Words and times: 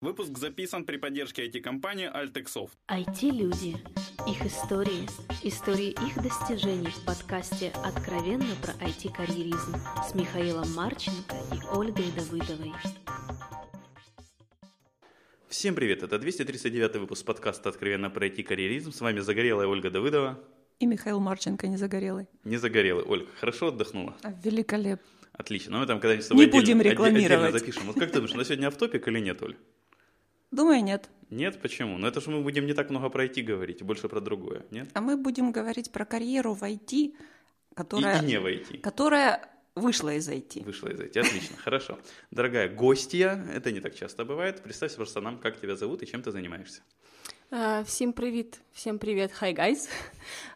Выпуск 0.00 0.38
записан 0.38 0.84
при 0.84 0.96
поддержке 0.96 1.48
IT-компании 1.48 2.08
Altexoft. 2.08 2.70
IT-люди. 2.88 3.76
Их 4.28 4.46
истории. 4.46 5.08
Истории 5.42 5.90
их 5.90 6.22
достижений 6.22 6.86
в 6.86 7.04
подкасте 7.04 7.72
«Откровенно 7.84 8.54
про 8.62 8.74
IT-карьеризм» 8.74 9.74
с 10.08 10.14
Михаилом 10.14 10.72
Марченко 10.72 11.34
и 11.52 11.76
Ольгой 11.76 12.12
Давыдовой. 12.14 12.72
Всем 15.48 15.74
привет! 15.74 16.04
Это 16.04 16.20
239 16.20 16.94
выпуск 16.98 17.24
подкаста 17.26 17.68
«Откровенно 17.68 18.08
про 18.08 18.28
IT-карьеризм». 18.28 18.92
С 18.92 19.00
вами 19.00 19.18
загорелая 19.18 19.66
Ольга 19.66 19.90
Давыдова. 19.90 20.38
И 20.78 20.86
Михаил 20.86 21.18
Марченко, 21.18 21.66
не 21.66 21.76
загорелый. 21.76 22.28
Не 22.44 22.56
загорелый. 22.56 23.02
Ольга, 23.02 23.26
хорошо 23.40 23.68
отдохнула? 23.68 24.16
Великолепно. 24.44 25.04
Отлично. 25.32 25.72
Ну, 25.72 25.78
мы 25.80 25.86
там 25.86 25.98
когда-нибудь 25.98 26.24
с 26.24 26.28
тобой 26.28 26.46
Не 26.46 26.52
будем 26.52 26.78
отдельно, 26.78 26.92
рекламировать. 26.92 27.32
отдельно 27.32 27.50
запишем. 27.58 27.82
Вот 27.86 27.96
как 27.98 28.10
ты 28.10 28.14
думаешь, 28.20 28.34
на 28.34 28.44
сегодня 28.44 28.68
автопик 28.68 29.08
или 29.08 29.18
нет, 29.18 29.42
Оль? 29.42 29.56
Думаю, 30.50 30.82
нет. 30.82 31.10
Нет? 31.30 31.60
Почему? 31.60 31.98
Ну, 31.98 32.06
это 32.06 32.20
же 32.20 32.30
мы 32.30 32.42
будем 32.42 32.66
не 32.66 32.72
так 32.72 32.90
много 32.90 33.10
про 33.10 33.26
IT 33.26 33.42
говорить, 33.42 33.82
больше 33.82 34.08
про 34.08 34.20
другое, 34.20 34.64
нет? 34.70 34.88
А 34.94 35.00
мы 35.00 35.16
будем 35.16 35.52
говорить 35.52 35.92
про 35.92 36.04
карьеру 36.06 36.54
в 36.54 36.62
IT, 36.62 37.14
которая, 37.74 38.20
И, 38.20 38.24
и 38.24 38.26
не 38.26 38.40
в 38.40 38.46
IT. 38.46 38.80
которая 38.80 39.46
вышла 39.74 40.14
из 40.14 40.28
IT. 40.28 40.64
Вышла 40.64 40.88
из 40.88 41.00
IT. 41.00 41.18
Отлично, 41.20 41.56
хорошо. 41.64 41.98
Дорогая 42.30 42.68
гостья, 42.68 43.44
это 43.54 43.70
не 43.72 43.80
так 43.80 43.94
часто 43.94 44.24
бывает. 44.24 44.62
Представься 44.62 44.96
просто 44.96 45.20
нам, 45.20 45.38
как 45.38 45.60
тебя 45.60 45.76
зовут 45.76 46.02
и 46.02 46.06
чем 46.06 46.22
ты 46.22 46.30
занимаешься. 46.30 46.80
Э, 47.50 47.82
Всем 47.86 48.12
привет, 48.12 48.60
всем 48.72 48.98
привет, 48.98 49.32
hi 49.40 49.54
guys. 49.54 49.88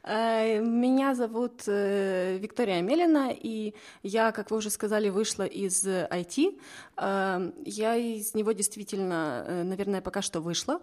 Э, 0.04 0.58
Меня 0.60 1.14
зовут 1.14 1.62
э, 1.66 2.36
Виктория 2.38 2.82
Мелина, 2.82 3.30
и 3.32 3.72
я, 4.02 4.32
как 4.32 4.50
вы 4.50 4.56
уже 4.58 4.68
сказали, 4.68 5.08
вышла 5.08 5.44
из 5.44 5.86
IT. 5.86 6.58
Я 6.98 7.96
из 7.96 8.34
него 8.34 8.52
действительно, 8.52 9.62
наверное, 9.64 10.00
пока 10.02 10.20
что 10.22 10.40
вышла 10.40 10.80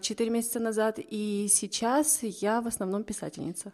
четыре 0.00 0.30
месяца 0.30 0.60
назад, 0.60 0.98
и 0.98 1.48
сейчас 1.50 2.22
я 2.22 2.60
в 2.60 2.66
основном 2.68 3.02
писательница. 3.02 3.72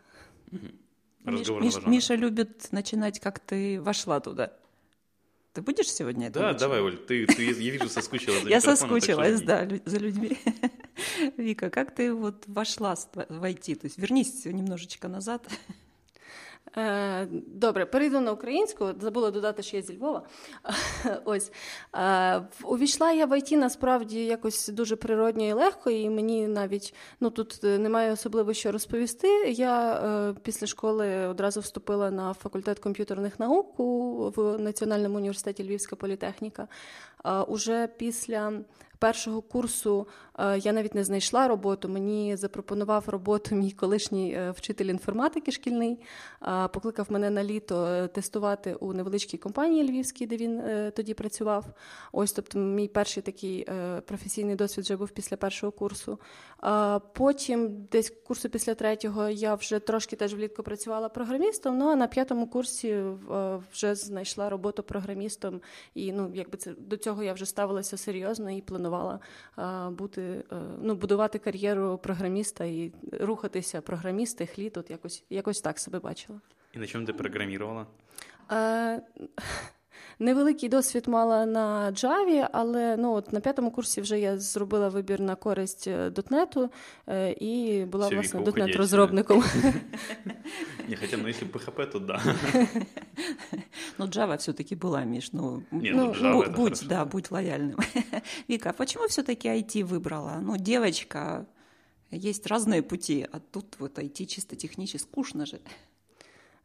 Миш- 1.25 1.45
Миш-. 1.61 1.87
Миша 1.87 2.15
любит 2.15 2.69
начинать, 2.73 3.19
как 3.21 3.39
ты 3.41 3.81
вошла 3.83 4.21
туда. 4.21 4.53
Ты 5.53 5.63
будешь 5.63 5.93
сегодня 5.93 6.29
это 6.29 6.39
Да, 6.39 6.41
начинать? 6.53 6.61
давай, 6.61 6.81
Оль, 6.81 6.97
ты, 6.97 7.27
ты, 7.27 7.45
я 7.45 7.53
вижу, 7.53 7.89
соскучилась 7.89 8.43
за 8.45 8.49
Я 8.49 8.61
соскучилась, 8.61 9.43
да, 9.43 9.69
за 9.85 9.99
людьми. 9.99 10.39
Вика, 11.37 11.71
как 11.71 11.95
ты 11.95 12.13
вот 12.15 12.45
вошла 12.47 12.95
с- 12.95 13.09
в 13.15 13.43
IT? 13.43 13.75
То 13.77 13.87
есть 13.87 13.99
вернись 13.99 14.45
немножечко 14.45 15.09
назад. 15.09 15.49
Е, 16.77 17.27
Добре, 17.47 17.87
перейду 17.87 18.21
на 18.21 18.33
українську. 18.33 18.89
Забула 19.01 19.31
додати, 19.31 19.63
що 19.63 19.77
я 19.77 19.83
зі 19.83 19.97
Львова. 19.99 20.23
Ось 21.25 21.53
Е, 21.97 22.43
увійшла 22.65 23.13
я 23.13 23.27
в 23.27 23.39
ІТ 23.39 23.51
насправді 23.53 24.25
якось 24.25 24.69
дуже 24.69 24.97
природньо 24.97 25.45
і 25.49 25.53
легко, 25.53 25.91
і 25.91 26.11
мені 26.11 26.47
навіть 26.49 26.95
ну 27.21 27.31
тут 27.31 27.61
е, 27.65 27.79
немає 27.79 28.13
особливо 28.13 28.53
що 28.53 28.73
розповісти. 28.73 29.29
Я 29.51 30.35
після 30.43 30.67
школи 30.67 31.27
одразу 31.27 31.61
вступила 31.61 32.11
на 32.11 32.35
факультет 32.35 32.79
комп'ютерних 32.79 33.41
наук 33.41 33.81
у- 33.81 34.33
в 34.37 34.59
Національному 34.59 35.17
університеті 35.17 35.65
Львівська 35.65 35.97
політехніка. 35.97 36.69
Уже 37.49 37.87
після 37.97 38.53
першого 39.01 39.43
курсу 39.43 40.07
е, 40.39 40.59
я 40.59 40.73
навіть 40.73 40.95
не 40.95 41.05
знайшла 41.05 41.49
роботу. 41.49 41.89
Мені 41.89 42.37
запропонував 42.37 43.09
роботу 43.09 43.55
мій 43.55 43.71
колишній 43.71 44.33
е, 44.33 44.51
вчитель 44.51 44.87
інформатики 44.87 45.53
шкільний. 45.53 45.99
Е, 46.43 46.69
Покликав 46.69 47.07
мене 47.09 47.31
на 47.31 47.45
літо 47.45 48.09
тестувати 48.09 48.75
у 48.75 48.93
невеличкій 48.93 49.39
компанії 49.39 49.91
львівській, 49.91 50.27
де 50.27 50.37
він 50.37 50.63
тоді 50.97 51.15
працював. 51.15 51.65
Ось, 52.13 52.33
тобто, 52.33 52.59
мій 52.59 52.89
перший 52.89 53.23
такий 53.23 53.67
професійний 54.07 54.57
досвід 54.57 54.85
вже 54.85 54.97
був 54.97 55.11
після 55.11 55.37
першого 55.37 55.73
курсу. 55.73 56.19
Потім, 57.13 57.87
десь 57.93 58.11
курсу 58.11 58.49
після 58.49 58.75
третього, 58.75 59.29
я 59.29 59.55
вже 59.55 59.79
трошки 59.79 60.17
теж 60.17 60.35
влітку 60.35 60.63
працювала 60.63 61.09
програмістом. 61.09 61.79
Ну 61.79 61.89
а 61.89 61.97
на 61.97 62.07
п'ятому 62.07 62.47
курсі 62.47 63.03
вже 63.73 63.95
знайшла 63.95 64.51
роботу 64.51 64.83
програмістом. 64.83 65.61
І 65.95 66.13
ну, 66.13 66.31
якби 66.35 66.59
це 66.59 66.73
до 66.79 66.97
цього 66.97 67.23
я 67.23 67.33
вже 67.33 67.47
ставилася 67.47 67.97
серйозно 67.97 68.51
і 68.51 68.61
планувала 68.61 68.90
е, 69.59 69.91
бути, 69.91 70.23
е, 70.23 70.57
ну, 70.83 70.95
будувати 70.95 71.39
кар'єру 71.39 71.99
програміста 71.99 72.65
і 72.65 72.93
рухатися 73.13 73.81
програмісти 73.81 74.47
хліб. 74.47 74.73
от 74.77 74.91
якось, 74.91 75.25
якось 75.31 75.61
так 75.61 75.79
себе 75.79 75.99
бачила. 75.99 76.41
І 76.73 76.79
на 76.79 76.87
чому 76.87 77.07
ти 77.07 77.13
программировала? 77.13 77.87
Е, 80.20 80.24
Невеликий 80.24 80.70
досвід 80.70 81.08
мала 81.08 81.46
на 81.46 81.92
Java, 81.92 82.50
але 82.52 82.98
ну, 82.98 83.14
от 83.14 83.34
на 83.34 83.40
п'ятому 83.40 83.72
курсі 83.72 84.02
вже 84.02 84.20
я 84.20 84.38
зробила 84.38 84.90
вибір 84.90 85.20
на 85.22 85.36
користь 85.36 85.88
е, 85.88 86.10
дотнету 86.10 86.70
е, 87.08 87.32
і 87.32 87.86
була 87.86 88.08
Всё, 88.08 88.14
власне 88.16 88.40
Віка, 88.40 88.50
уходіть, 88.50 88.66
дотнет-розробником. 88.76 89.44
Не, 90.90 90.96
хотя, 90.96 91.18
ну, 91.18 91.28
если 91.28 91.48
PHP, 91.48 91.92
то 91.92 92.00
да. 92.00 92.22
Ну, 93.98 94.06
Java 94.06 94.38
все-таки 94.38 94.76
была, 94.76 95.06
Миш. 95.06 95.34
Ну, 95.34 95.64
Не, 95.72 95.92
ну, 95.92 96.06
ну, 96.06 96.12
Java 96.14 96.34
бу- 96.36 96.44
это 96.44 96.56
будь, 96.56 96.80
хорошо. 96.80 96.86
да, 96.88 97.06
будь 97.06 97.32
лояльным. 97.32 97.78
Вика, 98.48 98.70
а 98.70 98.74
почему 98.74 99.08
все-таки 99.08 99.48
IT 99.50 99.84
выбрала? 99.84 100.40
Ну, 100.42 100.58
девочка, 100.58 101.46
есть 102.12 102.48
разные 102.48 102.82
пути, 102.82 103.28
а 103.32 103.40
тут 103.40 103.66
вот 103.80 103.98
IT 104.00 104.26
чисто 104.26 104.56
технически 104.56 104.98
скучно 104.98 105.46
же. 105.46 105.60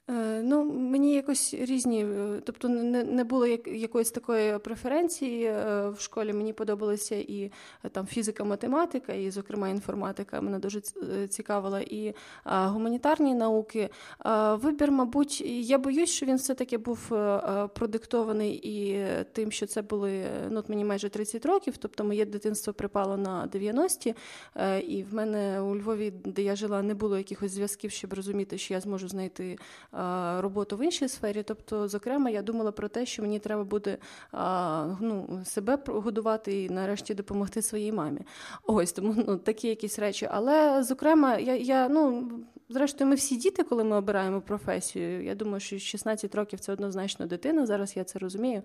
Е, 0.10 0.42
Ну, 0.44 0.64
мені 0.66 1.14
якось 1.14 1.54
різні, 1.54 2.06
е, 2.06 2.42
тобто 2.44 2.70
не, 2.70 3.24
було 3.24 3.48
якоїсь 3.66 4.12
такої 4.12 4.60
преференції 4.60 5.44
е, 5.46 5.90
в 5.90 6.00
школі. 6.00 6.34
Мені 6.34 6.54
подобалися 6.54 7.16
і 7.16 7.52
там 7.92 8.06
фізика, 8.08 8.44
математика, 8.44 9.14
і, 9.14 9.32
зокрема, 9.32 9.70
інформатика 9.70 10.42
мене 10.42 10.60
дуже 10.60 10.82
цікавила, 11.28 11.80
і 11.80 12.16
гуманітарні 12.46 13.36
науки. 13.36 13.90
Вибір, 14.52 14.92
мабуть, 14.92 15.42
я 15.46 15.78
боюсь, 15.78 16.10
що 16.10 16.26
він 16.26 16.36
все-таки 16.36 16.78
був 16.78 17.00
продиктований 17.74 18.62
і 18.64 19.06
тим, 19.32 19.52
що 19.52 19.66
це 19.66 19.82
були 19.82 20.26
ну, 20.50 20.60
от 20.60 20.70
мені 20.70 20.86
майже 20.86 21.10
30 21.10 21.46
років, 21.46 21.78
тобто 21.78 22.04
моє 22.04 22.26
дитинство 22.26 22.74
припало 22.74 23.18
на 23.18 23.48
90-ті, 23.48 24.16
е, 24.56 24.80
і 24.80 25.04
в 25.04 25.14
мене 25.14 25.62
у 25.62 25.76
Львові, 25.76 26.14
де 26.26 26.42
я 26.42 26.56
жила, 26.56 26.82
не 26.82 26.94
було 26.94 27.18
якихось 27.18 27.52
зв'язків, 27.52 27.92
щоб 27.92 28.14
розуміти, 28.14 28.58
що 28.58 28.74
я 28.74 28.80
зможу 28.80 29.08
знайти 29.08 29.58
роботу 30.42 30.78
в 30.78 30.84
іншій 30.84 31.08
сфері. 31.08 31.44
Тобто, 31.44 31.88
зокрема, 31.88 32.30
я 32.30 32.42
думала 32.42 32.72
про 32.72 32.88
те, 32.88 33.06
що 33.06 33.22
мені 33.22 33.40
треба 33.40 33.64
буде 33.64 33.98
ну, 35.00 35.42
себе 35.46 35.78
годувати 35.88 36.64
і 36.64 36.70
нарешті 36.70 37.14
допомогти 37.14 37.62
своїй 37.62 37.92
мамі. 37.92 38.22
Ось 38.64 38.92
тому 38.92 39.14
ну, 39.28 39.38
такі 39.38 39.68
якісь 39.68 40.00
речі. 40.00 40.30
Але, 40.32 40.84
зокрема, 40.84 41.38
я, 41.38 41.56
я 41.56 41.90
ну. 41.90 42.30
Зрештою, 42.70 43.10
ми 43.10 43.16
всі 43.16 43.36
діти, 43.36 43.64
коли 43.64 43.84
ми 43.84 43.98
обираємо 43.98 44.42
професію. 44.42 45.24
Я 45.24 45.36
думаю, 45.36 45.60
що 45.60 45.80
16 45.80 46.36
років 46.36 46.60
це 46.60 46.74
однозначно 46.74 47.26
дитина. 47.26 47.66
Зараз 47.66 47.98
я 47.98 48.04
це 48.04 48.20
розумію. 48.20 48.62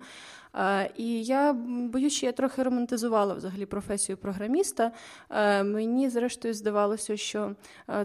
І 0.97 1.23
я 1.23 1.53
боюсь, 1.53 2.13
що 2.13 2.25
я 2.25 2.31
трохи 2.31 2.63
романтизувала 2.63 3.33
взагалі 3.33 3.65
професію 3.65 4.17
програміста. 4.17 4.91
Мені, 5.63 6.09
зрештою, 6.09 6.53
здавалося, 6.53 7.17
що 7.17 7.55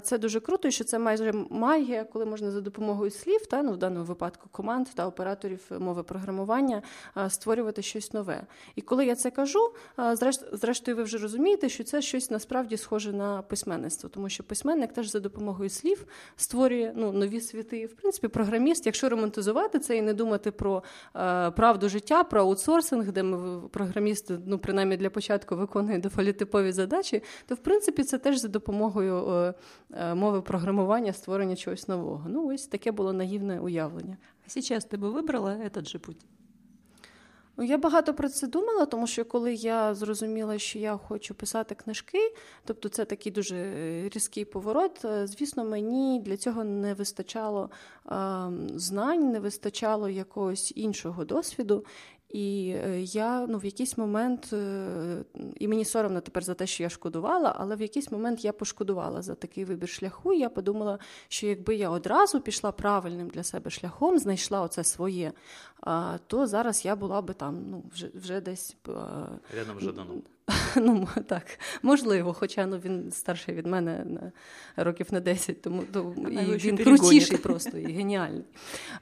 це 0.02 0.18
дуже 0.18 0.40
круто, 0.40 0.68
і 0.68 0.70
що 0.70 0.84
це 0.84 0.98
майже 0.98 1.32
магія, 1.50 2.04
коли 2.04 2.24
можна 2.26 2.50
за 2.50 2.60
допомогою 2.60 3.10
слів, 3.10 3.46
та 3.46 3.62
ну 3.62 3.72
в 3.72 3.76
даному 3.76 4.04
випадку 4.04 4.48
команд 4.52 4.86
та 4.94 5.06
операторів 5.06 5.60
мови 5.78 6.02
програмування 6.02 6.82
створювати 7.28 7.82
щось 7.82 8.12
нове. 8.12 8.46
І 8.74 8.82
коли 8.82 9.06
я 9.06 9.14
це 9.14 9.30
кажу, 9.30 9.70
зрештою, 10.52 10.96
ви 10.96 11.02
вже 11.02 11.18
розумієте, 11.18 11.68
що 11.68 11.84
це 11.84 12.02
щось 12.02 12.30
насправді 12.30 12.76
схоже 12.76 13.12
на 13.12 13.42
письменництво, 13.42 14.08
тому 14.08 14.28
що 14.28 14.44
письменник 14.44 14.92
теж 14.92 15.10
за 15.10 15.20
допомогою 15.20 15.70
слів 15.70 15.85
створює 16.35 16.93
ну, 16.95 17.11
нові 17.11 17.41
світи. 17.41 17.77
І, 17.79 17.85
В 17.85 17.93
принципі, 17.95 18.27
програміст, 18.27 18.85
якщо 18.85 19.09
романтизувати 19.09 19.79
це 19.79 19.97
і 19.97 20.01
не 20.01 20.13
думати 20.13 20.51
про 20.51 20.83
е, 21.15 21.51
правду 21.51 21.89
життя, 21.89 22.23
про 22.23 22.41
аутсорсинг, 22.41 23.11
де 23.11 23.23
ми 23.23 23.37
в- 23.59 23.69
програміст, 23.69 24.31
ну 24.45 24.59
принаймні 24.59 24.97
для 24.97 25.09
початку 25.09 25.55
виконує 25.55 25.99
доволі 25.99 26.33
типові 26.33 26.71
задачі, 26.71 27.23
то 27.47 27.55
в 27.55 27.57
принципі 27.57 28.03
це 28.03 28.17
теж 28.17 28.37
за 28.37 28.47
допомогою 28.47 29.29
е, 29.29 29.53
е, 29.93 30.15
мови 30.15 30.41
програмування 30.41 31.13
створення 31.13 31.55
чогось 31.55 31.87
нового. 31.87 32.25
Ну, 32.29 32.53
ось 32.53 32.67
таке 32.67 32.91
було 32.91 33.13
наївне 33.13 33.59
уявлення. 33.59 34.17
А 34.47 34.49
сейчас 34.49 34.87
ты 34.87 34.97
бы 34.97 35.11
выбрала 35.21 35.65
этот 35.65 35.87
же 35.89 35.99
путь? 35.99 36.17
Ну, 37.58 37.64
Я 37.64 37.78
багато 37.78 38.14
про 38.14 38.28
це 38.28 38.46
думала, 38.46 38.86
тому 38.86 39.06
що 39.06 39.24
коли 39.24 39.54
я 39.54 39.94
зрозуміла, 39.94 40.58
що 40.58 40.78
я 40.78 40.96
хочу 40.96 41.34
писати 41.34 41.74
книжки, 41.74 42.18
тобто 42.64 42.88
це 42.88 43.04
такий 43.04 43.32
дуже 43.32 43.56
е, 43.56 44.08
різкий 44.14 44.44
поворот. 44.44 45.04
е, 45.04 45.26
Звісно, 45.26 45.64
мені 45.64 46.20
для 46.20 46.36
цього 46.36 46.64
не 46.64 46.94
вистачало 46.94 47.70
е, 48.06 48.12
знань, 48.74 49.30
не 49.30 49.40
вистачало 49.40 50.08
якогось 50.08 50.72
іншого 50.76 51.24
досвіду. 51.24 51.84
І 52.30 52.74
е, 52.84 53.00
я 53.00 53.46
ну, 53.46 53.58
в 53.58 53.64
якийсь 53.64 53.98
момент, 53.98 54.52
е, 54.52 55.24
і 55.54 55.68
мені 55.68 55.84
соромно 55.84 56.20
тепер 56.20 56.44
за 56.44 56.54
те, 56.54 56.66
що 56.66 56.82
я 56.82 56.88
шкодувала, 56.88 57.54
але 57.58 57.76
в 57.76 57.80
якийсь 57.80 58.10
момент 58.10 58.44
я 58.44 58.52
пошкодувала 58.52 59.22
за 59.22 59.34
такий 59.34 59.64
вибір 59.64 59.88
шляху. 59.88 60.32
Я 60.32 60.48
подумала, 60.48 60.98
що 61.28 61.46
якби 61.46 61.74
я 61.74 61.90
одразу 61.90 62.40
пішла 62.40 62.72
правильним 62.72 63.28
для 63.28 63.42
себе 63.42 63.70
шляхом, 63.70 64.18
знайшла 64.18 64.60
оце 64.60 64.84
своє, 64.84 65.32
то 66.26 66.46
зараз 66.46 66.84
я 66.84 66.96
була 66.96 67.22
би 67.22 67.34
там 67.34 67.64
ну, 67.70 67.82
вже, 67.92 68.10
вже 68.14 68.40
десь. 68.40 68.76
Рядом 69.56 69.80
з 69.80 69.82
Жаданом. 69.82 70.22
Ну, 70.76 71.08
так, 71.26 71.42
можливо, 71.82 72.32
хоча 72.32 72.66
ну, 72.66 72.78
він 72.78 73.12
старший 73.12 73.54
від 73.54 73.66
мене 73.66 74.04
на 74.04 74.32
років 74.84 75.06
на 75.10 75.20
10, 75.20 75.62
тому 75.62 75.82
то, 75.92 76.14
і 76.30 76.36
він 76.36 76.76
крутіший 76.76 77.38
просто 77.42 77.78
і 77.78 77.92
геніальний. 77.92 78.44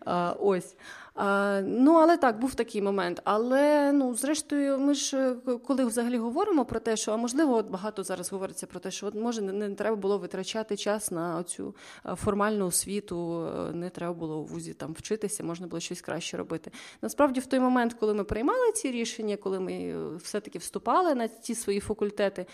А, 0.04 0.34
Ось. 0.40 0.76
А, 1.14 1.60
Ну, 1.66 1.94
але 1.94 2.16
так, 2.16 2.38
був 2.38 2.54
такий 2.54 2.82
момент. 2.82 3.20
Але 3.24 3.92
ну, 3.92 4.14
зрештою, 4.14 4.78
ми 4.78 4.94
ж 4.94 5.16
е, 5.16 5.58
коли 5.66 5.84
взагалі 5.84 6.18
говоримо 6.18 6.64
про 6.64 6.80
те, 6.80 6.96
що 6.96 7.12
а 7.12 7.16
можливо, 7.16 7.56
от 7.56 7.70
багато 7.70 8.02
зараз 8.02 8.32
говориться 8.32 8.66
про 8.66 8.80
те, 8.80 8.90
що 8.90 9.06
от 9.06 9.14
може 9.14 9.42
не, 9.42 9.52
не 9.52 9.74
треба 9.74 9.96
було 9.96 10.18
витрачати 10.18 10.76
час 10.76 11.10
на 11.10 11.42
цю 11.42 11.74
е, 12.06 12.14
формальну 12.14 12.66
освіту, 12.66 13.46
е, 13.46 13.72
не 13.72 13.90
треба 13.90 14.14
було 14.14 14.38
у 14.38 14.44
вузі 14.44 14.74
там 14.74 14.92
вчитися, 14.92 15.44
можна 15.44 15.66
було 15.66 15.80
щось 15.80 16.00
краще 16.00 16.36
робити. 16.36 16.70
Насправді, 17.02 17.40
в 17.40 17.46
той 17.46 17.60
момент, 17.60 17.94
коли 17.94 18.14
ми 18.14 18.24
приймали 18.24 18.72
ці 18.72 18.90
рішення, 18.90 19.36
коли 19.36 19.60
ми 19.60 19.94
все-таки 20.16 20.58
вступали 20.58 21.14
на 21.14 21.28
ті 21.41 21.55
свої 21.55 21.79
факультети, 21.79 22.45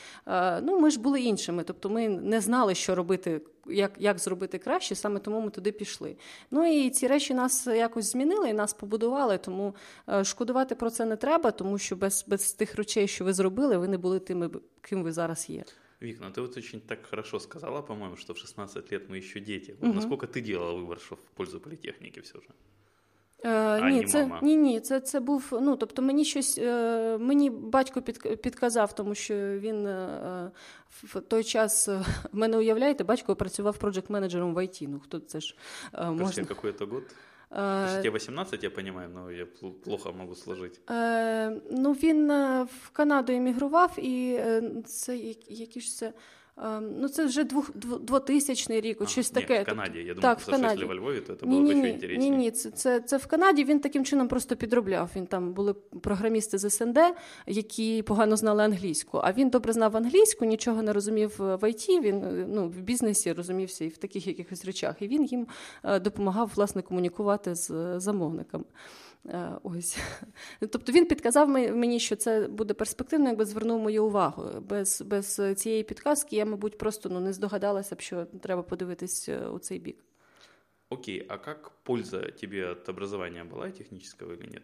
ну 0.62 0.80
ми 0.80 0.92
ж 0.92 1.00
були 1.00 1.21
іншими, 1.21 1.63
тобто 1.63 1.89
ми 1.89 2.09
не 2.09 2.42
знали, 2.42 2.75
що 2.75 2.95
робити 2.95 3.42
як 3.68 3.92
як 4.00 4.19
зробити 4.19 4.57
краще, 4.57 4.95
саме 4.95 5.19
тому 5.19 5.42
ми 5.42 5.50
туди 5.50 5.71
пішли. 5.71 6.18
Ну 6.51 6.65
і 6.65 6.89
ці 6.89 7.07
речі 7.07 7.33
нас 7.33 7.68
якось 7.68 8.12
змінили 8.12 8.50
і 8.50 8.53
нас 8.53 8.74
побудували, 8.74 9.38
тому 9.38 9.75
е, 10.09 10.24
шкодувати 10.24 10.75
про 10.75 10.89
це 10.89 11.06
не 11.06 11.15
треба, 11.15 11.51
тому 11.51 11.77
що 11.77 11.95
без 11.95 12.25
без 12.27 12.53
тих 12.53 12.75
речей, 12.75 13.07
що 13.07 13.25
ви 13.25 13.33
зробили, 13.33 13.77
ви 13.77 13.88
не 13.88 13.97
були 13.97 14.19
тими, 14.19 14.50
ким 14.81 15.03
ви 15.03 15.12
зараз 15.12 15.50
є. 15.50 15.63
Вик, 16.01 16.19
ну 16.21 16.31
ты 16.31 16.42
вот 16.42 16.57
очень 16.57 16.81
так 16.81 17.06
хорошо 17.09 17.39
сказала, 17.39 17.81
по-моему, 17.81 18.18
что 18.18 18.33
в 18.33 18.38
16 18.38 18.92
лет 18.92 19.09
мы 19.09 19.18
еще 19.18 19.39
дети. 19.39 19.75
Вот 19.80 19.89
угу. 19.89 19.94
Насколько 19.94 20.27
ты 20.27 20.42
делала 20.42 20.74
выбор, 20.74 21.00
что 21.00 21.15
в 21.15 21.31
пользу 21.36 21.59
политехники 21.59 22.19
все 22.19 22.39
же? 22.42 22.47
Е, 23.44 23.90
ні, 23.90 24.04
це 24.04 24.31
ні, 24.42 24.56
ні, 24.56 24.81
це 24.81 25.00
це 25.00 25.20
був. 25.20 25.58
Ну 25.62 25.76
тобто, 25.76 26.02
мені 26.02 26.25
щось 26.25 26.58
е, 26.58 27.19
мені 27.19 27.50
батько 27.50 28.02
під, 28.02 28.42
підказав, 28.42 28.92
тому 28.92 29.14
що 29.14 29.34
він 29.34 29.87
е, 29.87 30.50
в 30.90 31.20
той 31.20 31.44
час 31.44 31.88
в 31.88 32.04
мене 32.32 32.56
уявляєте, 32.58 33.04
батько 33.04 33.37
працював 33.37 33.78
проджект-менеджером 33.78 34.54
в 34.54 34.58
IT. 34.58 34.88
Ну 34.88 35.00
хто 35.00 35.19
це 35.19 35.40
ж 35.40 35.56
е, 35.94 36.10
можна... 36.10 36.44
какой 36.44 36.72
то 36.72 36.87
год? 36.87 37.02
Е, 37.52 38.02
тебе 38.02 38.16
18, 38.16 38.64
я 38.64 38.70
розумію, 38.70 39.10
але 39.16 39.34
я 39.34 39.46
плохо 39.84 40.12
можу 40.12 40.34
сложити. 40.34 40.78
Е, 40.90 41.50
ну 41.70 41.93
він 41.93 42.28
в 42.64 42.90
Канаду 42.93 43.32
емігрував, 43.32 43.98
і 43.98 44.40
це 44.84 45.16
які 45.48 45.81
ж 45.81 45.96
це. 45.96 46.12
Ем, 46.56 47.00
ну, 47.00 47.08
це 47.08 47.25
вже 47.25 47.44
двох, 47.44 47.76
двотисячний 48.00 48.81
рік, 48.81 48.99
а, 49.00 49.06
щось 49.06 49.35
ні, 49.35 49.43
таке. 49.43 49.62
в 49.62 49.67
Канаді. 49.67 49.99
Я 49.99 50.05
думаю, 50.05 50.20
так, 50.20 50.41
в 50.41 50.50
Канаді. 50.50 50.85
во 50.85 50.94
Львові, 50.94 51.20
то 51.20 51.35
це 51.35 51.47
було 51.47 51.62
ні, 51.62 51.70
ще 51.70 51.88
інтересніше. 51.88 52.31
Ні, 52.31 52.31
ні, 52.31 52.50
це, 52.50 52.70
це, 52.70 53.00
це 53.00 53.17
в 53.17 53.26
Канаді. 53.26 53.64
Він 53.64 53.81
таким 53.81 54.05
чином 54.05 54.29
просто 54.29 54.56
підробляв. 54.56 55.11
Він 55.17 55.26
там 55.26 55.52
були 55.52 55.75
програмісти 55.75 56.58
з 56.58 56.70
СНД, 56.70 56.99
які 57.47 58.02
погано 58.02 58.37
знали 58.37 58.64
англійську. 58.64 59.20
А 59.25 59.32
він 59.32 59.50
добре 59.50 59.73
знав 59.73 59.97
англійську, 59.97 60.44
нічого 60.44 60.82
не 60.82 60.93
розумів 60.93 61.35
в 61.38 61.70
ІТ, 61.70 61.88
Він 61.88 62.44
ну, 62.49 62.69
в 62.69 62.81
бізнесі 62.81 63.32
розумівся 63.32 63.85
і 63.85 63.88
в 63.88 63.96
таких 63.96 64.26
якихось 64.26 64.64
речах. 64.64 65.03
І 65.03 65.08
він 65.08 65.25
їм 65.25 65.46
е, 65.85 66.00
допомагав 66.00 66.53
власне 66.55 66.82
комунікувати 66.82 67.55
з 67.55 68.00
замовниками. 68.00 68.64
Е, 69.26 69.52
ось. 69.62 69.99
Тобто 70.61 70.93
він 70.93 71.06
підказав 71.06 71.49
мені, 71.49 72.00
що 72.00 72.17
це 72.17 72.49
буде 72.49 72.75
перспективно, 72.75 73.28
якби 73.28 73.44
звернув 73.44 73.81
мою 73.81 74.05
увагу. 74.05 74.61
Без 74.61 75.02
без 75.02 75.40
цієї 75.56 75.82
підказки 75.82 76.37
я, 76.37 76.44
мабуть, 76.44 76.78
просто 76.78 77.08
ну, 77.08 77.20
не 77.20 77.32
здогадалася 77.32 77.94
б, 77.94 78.00
що 78.00 78.25
треба 78.25 78.62
подивитись 78.62 79.28
е, 79.28 79.46
у 79.46 79.58
цей 79.58 79.78
бік. 79.78 80.05
Окей, 80.88 81.26
а 81.28 81.32
як 81.32 81.70
польза 81.82 82.20
тобі 82.20 82.61
від 82.62 82.88
образування 82.88 83.44
була 83.44 83.70
технічного 83.70 84.37
чи 84.37 84.46
ні? 84.46 84.61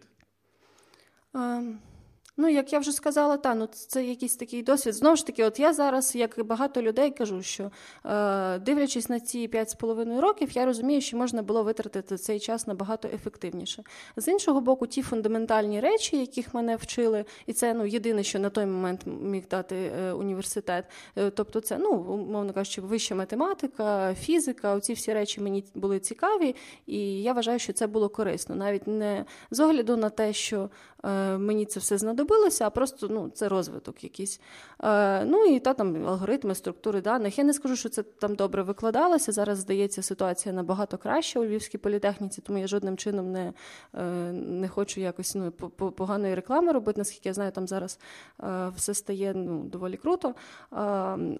Ну, 2.38 2.48
як 2.48 2.72
я 2.72 2.78
вже 2.78 2.92
сказала, 2.92 3.36
та 3.36 3.54
ну 3.54 3.66
це 3.66 4.04
якийсь 4.04 4.36
такий 4.36 4.62
досвід. 4.62 4.94
Знову 4.94 5.16
ж 5.16 5.26
таки, 5.26 5.44
от 5.44 5.60
я 5.60 5.72
зараз, 5.72 6.16
як 6.16 6.38
і 6.38 6.42
багато 6.42 6.82
людей, 6.82 7.10
кажу, 7.10 7.42
що 7.42 7.70
е, 8.04 8.58
дивлячись 8.58 9.08
на 9.08 9.20
ці 9.20 9.48
5,5 9.48 10.20
років, 10.20 10.50
я 10.52 10.66
розумію, 10.66 11.00
що 11.00 11.16
можна 11.16 11.42
було 11.42 11.62
витратити 11.62 12.16
цей 12.16 12.40
час 12.40 12.66
набагато 12.66 13.08
ефективніше. 13.08 13.82
З 14.16 14.28
іншого 14.28 14.60
боку, 14.60 14.86
ті 14.86 15.02
фундаментальні 15.02 15.80
речі, 15.80 16.16
яких 16.16 16.54
мене 16.54 16.76
вчили, 16.76 17.24
і 17.46 17.52
це 17.52 17.74
ну 17.74 17.86
єдине, 17.86 18.22
що 18.22 18.38
на 18.38 18.50
той 18.50 18.66
момент 18.66 19.00
міг 19.06 19.48
дати 19.48 19.76
е, 19.76 20.12
університет. 20.12 20.84
Е, 21.16 21.30
тобто, 21.30 21.60
це 21.60 21.78
ну 21.78 21.90
умовно 21.90 22.52
кажучи, 22.52 22.80
вища 22.80 23.14
математика, 23.14 24.14
фізика. 24.14 24.74
Оці 24.74 24.92
всі 24.92 25.14
речі 25.14 25.40
мені 25.40 25.64
були 25.74 25.98
цікаві, 25.98 26.54
і 26.86 27.22
я 27.22 27.32
вважаю, 27.32 27.58
що 27.58 27.72
це 27.72 27.86
було 27.86 28.08
корисно, 28.08 28.54
навіть 28.54 28.86
не 28.86 29.24
з 29.50 29.60
огляду 29.60 29.96
на 29.96 30.10
те, 30.10 30.32
що 30.32 30.70
е, 31.04 31.38
мені 31.38 31.66
це 31.66 31.80
все 31.80 31.98
знадобилося, 31.98 32.25
знадобилося, 32.26 32.66
а 32.66 32.70
просто 32.70 33.08
ну, 33.10 33.30
це 33.34 33.48
розвиток 33.48 34.04
якийсь. 34.04 34.40
Е, 34.84 35.24
Ну 35.24 35.44
і 35.44 35.60
та 35.60 35.74
там 35.74 36.06
алгоритми, 36.06 36.54
структури 36.54 37.00
даних. 37.00 37.38
Я 37.38 37.44
не 37.44 37.52
скажу, 37.52 37.76
що 37.76 37.88
це 37.88 38.02
там 38.02 38.34
добре 38.34 38.62
викладалося. 38.62 39.32
Зараз 39.32 39.58
здається, 39.58 40.02
ситуація 40.02 40.54
набагато 40.54 40.98
краща 40.98 41.40
у 41.40 41.44
Львівській 41.44 41.78
політехніці, 41.78 42.40
тому 42.40 42.58
я 42.58 42.66
жодним 42.66 42.96
чином 42.96 43.32
не 43.32 43.52
е, 43.94 44.02
не 44.32 44.68
хочу 44.68 45.00
якось 45.00 45.34
ну, 45.34 45.52
поганої 45.96 46.34
реклами 46.34 46.72
робити. 46.72 47.00
Наскільки 47.00 47.28
я 47.28 47.32
знаю, 47.34 47.52
там 47.52 47.68
зараз 47.68 47.98
е, 48.42 48.72
все 48.76 48.94
стає 48.94 49.32
ну, 49.34 49.62
доволі 49.64 49.96
круто. 49.96 50.28
Е, 50.28 50.34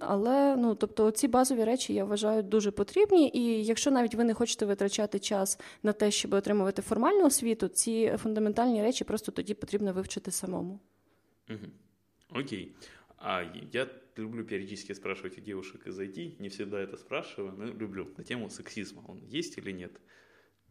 але 0.01 0.57
ну, 0.57 0.75
тобто, 0.75 1.11
ці 1.11 1.29
базові 1.29 1.65
речі 1.65 1.95
я 1.95 2.05
вважаю 2.05 2.43
дуже 2.43 2.71
потрібні. 2.71 3.31
І 3.35 3.65
якщо 3.65 3.91
навіть 3.91 4.15
ви 4.15 4.25
не 4.25 4.35
хочете 4.35 4.67
витрачати 4.67 5.19
час 5.19 5.59
на 5.83 5.93
те, 5.93 6.11
щоб 6.11 6.33
отримувати 6.33 6.83
формальну 6.83 7.27
освіту, 7.27 7.69
ці 7.69 8.17
фундаментальні 8.23 8.83
речі 8.83 9.05
просто 9.05 9.33
тоді 9.33 9.55
потрібно 9.55 9.93
вивчити 9.93 10.31
самому. 10.31 10.76
Угу. 11.50 12.40
Окей. 12.40 12.76
А 13.18 13.44
я 13.72 13.88
люблю 14.16 14.44
периодически 14.44 14.94
спрашивать 14.94 15.38
у 15.38 15.42
девушек 15.42 15.88
из 15.88 16.00
IT, 16.00 16.36
не 16.40 16.50
всегда 16.50 16.80
это 16.80 16.98
спрашиваю, 16.98 17.54
но 17.54 17.66
люблю 17.66 18.12
на 18.18 18.24
тему 18.24 18.50
сексизма. 18.50 19.04
Он 19.08 19.22
есть 19.26 19.58
или 19.58 19.72
нет? 19.72 19.92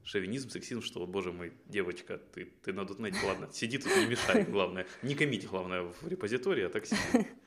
Шовинизм, 0.02 0.48
сексизм, 0.48 0.82
что, 0.82 1.06
боже 1.06 1.32
мой, 1.32 1.52
девочка, 1.66 2.18
ты, 2.18 2.46
ты 2.64 2.72
на 2.72 2.84
дотнете, 2.84 3.18
ладно, 3.26 3.48
сиди 3.52 3.78
тут, 3.78 3.94
не 3.96 4.06
мешай, 4.06 4.44
главное. 4.44 4.86
Не 5.02 5.14
комите, 5.14 5.46
главное, 5.46 5.82
в 5.82 6.08
репозитории, 6.08 6.64
а 6.64 6.68
так 6.70 6.86
сиди. 6.86 7.26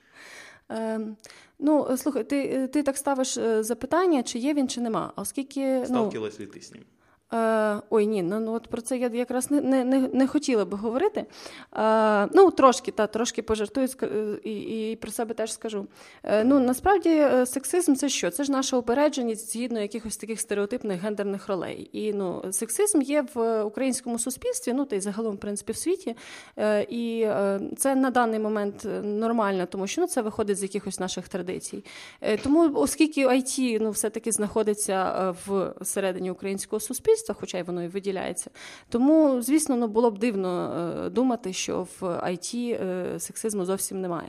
Ем, 0.70 1.18
ну, 1.60 1.98
слухай, 1.98 2.24
ти 2.24 2.68
ти 2.68 2.84
так 2.84 2.98
ставиш 2.98 3.38
е, 3.38 3.64
запитання, 3.64 4.24
чи 4.24 4.40
є 4.40 4.54
він, 4.54 4.70
чи 4.70 4.82
нема. 4.82 5.14
Оскільки. 5.16 5.80
Ну, 5.80 5.86
Сталкивалась 5.86 6.40
ну, 6.40 6.46
ли 6.46 6.52
ти 6.52 6.62
з 6.62 6.72
ним? 6.72 6.84
Е, 7.35 7.81
Ой, 7.91 8.07
ні, 8.07 8.23
ну, 8.23 8.41
ну 8.41 8.53
от 8.53 8.69
про 8.69 8.81
це 8.81 8.99
я 8.99 9.09
якраз 9.09 9.51
не 9.51 9.61
не, 9.61 9.85
не 10.13 10.27
хотіла 10.27 10.65
би 10.65 10.77
говорити. 10.77 11.27
Е, 11.77 12.29
Ну, 12.33 12.51
трошки, 12.51 12.91
та, 12.93 13.07
трошки 13.07 13.43
пожартую 13.43 13.89
е, 14.03 14.39
і 14.45 14.91
і 14.91 14.97
про 14.97 15.11
себе 15.11 15.35
теж 15.35 15.53
скажу. 15.53 15.87
Е, 16.25 16.45
Ну, 16.45 16.61
Насправді, 16.61 17.09
е, 17.11 17.47
сексизм 17.47 17.95
це 17.95 18.09
що? 18.09 18.31
Це 18.31 18.45
ж 18.45 18.53
наша 18.53 18.77
упередженість 18.77 19.53
згідно 19.53 19.81
якихось 19.81 20.17
таких 20.17 20.41
стереотипних 20.41 21.01
гендерних 21.01 21.49
ролей. 21.49 21.91
І 21.93 22.13
ну, 22.13 22.45
сексизм 22.51 23.03
є 23.03 23.25
в 23.35 23.63
українському 23.63 24.19
суспільстві, 24.19 24.73
ну 24.73 24.85
та 24.85 24.97
й 24.97 25.01
загалом, 25.01 25.35
в 25.37 25.39
принципі, 25.41 25.73
в 25.73 25.77
світі. 25.77 26.17
Е, 26.57 26.83
І 26.83 27.23
е, 27.23 27.61
це 27.77 27.95
на 27.95 28.11
даний 28.11 28.41
момент 28.41 28.87
нормально, 29.03 29.67
тому 29.67 29.87
що 29.87 30.01
ну, 30.01 30.07
це 30.07 30.23
виходить 30.23 30.59
з 30.59 30.63
якихось 30.63 31.01
наших 31.01 31.29
традицій. 31.29 31.85
Тому, 32.43 32.71
оскільки 32.75 33.27
IT 33.27 33.79
ну, 33.81 33.91
все-таки 33.91 34.33
знаходиться 34.33 35.31
в 35.47 35.75
середині 35.83 36.31
українського 36.31 36.81
суспільства 36.81 37.18
суспільства, 37.19 37.35
хоча 37.41 37.59
й 37.59 37.63
воно 37.63 37.83
і 37.83 37.89
виділяється. 37.89 38.51
Тому, 38.89 39.43
звісно, 39.43 39.77
ну, 39.77 39.89
було 39.89 40.11
б 40.11 40.19
дивно 40.19 40.73
е, 41.07 41.11
думати, 41.11 41.53
що 41.53 41.87
в 42.01 42.03
IT 42.03 42.79
е, 42.83 43.21
сексизму 43.21 43.65
зовсім 43.65 44.01
немає. 44.01 44.29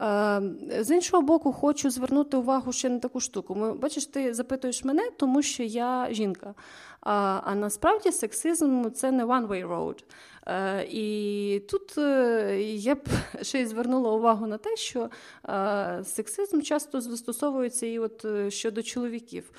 Е, 0.00 0.42
з 0.80 0.90
іншого 0.90 1.22
боку, 1.22 1.52
хочу 1.52 1.90
звернути 1.90 2.36
увагу 2.36 2.72
ще 2.72 2.88
на 2.88 2.98
таку 2.98 3.20
штуку. 3.20 3.54
Ми, 3.54 3.72
Бачиш, 3.72 4.06
ти 4.06 4.34
запитуєш 4.34 4.84
мене, 4.84 5.10
тому 5.16 5.42
що 5.42 5.62
я 5.62 6.08
жінка. 6.10 6.54
А 7.00 7.40
а 7.44 7.54
насправді 7.54 8.12
сексизм 8.12 8.90
це 8.90 9.12
не 9.12 9.24
one-way 9.24 9.68
road. 9.68 10.04
Е, 10.48 10.86
і 10.90 11.62
тут 11.68 11.98
е, 11.98 12.62
я 12.62 12.94
б 12.94 12.98
ще 13.42 13.60
й 13.60 13.66
звернула 13.66 14.12
увагу 14.12 14.46
на 14.46 14.58
те, 14.58 14.76
що 14.76 15.10
е, 15.48 16.00
сексизм 16.04 16.60
часто 16.60 17.00
застосовується 17.00 17.86
і 17.86 17.98
от 17.98 18.26
щодо 18.48 18.82
чоловіків. 18.82 19.50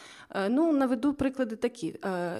Ну, 0.50 0.74
наведу 0.74 1.14
приклади 1.14 1.56
такі. 1.56 1.96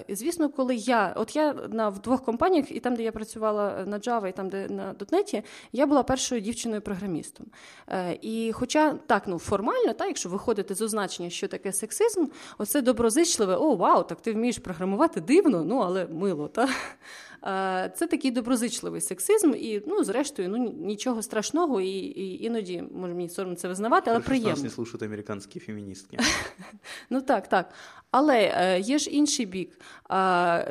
Звісно, 0.08 0.48
коли 0.48 0.74
я, 0.74 1.14
от 1.16 1.36
я 1.36 1.52
на 1.52 1.88
в 1.88 1.98
двох 1.98 2.24
компаніях, 2.24 2.72
і 2.72 2.80
там, 2.80 2.96
де 2.96 3.02
я 3.02 3.12
працювала 3.12 3.84
на 3.86 3.98
Java, 3.98 4.28
і 4.28 4.32
там, 4.32 4.48
де 4.48 4.68
на 4.68 4.94
.NET, 4.94 5.42
я 5.72 5.86
була 5.86 6.02
першою 6.02 6.40
дівчиною-програмістом. 6.40 7.46
І 8.20 8.52
хоча 8.54 8.94
так, 9.06 9.22
ну 9.26 9.38
формально, 9.38 9.92
так, 9.92 10.06
якщо 10.08 10.28
виходити 10.28 10.74
з 10.74 10.82
означення, 10.82 11.30
що 11.30 11.48
таке 11.48 11.72
сексизм, 11.72 12.26
оце 12.58 12.82
доброзичливе, 12.82 13.56
о, 13.56 13.76
вау, 13.76 14.02
так 14.02 14.20
ти 14.20 14.32
вмієш 14.32 14.58
програмувати 14.58 15.20
дивно, 15.20 15.64
ну 15.64 15.78
але 15.78 16.06
мило. 16.06 16.48
Та? 16.48 16.68
Це 17.94 18.06
такий 18.10 18.30
доброзичливий 18.30 19.00
сексизм, 19.00 19.54
і 19.54 19.82
ну, 19.86 20.04
зрештою, 20.04 20.48
ну 20.48 20.74
нічого 20.78 21.22
страшного, 21.22 21.80
і, 21.80 21.88
і 21.96 22.44
іноді 22.44 22.84
може 22.92 23.14
мені 23.14 23.28
соромно 23.28 23.56
це 23.56 23.68
визнавати, 23.68 24.10
але 24.10 24.20
приємно. 24.20 24.50
Нас 24.50 24.62
не 24.62 24.70
слушають 24.70 25.02
американські 25.02 25.60
феміністки. 25.60 26.18
Ну 27.10 27.20
так, 27.20 27.48
так. 27.48 27.72
Але 28.10 28.54
е, 28.56 28.80
є 28.80 28.98
ж 28.98 29.10
інший 29.10 29.46
бік. 29.46 29.80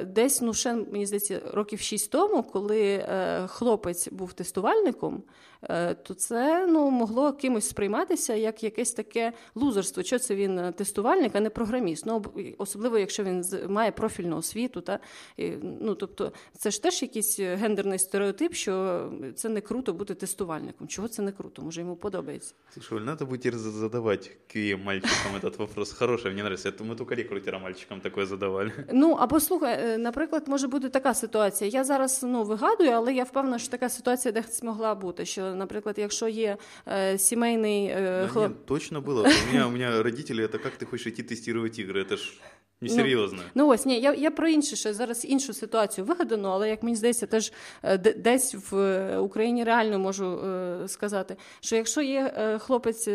Десь, 0.05 0.41
ну 0.41 0.53
ще 0.53 0.73
мені 0.73 1.05
здається, 1.05 1.41
років 1.53 1.79
шість 1.79 2.11
тому, 2.11 2.43
коли 2.43 2.81
е, 2.81 3.47
хлопець 3.47 4.07
був 4.11 4.33
тестувальником, 4.33 5.23
е, 5.63 5.93
то 5.93 6.13
це 6.13 6.67
ну, 6.67 6.89
могло 6.89 7.33
кимось 7.33 7.69
сприйматися 7.69 8.35
як 8.35 8.63
якесь 8.63 8.91
таке 8.91 9.33
лузерство. 9.55 10.03
Що 10.03 10.19
це 10.19 10.35
він 10.35 10.73
тестувальник, 10.73 11.35
а 11.35 11.39
не 11.39 11.49
програміст. 11.49 12.05
Ну, 12.05 12.25
Особливо, 12.57 12.97
якщо 12.97 13.23
він 13.23 13.45
має 13.69 13.91
профільну 13.91 14.37
освіту. 14.37 14.81
Та, 14.81 14.99
ну, 15.61 15.95
тобто, 15.95 16.31
Це 16.57 16.71
ж 16.71 16.83
теж 16.83 17.01
якийсь 17.01 17.39
гендерний 17.39 17.99
стереотип, 17.99 18.53
що 18.53 19.05
це 19.35 19.49
не 19.49 19.61
круто 19.61 19.93
бути 19.93 20.15
тестувальником. 20.15 20.87
Чого 20.87 21.07
це 21.07 21.21
не 21.21 21.31
круто? 21.31 21.61
Може, 21.61 21.81
йому 21.81 21.95
подобається. 21.95 22.53
Слушай, 22.73 22.99
надо 22.99 23.25
будет 23.25 23.55
задавать 23.55 24.31
QE 24.55 24.83
мальчикам 24.83 25.35
этот 25.41 25.57
вопрос. 25.57 25.93
Хороший, 25.93 26.31
мені 26.31 26.41
нравится. 26.41 26.73
Мы 26.79 26.95
только 26.95 27.15
рекрутера 27.29 27.59
мальчикам 27.59 28.01
таке 28.01 28.25
задавали. 28.25 28.71
Ну, 28.93 29.11
або 29.11 29.39
слухай, 29.39 29.97
наприклад, 29.97 30.43
може 30.47 30.67
бути 30.67 30.89
така 30.89 31.13
ситуація. 31.13 31.69
Я 31.69 31.83
зараз 31.83 32.23
ну, 32.23 32.43
вигадую, 32.43 32.91
але 32.91 33.13
я 33.13 33.23
впевнена, 33.23 33.59
що 33.59 33.69
така 33.69 33.89
ситуація 33.89 34.31
десь 34.31 34.63
могла 34.63 34.95
бути. 34.95 35.25
Що, 35.25 35.55
наприклад, 35.55 35.95
якщо 35.97 36.27
є 36.27 36.57
е, 36.87 37.17
сімейний 37.17 37.85
е, 37.85 38.27
хлоп... 38.31 38.49
Ні, 38.49 38.55
точно 38.65 39.01
було. 39.01 39.21
У 39.21 39.53
мене, 39.53 39.65
у 39.65 39.71
мене 39.71 40.03
родителі, 40.03 40.47
це 40.51 40.59
як 40.63 40.77
ти 40.77 40.85
хочеш 40.85 41.07
йти 41.07 41.23
тестувати 41.23 41.81
ігри? 41.81 42.05
Це 42.09 42.17
ж 42.17 42.33
Несерйозно. 42.81 43.37
Ну, 43.37 43.43
ну 43.55 43.67
ось 43.67 43.85
ні, 43.85 43.99
я 43.99 44.13
я 44.13 44.31
про 44.31 44.47
інше 44.47 44.75
ще 44.75 44.93
зараз 44.93 45.25
іншу 45.25 45.53
ситуацію 45.53 46.05
вигадано, 46.05 46.49
але 46.51 46.69
як 46.69 46.83
мені 46.83 46.95
здається, 46.95 47.27
теж 47.27 47.51
е, 47.83 47.97
десь 47.97 48.55
в 48.71 48.77
е, 48.77 49.17
Україні 49.17 49.63
реально 49.63 49.99
можу 49.99 50.25
е, 50.25 50.87
сказати, 50.87 51.35
що 51.59 51.75
якщо 51.75 52.01
є 52.01 52.33
хлопець 52.59 53.07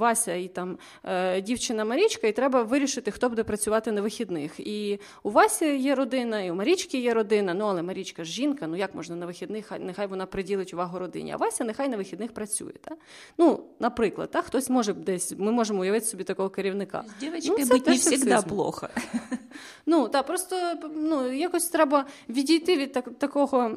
Вася 0.00 0.34
і 0.34 0.48
там 0.48 0.78
дівчина 1.42 1.84
Марічка, 1.84 2.26
і 2.26 2.32
треба 2.32 2.62
вирішити, 2.62 3.10
хто 3.10 3.28
буде 3.28 3.44
працювати 3.44 3.92
на 3.92 4.00
вихідних. 4.00 4.60
І 4.60 4.98
у 5.22 5.30
Васі 5.30 5.78
є 5.78 5.94
родина, 5.94 6.42
і 6.42 6.50
у 6.50 6.54
Марічки 6.54 6.98
є 6.98 7.14
родина. 7.14 7.54
Ну 7.54 7.64
але 7.64 7.82
Марічка 7.82 8.24
ж 8.24 8.32
жінка, 8.32 8.66
ну 8.66 8.76
як 8.76 8.94
можна 8.94 9.16
на 9.16 9.26
вихідних, 9.26 9.72
нехай 9.80 10.06
вона 10.06 10.26
приділить 10.26 10.74
увагу 10.74 10.98
родині, 10.98 11.32
а 11.32 11.36
Вася 11.36 11.64
нехай 11.64 11.88
на 11.88 11.96
вихідних 11.96 12.32
працює. 12.32 12.72
Та? 12.80 12.96
Ну, 13.38 13.64
наприклад, 13.80 14.30
та? 14.30 14.42
хтось 14.42 14.70
може 14.70 14.92
десь, 14.92 15.34
ми 15.38 15.52
можемо 15.52 15.80
уявити 15.80 16.06
собі 16.06 16.24
такого 16.24 16.50
керівника. 16.50 17.04
Дівчатки 17.20 17.64
ну, 17.64 17.66
бути 17.66 17.90
не 17.90 17.96
завжди 17.96 18.48
плохо. 18.48 18.88
Ну, 19.86 20.08
так, 20.08 20.26
просто 20.26 20.56
ну, 20.96 21.32
якось 21.32 21.68
треба 21.68 22.06
відійти 22.28 22.76
від 22.76 22.92
так, 22.92 23.10
такого 23.18 23.70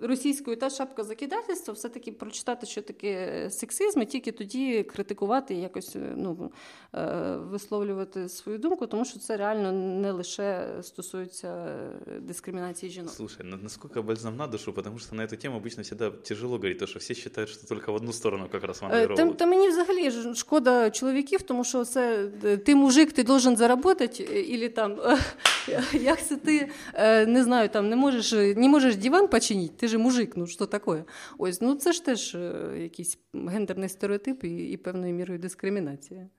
російською 0.00 0.56
та 0.56 0.70
шапка 0.70 1.04
закидательства, 1.04 1.74
все-таки 1.74 2.12
прочитати, 2.12 2.66
що 2.66 2.82
таке 2.82 3.46
сексизм, 3.50 4.00
і 4.02 4.06
тільки 4.06 4.32
тоді 4.32 4.82
критикувати, 4.82 5.54
якось 5.54 5.96
ну, 6.16 6.50
е, 6.94 7.36
висловлювати 7.36 8.28
свою 8.28 8.58
думку, 8.58 8.86
тому 8.86 9.04
що 9.04 9.18
це 9.18 9.36
реально 9.36 9.72
не 9.72 10.12
лише 10.12 10.68
стосується 10.82 11.76
дискримінації 12.20 12.92
жінок. 12.92 13.10
Слушай, 13.10 13.46
насколько 13.62 14.02
бальзам 14.02 14.36
на 14.36 14.46
душу, 14.46 14.72
потому 14.72 14.98
что 14.98 15.16
на 15.16 15.22
эту 15.22 15.36
тему 15.36 15.60
обычно 15.60 15.82
всегда 15.82 16.10
тяжело 16.10 16.52
говорить, 16.52 16.78
то, 16.78 16.86
что 16.86 16.98
все 16.98 17.14
считают, 17.14 17.50
что 17.50 17.66
только 17.66 17.92
в 17.92 17.94
одну 17.94 18.12
сторону 18.12 18.48
как 18.52 18.64
раз 18.64 18.82
маневровывают. 18.82 19.16
Та, 19.16 19.32
та 19.32 19.46
мені 19.46 19.68
взагалі 19.68 20.34
шкода 20.34 20.90
чоловіків, 20.90 21.42
тому 21.42 21.64
що 21.64 21.84
це 21.84 22.28
ти 22.64 22.74
мужик, 22.74 23.12
ти 23.12 23.24
должен 23.24 23.56
заработати, 23.56 24.22
і 24.22 24.68
там, 24.68 24.96
як 25.92 26.26
це 26.26 26.36
ти, 26.36 26.68
не 27.26 27.44
знаю, 27.44 27.68
там 27.68 27.88
не 27.88 27.96
можеш, 27.96 28.32
не 28.32 28.68
можеш 28.68 28.79
можеш 28.81 28.95
диван 28.95 29.27
починити, 29.27 29.73
ти 29.77 29.87
же 29.87 29.97
мужик, 29.97 30.37
ну 30.37 30.47
що 30.47 30.65
таке? 30.65 31.03
Ось, 31.37 31.61
ну 31.61 31.75
це 31.75 31.93
ж 31.93 32.05
теж 32.05 32.37
якийсь 32.77 33.19
гендерний 33.33 33.89
стереотип 33.89 34.43
і, 34.43 34.69
і 34.69 34.77
певною 34.77 35.13
мірою 35.13 35.39
дискримінація. 35.39 36.29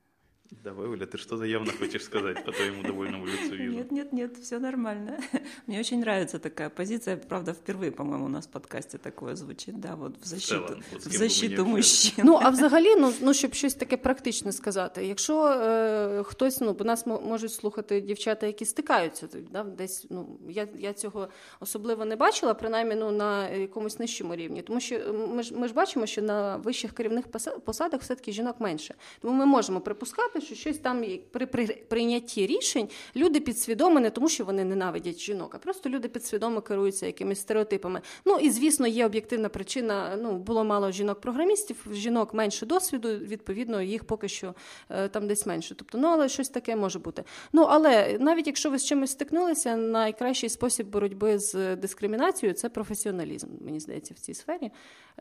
Давай, 0.64 0.87
Оля, 0.87 1.06
ты 1.06 1.18
что-то 1.18 1.44
явно 1.44 1.73
хочешь 1.73 2.04
сказать 2.04 2.44
по 2.44 2.52
твоему 2.52 2.82
довольному 2.82 3.26
лицу 3.26 3.56
вижу. 3.56 3.73
Нет, 3.73 3.90
нет, 3.90 4.12
нет, 4.12 4.37
все 4.37 4.59
нормально. 4.59 5.18
Мне 5.66 5.80
очень 5.80 6.00
нравится 6.00 6.38
такая 6.38 6.68
позиция. 6.68 7.16
Правда, 7.16 7.52
впервые, 7.52 7.90
по-моему, 7.90 8.26
у 8.26 8.28
нас 8.28 8.47
в 8.47 8.50
подкасті 8.50 8.99
такое 8.99 9.35
звучить, 9.35 9.80
да, 9.80 9.94
вот 9.94 10.18
в 10.23 10.26
защиту, 10.26 10.66
целом, 10.66 10.82
в 10.90 11.12
защиту 11.12 11.64
мужчин. 11.66 12.25
Ну, 12.25 12.38
а 12.42 12.50
взагалі, 12.50 12.97
ну, 12.97 13.12
ну 13.21 13.35
щоб 13.35 13.54
щось 13.54 13.75
таке 13.75 13.97
практичне 13.97 14.52
сказати. 14.52 15.06
Якщо 15.06 15.47
е, 15.47 16.23
хтось, 16.23 16.61
ну, 16.61 16.73
бо 16.73 16.85
нас 16.85 17.06
можуть 17.06 17.52
слухати 17.52 18.00
дівчата, 18.00 18.47
які 18.47 18.64
стикаються, 18.64 19.28
да, 19.52 19.62
десь, 19.62 20.06
ну, 20.11 20.38
я, 20.49 20.68
я 20.78 20.92
цього 20.92 21.28
особливо 21.61 22.04
не 22.04 22.16
бачила, 22.16 22.54
принаймні, 22.54 22.94
ну, 22.94 23.11
на 23.11 23.49
якомусь 23.49 23.99
нижчому 23.99 24.37
рівні. 24.37 24.62
Тому 24.62 24.80
що 24.80 25.14
ми 25.35 25.42
ж, 25.42 25.54
ми 25.54 25.68
ж 25.68 25.75
бачимо, 25.75 26.06
що 26.06 26.23
на 26.23 26.56
вищих 26.56 26.92
керівних 26.92 27.25
посадах 27.64 28.00
все-таки 28.00 28.32
жінок 28.32 28.61
менше. 28.61 28.94
Тому 29.21 29.35
ми 29.35 29.47
можемо 29.47 29.80
припускати, 29.80 30.42
що 30.43 30.55
щось 30.55 30.79
там 30.79 31.05
при 31.31 31.47
прийнятті 31.89 32.47
рішень 32.47 32.89
люди 33.17 33.41
підсвідомо 33.41 34.01
не 34.01 34.11
тому, 34.11 34.29
що 34.29 34.45
вони 34.45 34.65
ненавидять 34.65 35.19
жінок, 35.21 35.55
а 35.55 35.59
просто 35.59 35.91
люди 35.91 36.09
підсвідомо 36.09 36.61
керуються 36.61 37.07
якимись 37.07 37.41
стереотипами. 37.41 38.01
Ну 38.25 38.37
і 38.37 38.51
звісно, 38.51 38.87
є 38.87 39.07
об'єктивна 39.07 39.49
причина. 39.49 40.19
Ну 40.23 40.39
було 40.39 40.65
мало 40.65 40.91
жінок-програмістів, 40.91 41.87
жінок 41.93 42.35
менше 42.35 42.67
досвіду. 42.67 43.09
Відповідно, 43.09 43.83
їх 43.83 44.05
поки 44.05 44.29
що 44.29 44.55
е, 44.91 45.09
там 45.09 45.27
десь 45.27 45.47
менше. 45.47 45.75
Тобто, 45.75 45.99
ну 45.99 46.09
але 46.09 46.29
щось 46.29 46.49
таке 46.49 46.77
може 46.77 46.99
бути. 46.99 47.25
Ну 47.53 47.63
але 47.63 48.17
навіть 48.21 48.47
якщо 48.47 48.71
ви 48.71 48.79
з 48.79 48.85
чимось 48.85 49.11
стикнулися, 49.11 49.77
найкращий 49.77 50.49
спосіб 50.49 50.87
боротьби 50.87 51.39
з 51.39 51.77
дискримінацією 51.77 52.55
це 52.55 52.69
професіоналізм. 52.69 53.47
Мені 53.61 53.81
здається, 53.81 54.15
в 54.15 54.19
цій 54.19 54.35
сфері. 54.35 54.71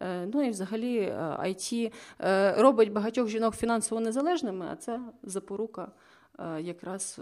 Е, 0.01 0.27
ну 0.33 0.47
і 0.47 0.51
взагалі 0.51 1.15
IT 1.41 1.93
е, 2.21 2.53
робить 2.53 2.93
багатьох 2.93 3.29
жінок 3.29 3.57
фінансово 3.57 4.01
незалежними, 4.01 4.69
а 4.73 4.77
це 4.77 5.01
запорука 5.23 5.93
е, 6.39 6.63
якраз 6.63 7.21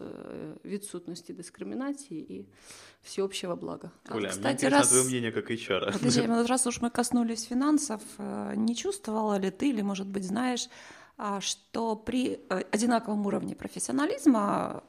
відсутності 0.65 1.33
дискриминации 1.33 2.19
и 2.31 2.47
всеобщего 3.03 3.57
блага. 3.57 3.91
Оля, 4.11 4.27
а, 4.27 4.31
Кстати, 4.31 4.67
мне 4.67 4.77
раз... 4.77 4.89
твое 4.89 5.05
мнение 5.05 5.33
как 5.33 5.51
HR. 5.51 5.93
Подожди, 5.93 6.27
раз 6.49 6.67
уж 6.67 6.81
мы 6.81 6.91
коснулись 6.91 7.49
финансов, 7.49 8.01
не 8.57 8.75
чувствовала 8.75 9.39
ли 9.39 9.51
ты, 9.51 9.69
или, 9.69 9.83
может 9.83 10.07
быть, 10.07 10.25
знаешь, 10.25 10.69
что 11.41 11.97
при 11.97 12.41
одинаковом 12.73 13.27
уровне 13.27 13.55
профессионализма 13.55 14.83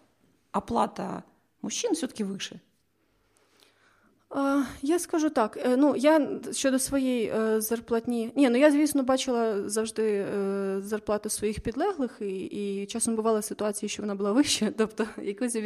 оплата 0.52 1.24
мужчин 1.62 1.94
все-таки 1.94 2.24
выше? 2.24 2.60
Я 4.83 4.99
скажу 4.99 5.31
так. 5.31 5.57
Е, 5.57 5.77
ну 5.77 5.97
я 5.97 6.29
щодо 6.53 6.79
своєї 6.79 7.27
е, 7.27 7.61
зарплатні, 7.61 8.33
ні, 8.37 8.51
ну 8.51 8.59
я 8.59 8.71
звісно 8.71 9.03
бачила 9.03 9.69
завжди 9.69 10.03
е, 10.03 10.81
зарплату 10.81 11.29
своїх 11.29 11.61
підлеглих, 11.61 12.17
і 12.21 12.41
і 12.41 12.87
часом 12.87 13.17
бували 13.17 13.43
ситуації, 13.43 13.89
що 13.89 14.03
вона 14.03 14.15
була 14.15 14.33
вища, 14.33 14.73
тобто 14.77 15.07
якось 15.23 15.59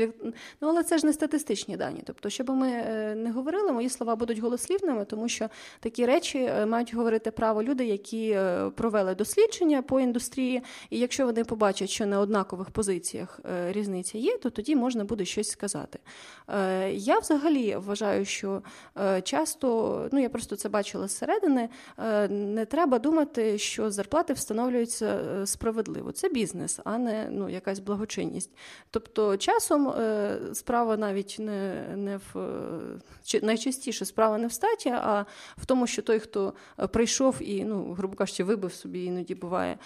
Ну, 0.61 0.69
але 0.69 0.83
це 0.83 0.99
ж 0.99 1.07
не 1.07 1.13
статистичні 1.13 1.77
дані. 1.77 2.03
Тобто, 2.07 2.31
щоб 2.31 2.51
ми 2.51 2.67
не 3.15 3.33
говорили, 3.35 3.73
мої 3.73 3.89
слова 3.89 4.17
будуть 4.17 4.39
голослівними, 4.39 5.05
тому 5.05 5.29
що 5.29 5.49
такі 5.81 6.07
речі 6.07 6.51
мають 6.67 6.95
говорити 6.95 7.31
право 7.31 7.63
люди, 7.63 7.85
які 7.85 8.39
провели 8.75 9.15
дослідження 9.15 9.83
по 9.83 10.01
індустрії, 10.01 10.63
і 10.91 10.99
якщо 10.99 11.27
вони 11.27 11.45
побачать, 11.45 11.91
що 11.91 12.07
на 12.07 12.21
однакових 12.21 12.71
позиціях 12.71 13.41
різниця 13.69 14.19
є, 14.19 14.39
то 14.39 14.51
тоді 14.51 14.77
можна 14.77 15.05
буде 15.05 15.25
щось 15.25 15.51
сказати. 15.51 15.99
Я 16.93 17.19
взагалі 17.19 17.77
вважаю, 17.77 18.25
що. 18.25 18.54
Е, 18.99 19.23
часто, 19.23 20.09
ну 20.13 20.21
я 20.21 20.29
просто 20.29 20.57
це 20.57 20.69
бачила 20.69 21.09
зсередини, 21.09 21.69
е, 21.99 22.29
не 22.29 22.65
треба 22.65 22.99
думати, 22.99 23.59
що 23.59 23.91
зарплати 23.91 24.33
встановлюються 24.33 25.07
е, 25.07 25.47
справедливо. 25.47 26.13
Це 26.13 26.29
бізнес, 26.29 26.81
а 26.85 26.99
не 26.99 27.29
ну, 27.31 27.49
якась 27.49 27.79
благочинність. 27.79 28.51
Тобто, 28.91 29.37
часом 29.37 29.95
справа 30.53 30.97
навіть 30.97 31.37
не 31.39 31.85
не 31.97 32.17
в 32.17 32.37
найчастіше 33.43 34.05
справа 34.05 34.39
не 34.39 34.47
в 34.47 34.53
статі, 34.53 34.89
а 34.89 35.27
в 35.57 35.67
тому, 35.67 35.87
що 35.87 36.03
той, 36.03 36.19
хто 36.19 36.55
прийшов 36.93 37.37
і, 37.41 37.65
ну, 37.65 37.93
грубо 37.93 38.17
кажучи, 38.17 38.45
вибив 38.45 38.75
собі 38.75 39.05
іноді 39.05 39.35
буває 39.35 39.79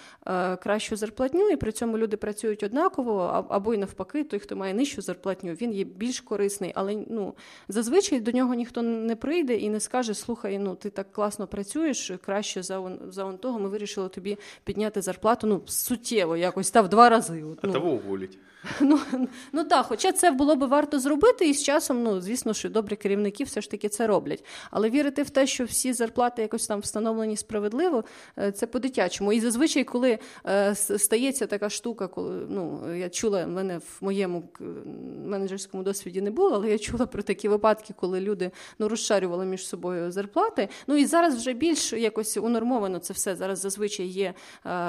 кращу 0.59 0.95
зарплатню, 0.95 1.49
і 1.49 1.55
при 1.55 1.71
цьому 1.71 1.97
люди 1.97 2.17
працюють 2.17 2.63
однаково, 2.63 3.45
або 3.49 3.73
й 3.73 3.77
навпаки, 3.77 4.23
той, 4.23 4.39
хто 4.39 4.55
має 4.55 4.73
нижчу 4.73 5.01
зарплатню, 5.01 5.53
він 5.53 5.73
є 5.73 5.83
більш 5.83 6.19
корисний, 6.21 6.71
але 6.75 7.05
ну, 7.09 7.35
зазвичай 7.67 8.19
до 8.19 8.31
нього 8.31 8.55
ніхто 8.59 8.81
не 8.81 9.15
прийде 9.15 9.55
і 9.57 9.69
не 9.69 9.79
скаже: 9.79 10.13
слухай, 10.13 10.59
ну 10.59 10.75
ти 10.75 10.89
так 10.89 11.11
класно 11.11 11.47
працюєш, 11.47 12.11
краще 12.25 12.63
за 12.63 12.79
он, 12.79 12.99
за 13.09 13.23
он 13.23 13.37
того, 13.37 13.59
ми 13.59 13.69
вирішили 13.69 14.09
тобі 14.09 14.37
підняти 14.63 15.01
зарплату 15.01 15.47
ну, 15.47 15.61
суттєво, 15.65 16.37
якось 16.37 16.71
та 16.71 16.81
в 16.81 16.89
два 16.89 17.09
рази. 17.09 17.43
От, 17.43 17.59
ну. 17.63 17.73
того 17.73 17.89
уволить. 17.89 18.37
Ну 18.81 18.99
ну 19.51 19.63
так, 19.63 19.85
хоча 19.85 20.11
це 20.11 20.31
було 20.31 20.55
би 20.55 20.67
варто 20.67 20.99
зробити, 20.99 21.49
і 21.49 21.53
з 21.53 21.63
часом, 21.63 22.03
ну 22.03 22.21
звісно, 22.21 22.53
що 22.53 22.69
добрі 22.69 22.95
керівники 22.95 23.43
все 23.43 23.61
ж 23.61 23.71
таки 23.71 23.89
це 23.89 24.07
роблять. 24.07 24.45
Але 24.71 24.89
вірити 24.89 25.23
в 25.23 25.29
те, 25.29 25.47
що 25.47 25.65
всі 25.65 25.93
зарплати 25.93 26.41
якось 26.41 26.67
там 26.67 26.79
встановлені 26.79 27.37
справедливо, 27.37 28.03
е, 28.37 28.51
це 28.51 28.67
по-дитячому. 28.67 29.33
І 29.33 29.39
зазвичай, 29.39 29.83
коли 29.83 30.19
е, 30.45 30.75
стається 30.75 31.47
така 31.47 31.69
штука, 31.69 32.07
коли 32.07 32.45
ну 32.49 32.93
я 32.95 33.09
чула, 33.09 33.45
в 33.45 33.49
мене 33.49 33.77
в 33.77 33.97
моєму 34.01 34.43
менеджерському 35.25 35.83
досвіді 35.83 36.21
не 36.21 36.31
було, 36.31 36.51
але 36.53 36.69
я 36.69 36.77
чула 36.77 37.05
про 37.05 37.23
такі 37.23 37.47
випадки, 37.47 37.93
коли 37.97 38.19
люди 38.19 38.51
ну, 38.79 38.89
розшарювали 38.89 39.45
між 39.45 39.67
собою 39.67 40.11
зарплати. 40.11 40.69
Ну 40.87 40.97
і 40.97 41.05
зараз 41.05 41.35
вже 41.35 41.53
більш 41.53 41.93
якось 41.93 42.37
унормовано 42.37 42.99
це 42.99 43.13
все. 43.13 43.35
Зараз 43.35 43.59
зазвичай 43.59 44.05
є 44.05 44.33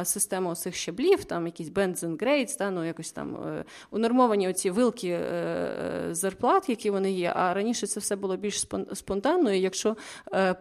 система 0.05 0.55
цих 0.55 0.75
щаблів, 0.75 1.25
там 1.25 1.47
якісь 1.47 1.69
Benson 1.69 2.17
Grades, 2.17 2.59
та, 2.59 2.71
ну 2.71 2.85
якось 2.85 3.12
там 3.12 3.37
е, 3.37 3.60
унормовані 3.91 4.50
оці 4.50 4.70
вилки 4.70 5.10
е, 5.10 6.08
зарплат, 6.12 6.70
які 6.70 6.89
вони 6.89 7.12
є. 7.12 7.34
А 7.36 7.53
раніше 7.53 7.88
це 7.88 8.00
все 8.00 8.15
було 8.15 8.38
більш 8.38 8.67
спонтанно. 8.94 9.53
І 9.53 9.60
якщо 9.60 9.98
е, 10.34 10.55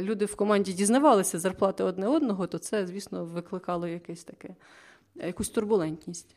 люди 0.00 0.24
в 0.24 0.34
команді 0.34 0.72
дізнавалися 0.72 1.38
зарплати 1.38 1.84
одне 1.84 2.08
одного, 2.08 2.46
то 2.46 2.58
це, 2.58 2.86
звісно, 2.86 3.24
викликало 3.24 3.86
якесь 3.86 4.24
таке, 4.24 4.54
якусь 5.14 5.48
турбулентність. 5.48 6.36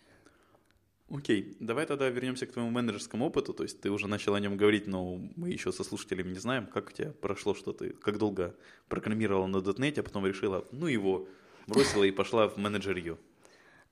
Окей, 1.10 1.56
давай 1.60 1.86
тогда 1.86 2.10
вернемся 2.10 2.48
к 2.48 2.54
твоему 2.54 2.72
менеджерскому 2.72 3.26
опыту. 3.26 3.54
То 3.54 3.64
есть 3.64 3.80
ты 3.82 3.92
уже 3.92 4.08
начал 4.08 4.34
о 4.34 4.40
нем 4.40 4.58
говорить, 4.58 4.88
но 4.88 5.20
мы 5.36 5.50
еще 5.50 5.72
со 5.72 5.84
слушателями 5.84 6.32
не 6.32 6.40
знаем, 6.40 6.66
как 6.66 6.90
у 6.90 6.92
тебя 6.92 7.12
прошло, 7.22 7.54
что 7.54 7.72
ты 7.72 7.90
как 7.92 8.18
долго 8.18 8.56
программировала 8.88 9.46
на 9.46 9.58
.NET, 9.58 10.00
а 10.00 10.04
потом 10.04 10.26
решила, 10.26 10.66
ну 10.72 10.88
его, 10.88 11.28
бросила 11.68 12.04
и 12.04 12.12
пошла 12.12 12.48
в 12.48 12.58
менеджерию. 12.58 13.20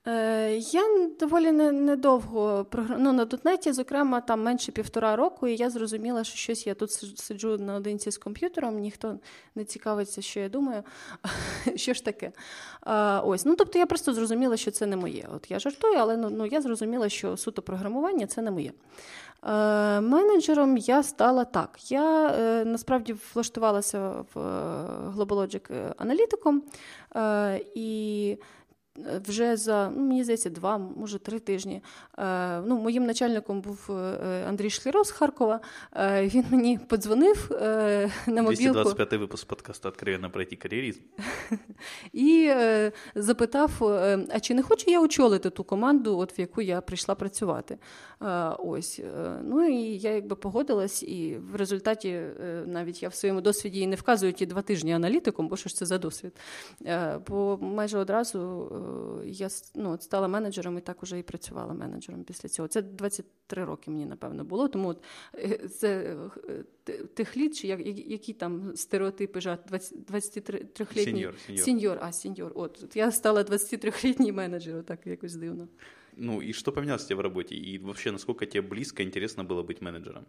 Е, 0.08 0.56
я 0.56 0.82
доволі 1.20 1.52
недовго 1.52 2.66
ну, 2.98 3.12
на 3.12 3.24
дотнеті, 3.24 3.72
зокрема, 3.72 4.20
там 4.20 4.42
менше 4.42 4.72
півтора 4.72 5.16
року, 5.16 5.48
і 5.48 5.56
я 5.56 5.70
зрозуміла, 5.70 6.24
що 6.24 6.36
щось 6.36 6.66
я 6.66 6.74
тут 6.74 6.92
сиджу 6.92 7.58
наодинці 7.58 8.10
з 8.10 8.18
комп'ютером, 8.18 8.78
ніхто 8.78 9.18
не 9.54 9.64
цікавиться, 9.64 10.22
що 10.22 10.40
я 10.40 10.48
думаю. 10.48 10.82
Що 11.76 11.94
ж 11.94 12.04
таке? 12.04 12.32
Ось, 13.24 13.44
ну 13.44 13.56
тобто 13.56 13.78
я 13.78 13.86
просто 13.86 14.14
зрозуміла, 14.14 14.56
що 14.56 14.70
це 14.70 14.86
не 14.86 14.96
моє. 14.96 15.28
От 15.34 15.50
я 15.50 15.58
жартую, 15.58 15.94
але 15.98 16.16
ну, 16.16 16.30
ну 16.30 16.46
я 16.46 16.60
зрозуміла, 16.60 17.08
що 17.08 17.36
суто 17.36 17.62
програмування 17.62 18.26
це 18.26 18.42
не 18.42 18.50
моє. 18.50 18.72
Е, 19.42 20.00
менеджером 20.00 20.76
я 20.76 21.02
стала 21.02 21.44
так. 21.44 21.90
Я 21.90 22.28
е, 22.28 22.64
насправді 22.64 23.16
влаштувалася 23.34 24.24
в 24.34 24.40
GlobalLogic 25.16 25.92
аналітиком 25.96 26.62
і 27.74 28.36
вже 29.26 29.56
за 29.56 29.90
ну, 29.96 30.02
мені 30.02 30.24
здається, 30.24 30.50
два, 30.50 30.78
може 30.78 31.18
три 31.18 31.38
тижні. 31.38 31.82
Е, 32.18 32.60
ну, 32.60 32.78
Моїм 32.78 33.06
начальником 33.06 33.60
був 33.60 33.90
е, 33.90 34.44
Андрій 34.48 34.70
Шліров 34.70 35.06
з 35.06 35.10
Харкова. 35.10 35.60
Е, 35.96 36.26
він 36.26 36.44
мені 36.50 36.78
подзвонив 36.88 37.48
на 38.26 38.42
мобілку. 38.42 38.78
225-й 38.78 39.16
випуск 39.16 39.46
подкасту 39.46 39.88
«Откровенно 39.88 40.30
пройти 40.30 40.56
кар'єризм». 40.56 41.00
І 42.12 42.52
запитав: 43.14 43.70
а 44.30 44.40
чи 44.40 44.54
не 44.54 44.62
хочу 44.62 44.90
я 44.90 45.00
очолити 45.00 45.50
ту 45.50 45.64
команду, 45.64 46.18
от 46.18 46.38
в 46.38 46.40
яку 46.40 46.62
я 46.62 46.80
прийшла 46.80 47.14
працювати? 47.14 47.78
Ось. 48.58 49.00
Ну 49.42 49.68
і 49.68 49.98
я 49.98 50.14
якби 50.14 50.36
погодилась, 50.36 51.02
і 51.02 51.38
в 51.52 51.56
результаті 51.56 52.20
навіть 52.66 53.02
я 53.02 53.08
в 53.08 53.14
своєму 53.14 53.40
досвіді 53.40 53.80
і 53.80 53.86
не 53.86 53.96
вказую 53.96 54.32
ті 54.32 54.46
два 54.46 54.62
тижні 54.62 54.92
аналітиком, 54.92 55.48
бо 55.48 55.56
що 55.56 55.68
ж 55.68 55.76
це 55.76 55.86
за 55.86 55.98
досвід. 55.98 56.32
Бо 57.28 57.58
майже 57.60 57.98
одразу 57.98 58.70
я 59.24 59.48
ну, 59.74 59.98
стала 60.00 60.28
менеджером 60.28 60.78
і 60.78 60.80
так 60.80 61.02
уже 61.02 61.18
і 61.18 61.22
працювала 61.22 61.74
менеджером 61.74 62.24
після 62.24 62.48
цього. 62.48 62.68
Це 62.68 62.82
23 62.82 63.64
роки 63.64 63.90
мені, 63.90 64.06
напевно, 64.06 64.44
було. 64.44 64.68
Тому 64.68 64.88
от, 64.88 65.02
е, 65.34 65.68
це 65.68 66.16
е, 66.48 66.64
тих 67.14 67.36
літ, 67.36 67.56
чи 67.56 67.66
які 68.06 68.32
там 68.32 68.76
стереотипи 68.76 69.40
жат 69.40 69.70
23-літній 70.10 71.04
сеньор, 71.04 71.34
сеньор. 71.46 71.64
сеньор, 71.64 71.98
а 72.00 72.12
сеньор. 72.12 72.52
От, 72.54 72.80
от 72.84 72.96
я 72.96 73.12
стала 73.12 73.42
23-літній 73.42 74.32
менеджером, 74.32 74.82
так 74.82 75.06
якось 75.06 75.34
дивно. 75.34 75.68
Ну 76.18 76.40
и 76.40 76.52
что 76.52 76.72
поменялось 76.72 77.10
у 77.10 77.16
в 77.16 77.20
роботі? 77.20 77.54
І 77.54 77.78
вообще 77.78 78.12
наскільки 78.12 78.46
тебе 78.46 78.68
близько, 78.68 79.02
інтересно 79.02 79.44
було 79.44 79.62
бути 79.62 79.84
менеджером? 79.84 80.24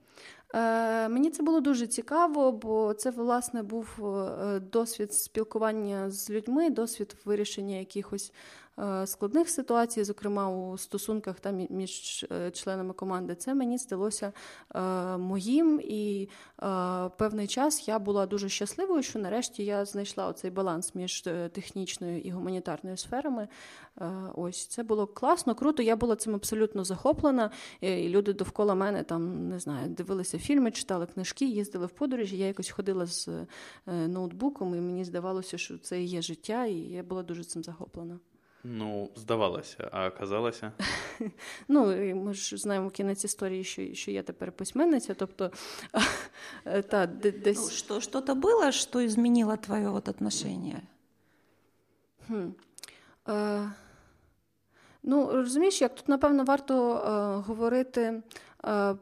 Е, 0.53 1.09
Мені 1.09 1.29
це 1.29 1.43
було 1.43 1.59
дуже 1.59 1.87
цікаво, 1.87 2.51
бо 2.51 2.93
це, 2.93 3.11
власне, 3.11 3.63
був 3.63 3.87
е, 4.05 4.59
досвід 4.59 5.13
спілкування 5.13 6.11
з 6.11 6.29
людьми, 6.29 6.69
досвід 6.69 7.15
вирішення 7.25 7.75
якихось 7.75 8.33
складних 9.05 9.49
ситуацій, 9.49 10.03
зокрема 10.03 10.49
у 10.49 10.77
стосунках 10.77 11.39
там 11.39 11.67
між 11.69 12.25
е, 12.31 12.51
членами 12.51 12.93
команди, 12.93 13.35
це 13.35 13.53
мені 13.53 13.77
здалося 13.77 14.33
е, 14.75 14.81
моїм, 15.17 15.81
і 15.83 16.29
певний 17.17 17.47
час 17.47 17.87
я 17.87 17.99
була 17.99 18.25
дуже 18.25 18.49
щасливою, 18.49 19.03
що 19.03 19.19
нарешті 19.19 19.65
я 19.65 19.85
знайшла 19.85 20.27
оцей 20.27 20.51
баланс 20.51 20.95
між 20.95 21.21
технічною 21.51 22.21
і 22.21 22.31
гуманітарною 22.31 22.97
сферами. 22.97 23.47
Ось 24.35 24.67
це 24.67 24.83
було 24.83 25.07
класно, 25.07 25.55
круто. 25.55 25.83
Я 25.83 25.95
була 25.95 26.15
цим 26.15 26.35
абсолютно 26.35 26.83
захоплена. 26.83 27.51
І 27.81 28.09
Люди 28.09 28.33
довкола 28.33 28.75
мене 28.75 29.03
там 29.03 29.49
не 29.49 29.59
знаю, 29.59 29.89
дивилися 29.89 30.39
фільми, 30.39 30.71
читали 30.71 31.05
книжки, 31.05 31.45
їздили 31.45 31.85
в 31.85 31.89
подорожі. 31.89 32.37
Я 32.37 32.47
якось 32.47 32.69
ходила 32.69 33.05
з 33.05 33.29
ноутбуком, 33.85 34.75
і 34.75 34.81
мені 34.81 35.05
здавалося, 35.05 35.57
що 35.57 35.77
це 35.77 36.01
є 36.03 36.21
життя, 36.21 36.65
і 36.65 36.75
я 36.75 37.03
була 37.03 37.23
дуже 37.23 37.43
цим 37.43 37.63
захоплена. 37.63 38.19
Ну, 38.69 39.11
здавалося, 39.15 39.89
а 39.91 40.07
оказалося? 40.07 40.71
Ну, 41.67 41.85
ми 42.15 42.33
ж 42.33 42.57
знаємо 42.57 42.89
кінець 42.89 43.23
історії, 43.23 43.63
що 43.63 43.93
що 43.93 44.11
я 44.11 44.23
тепер 44.23 44.51
письменниця. 44.51 45.13
Тобто, 45.13 45.51
та, 46.89 47.05
десь... 47.05 47.57
Ну, 47.57 47.69
що, 47.69 48.01
що-то 48.01 48.35
було, 48.35 48.71
що 48.71 49.09
змінило 49.09 49.57
твоє 49.57 49.87
от 49.87 50.07
отношення? 50.07 50.81
Хм. 52.27 52.47
Е, 53.29 53.71
ну, 55.03 55.31
розумієш, 55.31 55.81
як 55.81 55.95
тут, 55.95 56.07
напевно, 56.09 56.43
варто 56.43 56.95
е, 56.95 57.47
говорити 57.47 58.21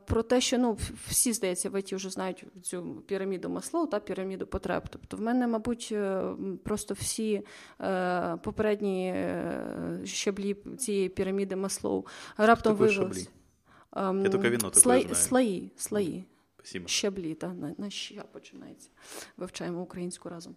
про 0.06 0.24
те, 0.24 0.42
що 0.42 0.58
ну 0.58 0.78
всі 1.08 1.34
здається, 1.34 1.70
в 1.70 1.80
ІТ 1.80 1.94
вже 1.94 2.10
знають 2.10 2.46
цю 2.62 2.84
піраміду 3.08 3.50
маслоу 3.50 3.88
та 3.88 4.00
піраміду 4.00 4.48
потреб. 4.48 4.84
Тобто, 4.90 5.18
в 5.18 5.22
мене, 5.22 5.48
мабуть, 5.48 5.90
е, 5.92 6.24
просто 6.64 6.94
всі 6.94 7.42
е, 7.82 8.38
попередні 8.44 9.26
щаблі 10.04 10.56
цієї 10.78 11.10
піраміди 11.10 11.56
маслоу 11.56 12.06
раптом 12.38 12.76
виявилися. 12.76 13.30
Ем, 13.96 14.24
Я 14.24 14.30
тільки 14.30 14.50
віно 14.50 14.74
слої, 14.74 15.16
слої, 15.16 15.72
слої. 15.78 16.26
Спасибо. 16.66 16.88
Щаблі, 16.88 17.34
та 17.34 17.54
на, 17.54 17.76
на 17.78 17.90
ща 17.90 18.24
починається. 18.32 18.90
Вивчаємо 19.38 19.82
українську 19.82 20.30
разом. 20.30 20.56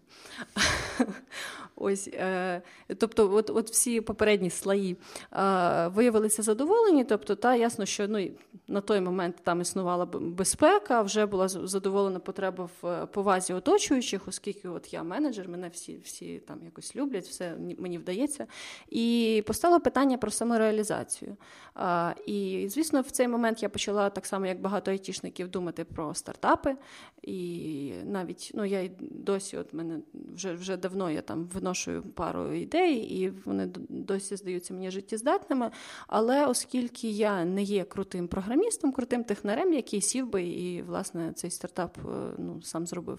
Ось, 1.76 2.08
е, 2.12 2.62
Тобто, 2.98 3.34
от 3.34 3.50
от 3.50 3.70
всі 3.70 4.00
попередні 4.00 4.50
слої 4.50 4.96
е, 5.32 5.88
виявилися 5.88 6.42
задоволені. 6.42 7.04
Тобто, 7.04 7.34
та 7.34 7.54
ясно, 7.54 7.86
що 7.86 8.08
ну, 8.08 8.30
на 8.68 8.80
той 8.80 9.00
момент 9.00 9.36
там 9.42 9.60
існувала 9.60 10.06
безпека, 10.06 11.02
вже 11.02 11.26
була 11.26 11.48
задоволена 11.48 12.18
потреба 12.18 12.68
в 12.82 12.86
е, 12.86 13.06
повазі 13.06 13.52
оточуючих, 13.52 14.28
оскільки 14.28 14.68
от 14.68 14.92
я 14.92 15.02
менеджер, 15.02 15.48
мене 15.48 15.68
всі 15.68 15.98
всі 16.04 16.38
там 16.38 16.64
якось 16.64 16.96
люблять, 16.96 17.26
все 17.26 17.56
мені 17.78 17.98
вдається. 17.98 18.46
І 18.88 19.44
постало 19.46 19.80
питання 19.80 20.18
про 20.18 20.30
самореалізацію. 20.30 21.36
Е, 21.76 22.14
і, 22.26 22.68
звісно, 22.68 23.00
в 23.00 23.10
цей 23.10 23.28
момент 23.28 23.62
я 23.62 23.68
почала 23.68 24.10
так 24.10 24.26
само, 24.26 24.46
як 24.46 24.60
багато 24.60 24.90
айтішників, 24.90 25.48
думати 25.48 25.84
про 25.98 26.14
стартапи. 26.14 26.76
І 27.22 27.92
навіть 28.04 28.50
ну 28.54 28.64
я 28.64 28.80
й 28.80 28.90
досі, 29.00 29.56
от 29.56 29.74
мене 29.74 29.98
вже 30.34 30.52
вже 30.54 30.76
давно 30.76 31.10
я 31.10 31.22
там 31.22 31.44
виношую 31.54 32.02
пару 32.02 32.52
ідей, 32.52 32.96
і 32.96 33.32
вони 33.44 33.68
досі 33.88 34.36
здаються 34.36 34.74
мені 34.74 34.90
життєздатними. 34.90 35.70
Але 36.06 36.46
оскільки 36.46 37.10
я 37.10 37.44
не 37.44 37.62
є 37.62 37.84
крутим 37.84 38.28
програмістом, 38.28 38.92
крутим 38.92 39.24
технарем, 39.24 39.72
який 39.72 40.00
сів 40.00 40.30
би 40.30 40.42
і 40.42 40.82
власне 40.82 41.32
цей 41.32 41.50
стартап 41.50 41.98
е, 41.98 42.34
ну, 42.38 42.62
сам 42.62 42.86
зробив, 42.86 43.18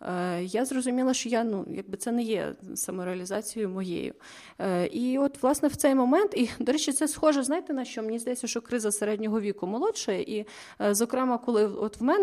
е, 0.00 0.42
я 0.42 0.64
зрозуміла, 0.64 1.14
що 1.14 1.28
я 1.28 1.44
ну 1.44 1.66
якби 1.70 1.96
це 1.96 2.12
не 2.12 2.22
є 2.22 2.54
самореалізацією 2.74 3.68
моєю. 3.70 4.14
Е, 4.58 4.86
і 4.86 5.18
от, 5.18 5.42
власне, 5.42 5.68
в 5.68 5.76
цей 5.76 5.94
момент, 5.94 6.34
і 6.34 6.50
до 6.58 6.72
речі, 6.72 6.92
це 6.92 7.08
схоже, 7.08 7.42
знаєте, 7.42 7.72
на 7.72 7.84
що 7.84 8.02
мені 8.02 8.18
здається, 8.18 8.46
що 8.46 8.60
криза 8.60 8.92
середнього 8.92 9.40
віку 9.40 9.66
молодша, 9.66 10.12
і, 10.12 10.46
зокрема, 10.90 11.38
коли 11.38 11.66
от 11.66 12.00
в 12.00 12.04
мене 12.04 12.17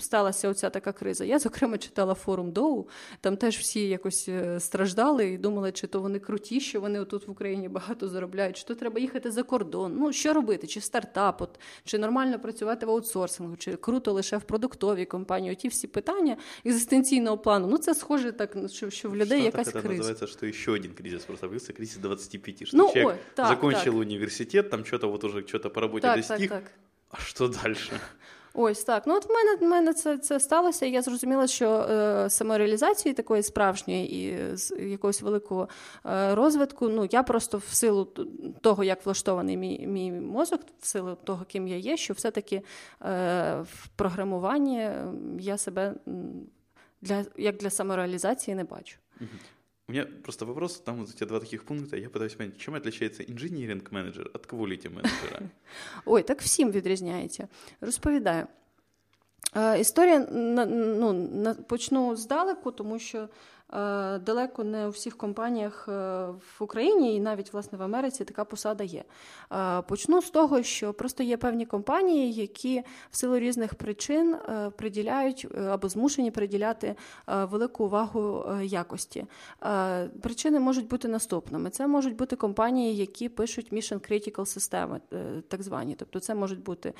сталася 0.00 0.48
оця 0.48 0.70
така 0.70 0.92
криза, 0.92 1.24
я 1.24 1.38
зокрема 1.38 1.78
читала 1.78 2.14
форум 2.14 2.52
Доу, 2.52 2.88
там 3.20 3.36
теж 3.36 3.58
всі 3.58 3.88
якось 3.88 4.28
страждали 4.58 5.26
і 5.26 5.38
думали, 5.38 5.72
чи 5.72 5.86
то 5.86 6.00
вони 6.00 6.18
круті, 6.18 6.60
що 6.60 6.80
вони 6.80 7.04
тут 7.04 7.28
в 7.28 7.30
Україні 7.30 7.68
багато 7.68 8.08
заробляють, 8.08 8.56
чи 8.56 8.64
то 8.64 8.74
треба 8.74 9.00
їхати 9.00 9.30
за 9.30 9.42
кордон. 9.42 9.96
Ну 9.98 10.12
що 10.12 10.32
робити? 10.32 10.66
Чи 10.66 10.80
стартап, 10.80 11.42
от, 11.42 11.60
чи 11.84 11.98
нормально 11.98 12.38
працювати 12.38 12.86
в 12.86 12.90
аутсорсингу, 12.90 13.56
чи 13.56 13.76
круто 13.76 14.12
лише 14.12 14.36
в 14.36 14.42
продуктовій 14.42 15.04
компанії? 15.04 15.54
Ті 15.54 15.68
всі 15.68 15.86
питання 15.86 16.36
екзистенційного 16.64 17.38
плану. 17.38 17.66
Ну 17.66 17.78
це 17.78 17.94
схоже 17.94 18.32
так, 18.32 18.56
що, 18.68 18.90
що 18.90 19.10
в 19.10 19.16
людей 19.16 19.42
якась 19.42 19.68
криза. 19.68 19.88
називається, 19.88 20.26
що 20.26 20.52
ще 20.52 20.70
один 20.70 20.92
кризис 20.92 21.24
просто 21.24 21.48
вився, 21.48 21.72
кризис 21.72 21.96
25, 21.96 22.68
що 22.68 22.76
ну, 22.76 22.88
человек 22.88 23.06
ой, 23.06 23.14
так, 23.34 23.48
закончил 23.48 23.92
так. 23.92 23.94
университет, 23.94 24.70
там 24.70 24.84
что-то 24.84 25.08
вот 25.08 25.24
уже 25.24 25.42
что-то 25.42 25.70
по 25.70 25.80
роботі 25.80 26.02
так, 26.02 26.16
достиг, 26.16 26.50
так, 26.50 26.62
так. 26.62 26.72
а 27.10 27.16
що 27.16 27.48
далі? 27.48 27.76
Ось 28.58 28.84
так. 28.84 29.02
Ну 29.06 29.14
от 29.14 29.28
в 29.28 29.32
мене 29.32 29.56
в 29.56 29.62
мене 29.62 29.94
це 29.94 30.18
це 30.18 30.40
сталося. 30.40 30.86
і 30.86 30.90
Я 30.90 31.02
зрозуміла, 31.02 31.46
що 31.46 31.70
е, 31.70 32.30
самореалізації 32.30 33.14
такої 33.14 33.42
справжньої 33.42 34.12
і 34.12 34.56
з 34.56 34.70
якогось 34.70 35.22
великого 35.22 35.68
е, 36.06 36.34
розвитку. 36.34 36.88
Ну 36.88 37.08
я 37.10 37.22
просто 37.22 37.58
в 37.58 37.64
силу 37.64 38.04
того, 38.60 38.84
як 38.84 39.06
влаштований 39.06 39.56
мій 39.56 39.86
мій 39.86 40.12
мозок, 40.12 40.60
в 40.80 40.86
силу 40.86 41.16
того, 41.24 41.44
ким 41.44 41.68
я 41.68 41.76
є, 41.76 41.96
що 41.96 42.14
все-таки 42.14 42.56
е, 42.56 42.62
в 43.60 43.88
програмуванні 43.96 44.90
я 45.38 45.58
себе 45.58 45.94
для 47.02 47.24
як 47.36 47.56
для 47.56 47.70
самореалізації 47.70 48.54
не 48.54 48.64
бачу. 48.64 48.96
У 49.88 49.92
меня 49.92 50.04
просто 50.22 50.46
вопрос, 50.46 50.80
там 50.80 50.96
вот 50.96 51.10
эти 51.10 51.24
два 51.24 51.38
таких 51.38 51.64
пункта, 51.64 51.96
я 51.96 52.08
пытаюсь 52.08 52.34
понять, 52.34 52.58
чем 52.58 52.74
отличается 52.74 53.22
инжиниринг-менеджер 53.22 54.30
от 54.34 54.46
кваліті-менеджера? 54.46 55.42
Ой, 56.04 56.22
так 56.22 56.42
всім 56.42 56.70
відрізняється. 56.70 57.48
Розповідаю. 57.80 58.46
Історія 59.78 60.26
ну, 60.32 61.54
почну 61.68 62.16
здалеку, 62.16 62.70
тому 62.72 62.98
що 62.98 63.28
далеко 63.70 64.64
не 64.64 64.86
у 64.86 64.90
всіх 64.90 65.16
компаніях 65.16 65.88
е, 65.88 65.92
в 66.26 66.56
Україні 66.60 67.16
і 67.16 67.20
навіть 67.20 67.52
власне 67.52 67.78
в 67.78 67.82
Америці 67.82 68.24
така 68.24 68.44
посада 68.44 68.84
є. 68.84 69.04
Е, 69.52 69.82
почну 69.82 70.22
з 70.22 70.30
того, 70.30 70.62
що 70.62 70.92
просто 70.92 71.22
є 71.22 71.36
певні 71.36 71.66
компанії, 71.66 72.32
які 72.32 72.82
в 73.10 73.16
силу 73.16 73.38
різних 73.38 73.74
причин 73.74 74.36
приділяють 74.76 75.46
або 75.70 75.88
змушені 75.88 76.30
приділяти 76.30 76.96
велику 77.26 77.84
увагу 77.84 78.44
якості. 78.62 79.26
Причини 80.22 80.60
можуть 80.60 80.88
бути 80.88 81.08
наступними: 81.08 81.70
це 81.70 81.86
можуть 81.86 82.16
бути 82.16 82.36
компанії, 82.36 82.96
які 82.96 83.28
пишуть 83.28 83.72
mission 83.72 84.10
critical 84.10 84.46
системи, 84.46 85.00
так 85.48 85.62
звані. 85.62 85.94
Тобто, 85.98 86.20
це 86.20 86.34
можуть 86.34 86.62
бути 86.62 86.92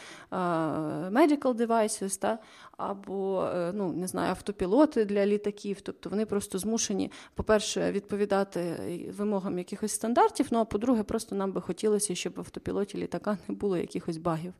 medical 1.10 1.54
devices, 1.54 2.20
та 2.20 2.38
або 2.76 3.48
ну 3.74 3.92
не 3.92 4.06
знаю, 4.06 4.30
автопілоти 4.30 5.04
для 5.04 5.26
літаків. 5.26 5.80
Тобто 5.80 6.10
вони 6.10 6.26
просто 6.26 6.55
просто 6.56 6.68
змушені, 6.68 7.10
по-перше, 7.34 7.92
відповідати 7.92 8.76
вимогам 9.18 9.58
якихось 9.58 9.92
стандартів. 9.92 10.46
Ну 10.50 10.58
а 10.58 10.64
по-друге, 10.64 11.02
просто 11.02 11.34
нам 11.36 11.52
би 11.52 11.60
хотілося, 11.60 12.14
щоб 12.14 12.34
в 12.34 12.40
автопілоті 12.40 12.98
літака 12.98 13.38
не 13.48 13.54
було 13.54 13.76
якихось 13.76 14.16
багів. 14.16 14.52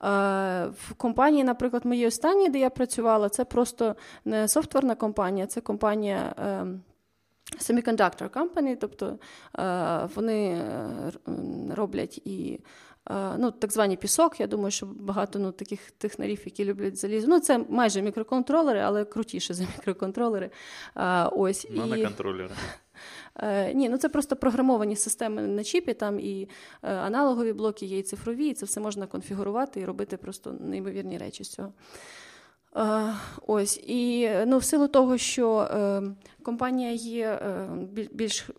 В 0.00 0.94
компанії, 0.96 1.44
наприклад, 1.44 1.84
моїй 1.84 2.06
останній, 2.06 2.50
де 2.50 2.58
я 2.58 2.70
працювала, 2.70 3.28
це 3.28 3.44
просто 3.44 3.96
не 4.24 4.48
софтверна 4.48 4.94
компанія, 4.94 5.46
це 5.46 5.60
компанія. 5.60 6.34
Ем, 6.38 6.82
semiconductor 7.58 8.30
company, 8.30 8.76
тобто 8.80 9.18
е, 9.58 10.08
вони 10.14 10.50
е, 10.50 11.12
роблять 11.74 12.18
і 12.24 12.60
ну, 13.38 13.50
так 13.50 13.72
звані 13.72 13.96
пісок. 13.96 14.40
Я 14.40 14.46
думаю, 14.46 14.70
що 14.70 14.86
багато 14.86 15.38
ну, 15.38 15.52
таких 15.52 15.90
технарів, 15.90 16.42
які 16.44 16.64
люблять 16.64 16.96
залізо. 16.96 17.26
Ну, 17.28 17.40
це 17.40 17.64
майже 17.68 18.02
мікроконтролери, 18.02 18.80
але 18.80 19.04
крутіше 19.04 19.54
за 19.54 19.62
мікроконтролери. 19.76 20.50
Ось. 21.32 21.66
Наноконтролери. 21.70 22.50
Е, 23.36 23.74
ні, 23.74 23.88
ну 23.88 23.96
це 23.96 24.08
просто 24.08 24.36
програмовані 24.36 24.96
системи 24.96 25.42
на 25.42 25.64
чіпі, 25.64 25.94
там 25.94 26.20
і 26.20 26.48
е, 26.82 26.94
аналогові 26.94 27.52
блоки, 27.52 27.86
є 27.86 27.98
і 27.98 28.02
цифрові, 28.02 28.48
і 28.48 28.54
це 28.54 28.66
все 28.66 28.80
можна 28.80 29.06
конфігурувати 29.06 29.80
і 29.80 29.84
робити 29.84 30.16
просто 30.16 30.52
неймовірні 30.60 31.18
речі 31.18 31.44
з 31.44 31.48
цього. 31.48 31.72
Е, 32.76 33.14
ось 33.46 33.76
і 33.76 34.30
ну, 34.46 34.58
в 34.58 34.64
силу 34.64 34.88
того, 34.88 35.18
що 35.18 35.58
е, 35.58 36.02
компанія 36.42 36.92
є 36.92 37.26
е, 37.26 37.68
більш 38.12 38.50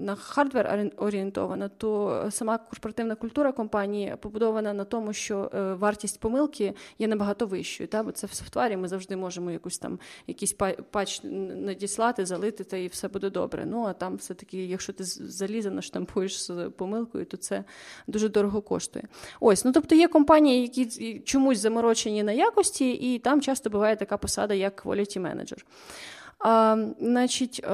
на 0.00 0.14
хардвер 0.14 0.90
орієнтована, 0.96 1.68
то 1.68 2.22
сама 2.30 2.58
корпоративна 2.58 3.14
культура 3.14 3.52
компанії 3.52 4.16
побудована 4.20 4.72
на 4.72 4.84
тому, 4.84 5.12
що 5.12 5.50
вартість 5.80 6.20
помилки 6.20 6.74
є 6.98 7.08
набагато 7.08 7.46
вищою. 7.46 7.88
Та? 7.88 8.02
Бо 8.02 8.12
це 8.12 8.26
в 8.26 8.32
софтварі 8.32 8.76
ми 8.76 8.88
завжди 8.88 9.16
можемо 9.16 9.50
якусь 9.50 9.78
там 9.78 9.98
якийсь 10.26 10.52
патч 10.90 11.20
надіслати, 11.24 12.26
залити, 12.26 12.64
та 12.64 12.76
і 12.76 12.86
все 12.86 13.08
буде 13.08 13.30
добре. 13.30 13.66
Ну 13.66 13.84
а 13.84 13.92
там 13.92 14.16
все-таки, 14.16 14.66
якщо 14.66 14.92
ти 14.92 15.04
заліза 15.04 15.70
наштампуєш 15.70 16.44
з 16.44 16.70
помилкою, 16.76 17.24
то 17.24 17.36
це 17.36 17.64
дуже 18.06 18.28
дорого 18.28 18.62
коштує. 18.62 19.04
Ось, 19.40 19.64
ну 19.64 19.72
тобто 19.72 19.94
є 19.94 20.08
компанії, 20.08 20.62
які 20.62 21.20
чомусь 21.20 21.58
заморочені 21.58 22.22
на 22.22 22.32
якості, 22.32 22.90
і 22.90 23.18
там 23.18 23.40
часто 23.40 23.70
буває 23.70 23.96
така 23.96 24.16
посада, 24.16 24.54
як 24.54 24.86
quality 24.86 25.20
manager. 25.20 25.64
Значить, 26.44 27.60
е, 27.64 27.68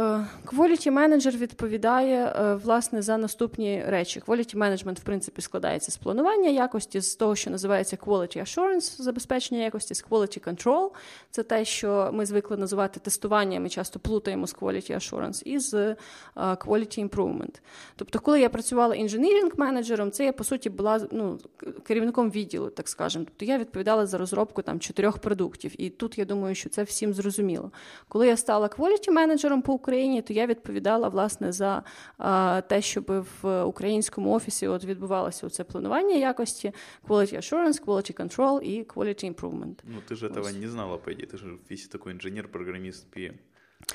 quality 0.45 0.93
manager 0.93 1.37
відповідає 1.37 2.27
е, 2.27 2.55
власне 2.55 3.03
за 3.03 3.17
наступні 3.17 3.85
речі. 3.87 4.23
Quality 4.27 4.57
management, 4.57 5.01
в 5.01 5.03
принципі, 5.03 5.43
складається 5.43 5.93
з 5.93 5.97
планування 5.97 6.49
якості, 6.49 7.01
з 7.01 7.15
того, 7.15 7.37
що 7.37 7.51
називається 7.51 7.97
quality 7.97 8.41
assurance, 8.41 9.03
забезпечення 9.03 9.63
якості, 9.63 9.95
з 9.95 10.05
quality 10.05 10.49
control. 10.49 10.91
Це 11.31 11.43
те, 11.43 11.65
що 11.65 12.11
ми 12.13 12.27
звикли 12.27 12.57
називати 12.57 13.01
тестуванням, 13.01 13.63
ми 13.63 13.69
часто 13.69 13.99
плутаємо 13.99 14.47
з 14.47 14.55
quality 14.55 14.95
assurance, 14.95 15.43
і 15.45 15.59
з 15.59 15.75
е, 15.75 15.97
quality 16.37 17.09
improvement. 17.09 17.55
Тобто, 17.97 18.19
коли 18.19 18.41
я 18.41 18.49
працювала 18.49 18.95
інженірінг 18.95 19.53
менеджером, 19.57 20.11
це 20.11 20.25
я 20.25 20.33
по 20.33 20.45
суті 20.45 20.71
була 20.71 21.01
ну, 21.11 21.39
керівником 21.87 22.31
відділу, 22.31 22.71
так 22.71 22.89
скажемо. 22.89 23.25
Тобто 23.25 23.45
я 23.45 23.59
відповідала 23.59 24.07
за 24.07 24.19
розробку 24.19 24.63
там 24.63 24.81
чотирьох 24.81 25.19
продуктів. 25.19 25.73
І 25.79 25.91
тут 25.91 26.19
я 26.19 26.25
думаю, 26.25 26.55
що 26.55 26.69
це 26.69 26.83
всім 26.83 27.15
зрозуміло. 27.15 27.71
Коли 28.09 28.27
я 28.27 28.37
стала 28.37 28.58
стала 28.59 28.69
кваліті 28.69 29.11
менеджером 29.11 29.63
по 29.63 29.73
Україні, 29.73 30.23
то 30.23 30.33
я 30.33 30.47
відповідала 30.47 31.09
власне 31.09 31.53
за 31.53 31.83
а, 32.19 32.61
те, 32.61 32.83
щоб 32.83 33.25
в 33.43 33.63
українському 33.63 34.35
офісі 34.35 34.67
от 34.67 34.85
відбувалося 34.85 35.49
це 35.49 35.65
планування 35.65 36.15
якості, 36.15 36.73
quality 37.09 37.37
assurance, 37.37 37.85
quality 37.85 38.23
control 38.23 38.61
і 38.61 38.85
quality 38.85 39.35
improvement. 39.35 39.75
Ну 39.85 39.99
ти 40.09 40.15
ж 40.15 40.31
цього 40.35 40.51
не 40.51 40.69
знала, 40.69 40.97
по 40.97 41.11
ідеї. 41.11 41.27
Ти 41.27 41.37
ж 41.37 41.45
весь 41.71 41.89
такий 41.89 42.13
інженер, 42.13 42.49
програміст, 42.49 43.07
PM. 43.17 43.33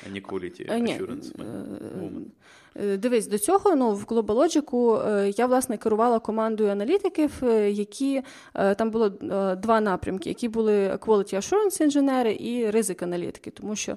А 0.06 0.08
не 0.08 0.20
quality 0.20 0.66
assurance 0.66 1.32
woman. 2.00 2.24
Е, 2.76 2.96
дивись, 2.96 3.26
до 3.26 3.38
цього 3.38 3.76
ну, 3.76 3.90
в 3.90 4.04
GlobalLogic 4.04 5.00
е, 5.08 5.32
я 5.36 5.46
власне 5.46 5.76
керувала 5.76 6.18
командою 6.18 6.70
аналітиків, 6.70 7.30
е, 7.42 7.70
які 7.70 8.22
там 8.76 8.90
було 8.90 9.08
два 9.62 9.80
напрямки, 9.80 10.28
які 10.28 10.48
були 10.48 10.88
Quality 10.88 11.34
Assurance 11.34 11.82
інженери 11.82 12.36
і 12.40 12.70
ризик 12.70 13.02
аналітики, 13.02 13.50
тому 13.50 13.76
що 13.76 13.96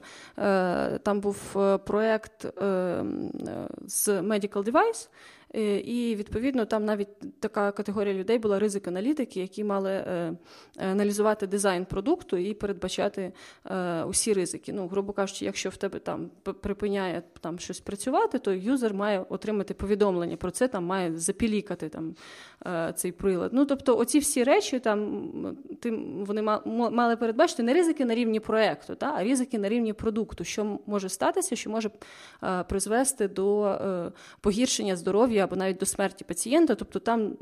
там 1.04 1.20
був 1.20 1.38
проєкт 1.86 2.46
з 3.86 4.08
Medical 4.08 4.64
Device, 4.64 5.08
Е, 5.08 5.37
і 5.54 6.16
відповідно 6.18 6.66
там 6.66 6.86
навіть 6.86 7.40
така 7.40 7.72
категорія 7.72 8.14
людей 8.14 8.38
була 8.38 8.60
ризик-аналітики, 8.60 9.40
які 9.40 9.64
мали 9.64 9.92
е, 9.92 10.34
аналізувати 10.78 11.48
дизайн 11.48 11.86
продукту 11.86 12.38
і 12.38 12.54
передбачати 12.54 13.34
е, 13.66 14.04
усі 14.04 14.34
ризики. 14.34 14.74
Ну, 14.74 14.88
грубо 14.88 15.14
кажучи, 15.14 15.46
якщо 15.46 15.70
в 15.70 15.78
тебе 15.78 16.00
там 16.00 16.30
припиняє 16.62 17.24
там 17.42 17.60
щось 17.60 17.80
працювати, 17.80 18.40
то 18.40 18.52
юзер 18.52 18.94
має 18.94 19.26
отримати 19.30 19.74
повідомлення 19.74 20.38
про 20.38 20.52
це, 20.52 20.68
там 20.68 20.86
має 20.86 21.18
запілікати 21.18 21.90
там 21.90 22.16
цей 22.96 23.12
прилад. 23.12 23.54
Ну 23.54 23.66
тобто, 23.66 23.98
оці 23.98 24.20
всі 24.20 24.44
речі 24.44 24.80
там 24.80 25.58
ти 25.80 25.92
вони 26.20 26.42
мали 26.72 27.16
передбачити 27.16 27.64
не 27.64 27.74
ризики 27.74 28.06
на 28.06 28.16
рівні 28.16 28.40
проекту, 28.40 28.96
та 28.96 29.14
а 29.18 29.24
ризики 29.24 29.60
на 29.60 29.70
рівні 29.70 29.94
продукту, 29.94 30.44
що 30.44 30.80
може 30.86 31.10
статися, 31.10 31.56
що 31.56 31.70
може 31.70 31.92
призвести 32.68 33.28
до 33.28 33.78
погіршення 34.42 34.96
здоров'я 34.96 35.37
або 35.40 35.56
навіть 35.56 35.78
до 35.78 35.86
смерті 35.86 36.24
пацієнта. 36.24 36.76
Тобто 36.76 37.00
там 37.00 37.38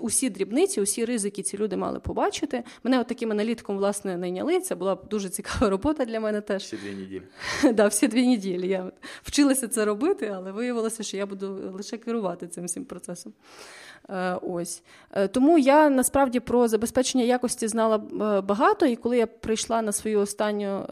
усі 0.00 0.30
дрібниці, 0.30 0.80
усі 0.80 1.04
ризики 1.04 1.42
ці 1.42 1.58
люди 1.58 1.76
мали 1.76 2.00
побачити. 2.00 2.64
Мене 2.84 3.00
от 3.00 3.06
таким 3.06 3.30
аналітиком 3.30 3.76
власне 3.76 4.16
найняли. 4.16 4.60
Це 4.60 4.74
була 4.74 4.94
дуже 4.94 5.28
цікава 5.28 5.70
робота 5.70 6.04
для 6.04 6.20
мене 6.20 6.40
теж. 6.40 6.62
Всі 6.62 6.76
дві 6.76 6.94
неділі. 6.94 7.22
Да, 7.74 7.86
всі 7.86 8.08
дві 8.08 8.26
неділі. 8.26 8.68
Я 8.68 8.92
вчилася 9.22 9.68
це 9.68 9.84
робити, 9.84 10.32
але 10.34 10.52
виявилося, 10.52 11.02
що 11.02 11.16
я 11.16 11.26
буду 11.26 11.72
лише 11.74 11.96
керувати 11.98 12.48
цим 12.48 12.64
всім 12.64 12.84
процесом. 12.84 13.32
Е, 14.08 14.38
ось 14.42 14.82
е, 15.12 15.28
тому 15.28 15.58
я 15.58 15.90
насправді 15.90 16.40
про 16.40 16.68
забезпечення 16.68 17.24
якості 17.24 17.68
знала 17.68 17.96
е, 17.96 18.40
багато, 18.40 18.86
і 18.86 18.96
коли 18.96 19.18
я 19.18 19.26
прийшла 19.26 19.82
на 19.82 19.92
свою 19.92 20.20
останню 20.20 20.86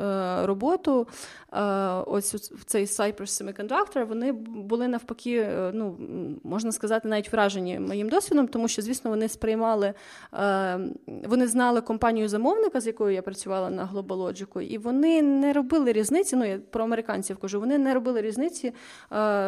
роботу, 0.46 1.06
ось 2.06 2.34
в 2.34 2.64
цей 2.64 2.84
Cypress 2.84 3.16
Semiconductor, 3.20 4.04
вони 4.04 4.32
були 4.32 4.88
навпаки, 4.88 5.48
ну 5.72 5.96
можна 6.44 6.72
сказати, 6.72 7.08
навіть 7.08 7.32
вражені 7.32 7.78
моїм 7.78 8.08
досвідом, 8.08 8.48
тому 8.48 8.68
що, 8.68 8.82
звісно, 8.82 9.10
вони 9.10 9.28
сприймали, 9.28 9.94
вони 11.06 11.46
знали 11.46 11.80
компанію 11.80 12.28
замовника, 12.28 12.80
з 12.80 12.86
якою 12.86 13.14
я 13.14 13.22
працювала 13.22 13.70
на 13.70 13.90
GlobalLogic, 13.94 14.60
і 14.60 14.78
вони 14.78 15.22
не 15.22 15.52
робили 15.52 15.92
різниці. 15.92 16.36
Ну 16.36 16.44
я 16.44 16.58
про 16.58 16.84
американців 16.84 17.36
кажу, 17.36 17.60
вони 17.60 17.78
не 17.78 17.94
робили 17.94 18.20
різниці 18.20 18.72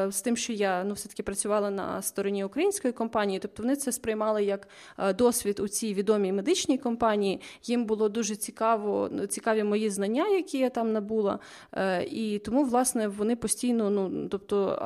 з 0.09 0.23
тим, 0.25 0.37
що 0.37 0.53
я 0.53 0.85
ну 0.85 0.95
все 0.95 1.09
таки 1.09 1.23
працювала 1.23 1.71
на 1.71 2.03
стороні 2.03 2.45
української 2.45 2.93
компанії. 2.93 3.39
Тобто 3.51 3.63
вони 3.63 3.77
це 3.77 3.93
сприймали 3.93 4.45
як 4.45 4.69
е, 4.99 5.13
досвід 5.13 5.61
у 5.61 5.69
цій 5.69 5.95
відомій 5.95 6.33
медичній 6.33 6.79
компанії. 6.79 7.41
Їм 7.65 7.85
було 7.85 8.09
дуже 8.09 8.37
цікаво, 8.37 9.09
ну, 9.13 9.27
цікаві 9.27 9.65
мої 9.65 9.91
знання, 9.91 10.29
які 10.29 10.59
я 10.59 10.71
там 10.71 10.93
набула. 10.93 11.39
Е, 11.73 12.05
і 12.05 12.39
тому, 12.39 12.65
власне, 12.65 13.09
вони 13.09 13.37
постійно 13.37 13.91
ну, 13.91 14.29
тобто, 14.29 14.77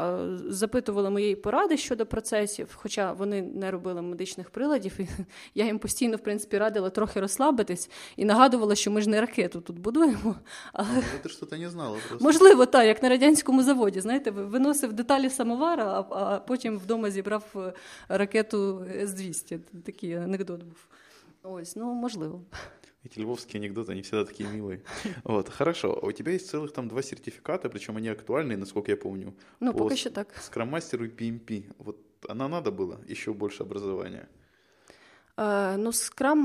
запитували 0.49 1.11
моєї 1.11 1.37
поради 1.37 1.77
щодо 1.77 2.07
процесів, 2.07 2.75
хоча 2.75 3.13
вони 3.13 3.43
не 3.43 3.71
робили 3.71 4.03
медичних 4.03 4.51
приладів. 4.51 5.01
І 5.01 5.07
я 5.55 5.65
їм 5.65 5.79
постійно, 5.79 6.17
в 6.17 6.21
принципі, 6.21 6.59
радила 6.59 6.91
трохи 6.91 7.21
розслабитись 7.21 7.91
і 8.17 8.25
нагадувала, 8.25 8.75
що 8.75 8.91
ми 8.91 9.01
ж 9.01 9.11
не 9.11 9.21
ракету 9.21 9.61
тут 9.61 9.79
будуємо. 9.79 10.35
Але... 10.73 11.03
Ти 11.23 11.29
ж 11.29 11.39
не 11.59 11.71
знала 11.71 11.97
просто. 12.09 12.25
Можливо, 12.25 12.67
так, 12.67 12.87
як 12.87 13.03
на 13.03 13.09
радянському 13.09 13.63
заводі. 13.63 14.01
Знаєте, 14.01 14.31
виносив 14.31 14.93
деталі 14.93 15.31
самовара, 15.31 16.05
а 16.11 16.39
потім 16.39 16.79
вдома 16.79 17.11
зібрав 17.11 17.45
е, 17.57 17.73
ракету 18.55 18.85
С-200. 18.87 19.83
Такий 19.83 20.13
анекдот 20.15 20.63
був. 20.63 20.89
Ось, 21.43 21.77
ну 21.77 21.93
можливо. 21.95 22.45
Эти 23.05 23.21
львовские 23.21 23.61
анекдоты, 23.61 23.93
они 23.93 24.01
всегда 24.01 24.25
такие 24.25 24.49
милые. 24.49 24.81
Вот, 25.25 25.49
хорошо. 25.49 25.99
А 26.03 26.07
у 26.07 26.13
тебя 26.13 26.33
есть 26.33 26.49
целых 26.49 26.73
там 26.73 26.89
два 26.89 27.03
сертификата, 27.03 27.69
причем 27.69 27.97
они 27.97 28.09
актуальные, 28.09 28.57
насколько 28.57 28.91
я 28.91 28.97
помню. 28.97 29.35
Ну, 29.61 29.73
по 29.73 29.79
пока 29.79 29.95
еще 29.95 30.11
так. 30.11 30.35
Скрам-мастеру 30.41 31.05
и 31.05 31.09
PMP. 31.09 31.65
Вот 31.79 31.99
она 32.29 32.49
надо 32.49 32.71
было 32.71 33.01
еще 33.07 33.35
больше 33.35 33.63
образования? 33.63 34.27
Е, 35.41 35.77
ну, 35.77 35.93
скрам 35.93 36.39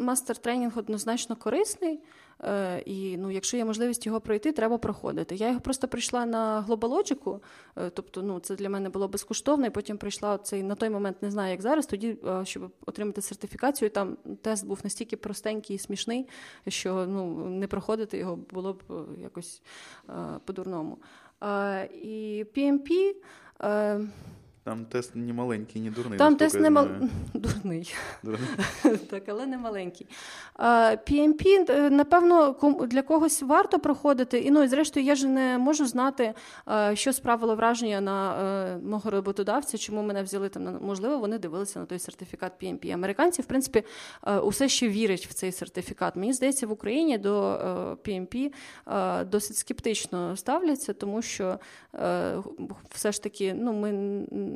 мастер 0.00 0.36
тренінг 0.36 0.78
однозначно 0.78 1.36
корисний. 1.36 2.00
Е, 2.44 2.82
і 2.86 3.16
ну, 3.16 3.30
якщо 3.30 3.56
є 3.56 3.64
можливість 3.64 4.06
його 4.06 4.20
пройти, 4.20 4.52
треба 4.52 4.78
проходити. 4.78 5.34
Я 5.34 5.48
його 5.48 5.60
просто 5.60 5.88
прийшла 5.88 6.26
на 6.26 6.60
глобалоджику, 6.60 7.42
е, 7.76 7.90
тобто 7.90 8.22
ну, 8.22 8.40
це 8.40 8.56
для 8.56 8.70
мене 8.70 8.88
було 8.88 9.08
безкоштовно, 9.08 9.66
і 9.66 9.70
потім 9.70 9.98
прийшла 9.98 10.38
цей 10.38 10.62
на 10.62 10.74
той 10.74 10.90
момент, 10.90 11.22
не 11.22 11.30
знаю, 11.30 11.50
як 11.50 11.62
зараз, 11.62 11.86
тоді, 11.86 12.16
щоб 12.44 12.72
отримати 12.86 13.22
сертифікацію, 13.22 13.90
там 13.90 14.16
тест 14.42 14.66
був 14.66 14.80
настільки 14.84 15.16
простенький 15.16 15.76
і 15.76 15.78
смішний, 15.78 16.28
що 16.68 17.06
ну, 17.06 17.48
не 17.48 17.66
проходити 17.66 18.18
його 18.18 18.36
було 18.36 18.72
б 18.72 18.82
якось 19.22 19.62
по-дурному. 20.44 20.98
І 22.02 22.46
PMP. 22.56 23.14
Там 24.68 24.84
тест 24.84 25.16
не 25.16 25.32
маленький, 25.32 25.80
не 25.80 25.90
дурний. 25.90 26.18
Там 26.18 26.36
тест 26.36 26.60
не 26.60 26.70
мал... 26.70 26.88
дурний. 27.34 27.94
дурний. 28.22 28.48
так, 29.10 29.22
але 29.28 29.46
не 29.46 29.58
маленький. 29.58 30.06
PMP, 31.08 31.70
е, 31.70 31.90
напевно, 31.90 32.56
для 32.86 33.02
когось 33.02 33.42
варто 33.42 33.78
проходити. 33.78 34.38
І 34.38 34.50
ну, 34.50 34.62
і 34.62 34.68
зрештою, 34.68 35.06
я 35.06 35.14
ж 35.14 35.28
не 35.28 35.58
можу 35.58 35.86
знати, 35.86 36.34
що 36.94 37.12
справило 37.12 37.56
враження 37.56 38.00
на 38.00 38.36
е, 38.42 38.78
мого 38.78 39.10
роботодавця, 39.10 39.78
чому 39.78 40.02
мене 40.02 40.22
взяли 40.22 40.48
там. 40.48 40.78
Можливо, 40.82 41.18
вони 41.18 41.38
дивилися 41.38 41.78
на 41.78 41.86
той 41.86 41.98
сертифікат 41.98 42.52
PMP. 42.62 42.92
Американці, 42.92 43.42
в 43.42 43.46
принципі, 43.46 43.82
е, 44.26 44.38
усе 44.38 44.68
ще 44.68 44.88
вірять 44.88 45.26
в 45.26 45.34
цей 45.34 45.52
сертифікат. 45.52 46.16
Мені 46.16 46.32
здається, 46.32 46.66
в 46.66 46.72
Україні 46.72 47.18
до 47.18 47.38
PMP 48.04 48.52
досить 49.24 49.56
скептично 49.56 50.36
ставляться, 50.36 50.92
тому 50.92 51.22
що 51.22 51.58
все 52.90 53.12
ж 53.12 53.22
таки 53.22 53.54
ну, 53.54 53.72
ми 53.72 53.92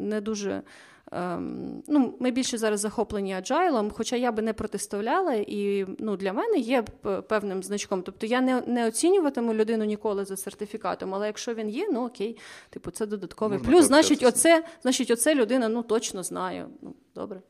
не 0.01 0.21
дуже. 0.21 0.63
Ем, 1.11 1.83
ну, 1.87 2.17
Ми 2.19 2.31
більше 2.31 2.57
зараз 2.57 2.79
захоплені 2.79 3.33
аджайлом, 3.33 3.91
хоча 3.91 4.15
я 4.15 4.31
би 4.31 4.41
не 4.41 4.53
протиставляла, 4.53 5.33
і 5.33 5.85
ну, 5.99 6.17
для 6.17 6.33
мене 6.33 6.57
є 6.57 6.81
певним 7.27 7.63
значком. 7.63 8.01
Тобто 8.01 8.25
я 8.25 8.41
не 8.41 8.61
не 8.61 8.87
оцінюватиму 8.87 9.53
людину 9.53 9.85
ніколи 9.85 10.25
за 10.25 10.37
сертифікатом, 10.37 11.15
але 11.15 11.27
якщо 11.27 11.53
він 11.53 11.69
є, 11.69 11.87
ну 11.91 12.05
окей, 12.05 12.37
типу, 12.69 12.91
це 12.91 13.05
додатковий 13.05 13.57
Можна 13.57 13.73
плюс. 13.73 13.85
Значить, 13.85 14.23
оце, 14.23 14.65
значить, 14.81 15.11
оце 15.11 15.35
людина 15.35 15.69
ну, 15.69 15.83
точно 15.83 16.23
знає. 16.23 16.67
Ну, 16.81 16.95
Добре. 17.15 17.41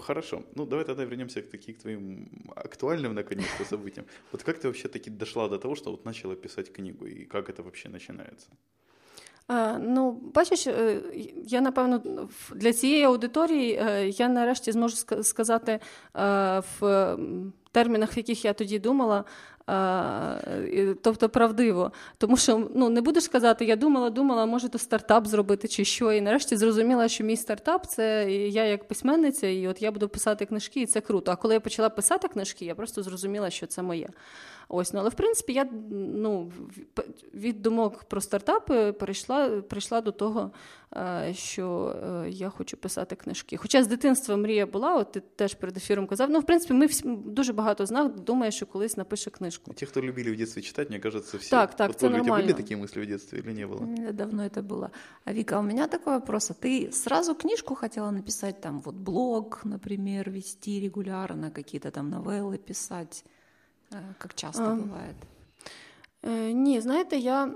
Хорошо. 0.00 0.42
Ну, 0.54 0.66
давай 0.66 0.84
тогда 0.84 1.04
вернемся 1.04 1.42
к, 1.42 1.48
таки, 1.48 1.72
к 1.72 1.78
твоим 1.78 2.28
актуальным, 2.54 3.14
наконец-то, 3.14 3.64
событиям. 3.64 4.04
Вот 4.32 4.42
как 4.42 4.58
ты 4.58 4.68
вообще 4.68 4.88
таки 4.88 5.10
дошла 5.10 5.48
до 5.48 5.58
того, 5.58 5.74
что 5.74 5.90
вот 5.90 6.04
начала 6.04 6.34
писать 6.34 6.72
книгу, 6.72 7.06
и 7.06 7.24
как 7.24 7.48
это 7.48 7.62
вообще 7.62 7.88
начинается? 7.88 8.48
Ну, 9.79 10.11
бачиш, 10.11 10.67
е, 10.67 11.01
я 11.47 11.61
напевно 11.61 12.01
для 12.55 12.73
цієї 12.73 13.03
аудиторії 13.03 13.73
е, 13.73 14.07
я 14.09 14.29
нарешті 14.29 14.71
зможу 14.71 14.95
сказати 15.21 15.71
е, 15.71 15.79
в 16.79 17.17
термінах, 17.71 18.15
в 18.15 18.17
яких 18.17 18.45
я 18.45 18.53
тоді 18.53 18.79
думала, 18.79 19.23
тобто 21.01 21.29
правдиво. 21.29 21.91
Тому 22.17 22.37
що 22.37 22.69
ну, 22.75 22.89
не 22.89 23.01
будеш 23.01 23.27
казати, 23.27 23.65
я 23.65 23.75
думала, 23.75 24.09
думала, 24.09 24.45
може 24.45 24.69
то 24.69 24.77
стартап 24.77 25.27
зробити 25.27 25.67
чи 25.67 25.85
що. 25.85 26.11
І 26.11 26.21
нарешті 26.21 26.57
зрозуміла, 26.57 27.07
що 27.07 27.23
мій 27.23 27.37
стартап 27.37 27.85
це 27.87 28.31
я 28.31 28.65
як 28.65 28.87
письменниця, 28.87 29.47
і 29.47 29.67
от 29.67 29.81
я 29.81 29.91
буду 29.91 30.09
писати 30.09 30.45
книжки, 30.45 30.81
і 30.81 30.85
це 30.85 31.01
круто. 31.01 31.31
А 31.31 31.35
коли 31.35 31.53
я 31.53 31.59
почала 31.59 31.89
писати 31.89 32.27
книжки, 32.27 32.65
я 32.65 32.75
просто 32.75 33.03
зрозуміла, 33.03 33.49
що 33.49 33.67
це 33.67 33.81
моє. 33.81 34.09
Ось, 34.73 34.93
ну, 34.93 34.99
Але 34.99 35.09
в 35.09 35.13
принципі 35.13 35.53
я 35.53 35.65
ну, 35.91 36.51
від 37.33 37.61
думок 37.61 38.03
про 38.03 38.21
стартапи 38.21 38.91
перейшла 38.91 39.49
прийшла 39.49 40.01
до 40.01 40.11
того, 40.11 40.51
е, 40.51 40.80
що 41.32 41.96
е, 42.24 42.30
я 42.30 42.50
хочу 42.50 42.76
писати 42.76 43.16
книжки. 43.16 43.56
Хоча 43.56 43.84
з 43.84 43.86
дитинства 43.86 44.36
мрія 44.36 44.66
була, 44.66 44.96
от 44.96 45.12
ти 45.12 45.20
теж 45.20 45.54
перед 45.54 45.76
ефіром 45.76 46.06
казав. 46.06 46.30
Ну, 46.30 46.40
в 46.40 46.46
принципі, 46.46 46.74
ми 46.74 46.86
всі 46.86 47.04
дуже 47.24 47.52
багато 47.52 47.86
з 47.86 47.90
нас 47.90 48.12
думає, 48.12 48.50
що 48.50 48.66
колись 48.66 48.96
напише 48.96 49.30
книжку. 49.30 49.74
Ті, 49.74 49.86
хто 49.86 50.00
любили 50.00 50.30
в 50.30 50.32
дитинстві 50.32 50.62
читати, 50.62 50.90
мені 50.90 51.02
кажется, 51.02 51.36
всі. 51.36 51.50
Так, 51.50 51.76
так, 51.76 51.96
це 51.96 52.08
нормально. 52.08 52.48
были 52.48 52.54
такі 52.54 52.76
мислі 52.76 53.00
в 53.00 53.04
дитинстві 53.04 53.38
или 53.38 53.52
не 53.52 53.66
было? 53.66 54.12
Давно 54.12 54.42
это 54.42 54.62
было. 54.62 54.90
А 55.24 55.32
Вика, 55.32 55.58
у 55.58 55.62
меня 55.62 55.86
такой 55.86 56.14
вопрос. 56.14 56.50
А 56.50 56.54
ты 56.66 56.92
сразу 56.92 57.34
книжку 57.34 57.74
хотела 57.74 58.10
написать, 58.10 58.60
там, 58.60 58.80
вот 58.80 58.94
блог, 58.94 59.60
например, 59.64 60.30
вести 60.30 60.80
регулярно, 60.80 61.50
какие-то 61.50 61.90
там 61.90 62.10
новеллы 62.10 62.58
писать? 62.58 63.24
Як 63.92 64.34
часто 64.34 64.62
а, 64.62 64.74
буває? 64.74 65.14
Е, 66.22 66.52
ні, 66.52 66.80
знаєте, 66.80 67.16
я 67.16 67.50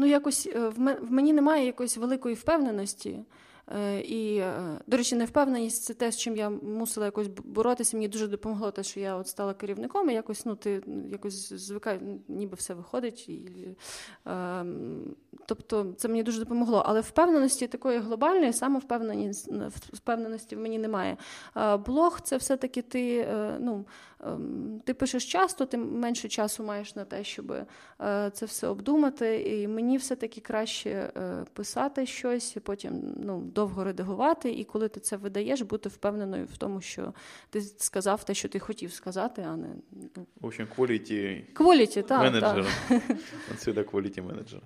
ну 0.00 0.06
якось 0.06 0.48
е, 0.54 0.68
в 0.68 0.96
мені 1.10 1.32
немає 1.32 1.66
якоїсь 1.66 1.96
великої 1.96 2.34
впевненості. 2.34 3.24
Е, 3.78 4.00
і, 4.00 4.36
е, 4.36 4.78
до 4.86 4.96
речі, 4.96 5.16
невпевненість 5.16 5.84
це 5.84 5.94
те, 5.94 6.12
з 6.12 6.16
чим 6.16 6.36
я 6.36 6.50
мусила 6.50 7.06
якось 7.06 7.28
боротися. 7.44 7.96
Мені 7.96 8.08
дуже 8.08 8.28
допомогло 8.28 8.70
те, 8.70 8.82
що 8.82 9.00
я 9.00 9.16
от 9.16 9.28
стала 9.28 9.54
керівником, 9.54 10.10
і 10.10 10.14
якось 10.14 10.46
ну, 10.46 10.54
ти 10.54 10.82
якось 11.10 11.52
звикаєш, 11.52 12.02
ніби 12.28 12.56
все 12.56 12.74
виходить. 12.74 13.28
І, 13.28 13.68
е, 14.26 14.64
Тобто 15.46 15.94
це 15.96 16.08
мені 16.08 16.22
дуже 16.22 16.38
допомогло. 16.38 16.82
Але 16.86 17.00
впевненості 17.00 17.66
такої 17.66 17.98
глобальної, 17.98 18.52
самовпевненості 18.52 20.56
в 20.56 20.58
мені 20.58 20.78
немає. 20.78 21.16
Е, 21.56 21.76
блог 21.76 22.20
це 22.20 22.36
все-таки 22.36 22.82
ти 22.82 23.18
е, 23.18 23.56
ну, 23.60 23.86
ем, 24.24 24.82
ти 24.84 24.94
пишеш 24.94 25.32
часто, 25.32 25.66
ти 25.66 25.76
менше 25.76 26.28
часу 26.28 26.64
маєш 26.64 26.96
на 26.96 27.04
те, 27.04 27.24
щоб 27.24 27.54
це 28.32 28.46
все 28.46 28.66
обдумати. 28.66 29.42
І 29.42 29.68
мені 29.68 29.96
все-таки 29.96 30.40
краще 30.40 31.12
писати 31.52 32.06
щось, 32.06 32.56
і 32.56 32.60
потім 32.60 33.14
ну, 33.16 33.40
довго 33.40 33.84
редагувати, 33.84 34.52
і 34.52 34.64
коли 34.64 34.88
ти 34.88 35.00
це 35.00 35.16
видаєш, 35.16 35.62
бути 35.62 35.88
впевненою 35.88 36.46
в 36.54 36.56
тому, 36.56 36.80
що 36.80 37.14
ти 37.50 37.60
сказав 37.60 38.24
те, 38.24 38.34
що 38.34 38.48
ти 38.48 38.58
хотів 38.58 38.92
сказати, 38.92 39.46
а 39.48 39.56
не 39.56 39.68
ну... 40.16 40.26
в 40.40 40.46
общем, 40.46 40.66
quality, 40.76 41.42
quality 41.54 42.02
так, 42.02 42.20
менеджер. 42.20 42.66
Он 43.50 43.56
всегда 43.56 43.80
quality 43.80 44.22
менеджер. 44.22 44.60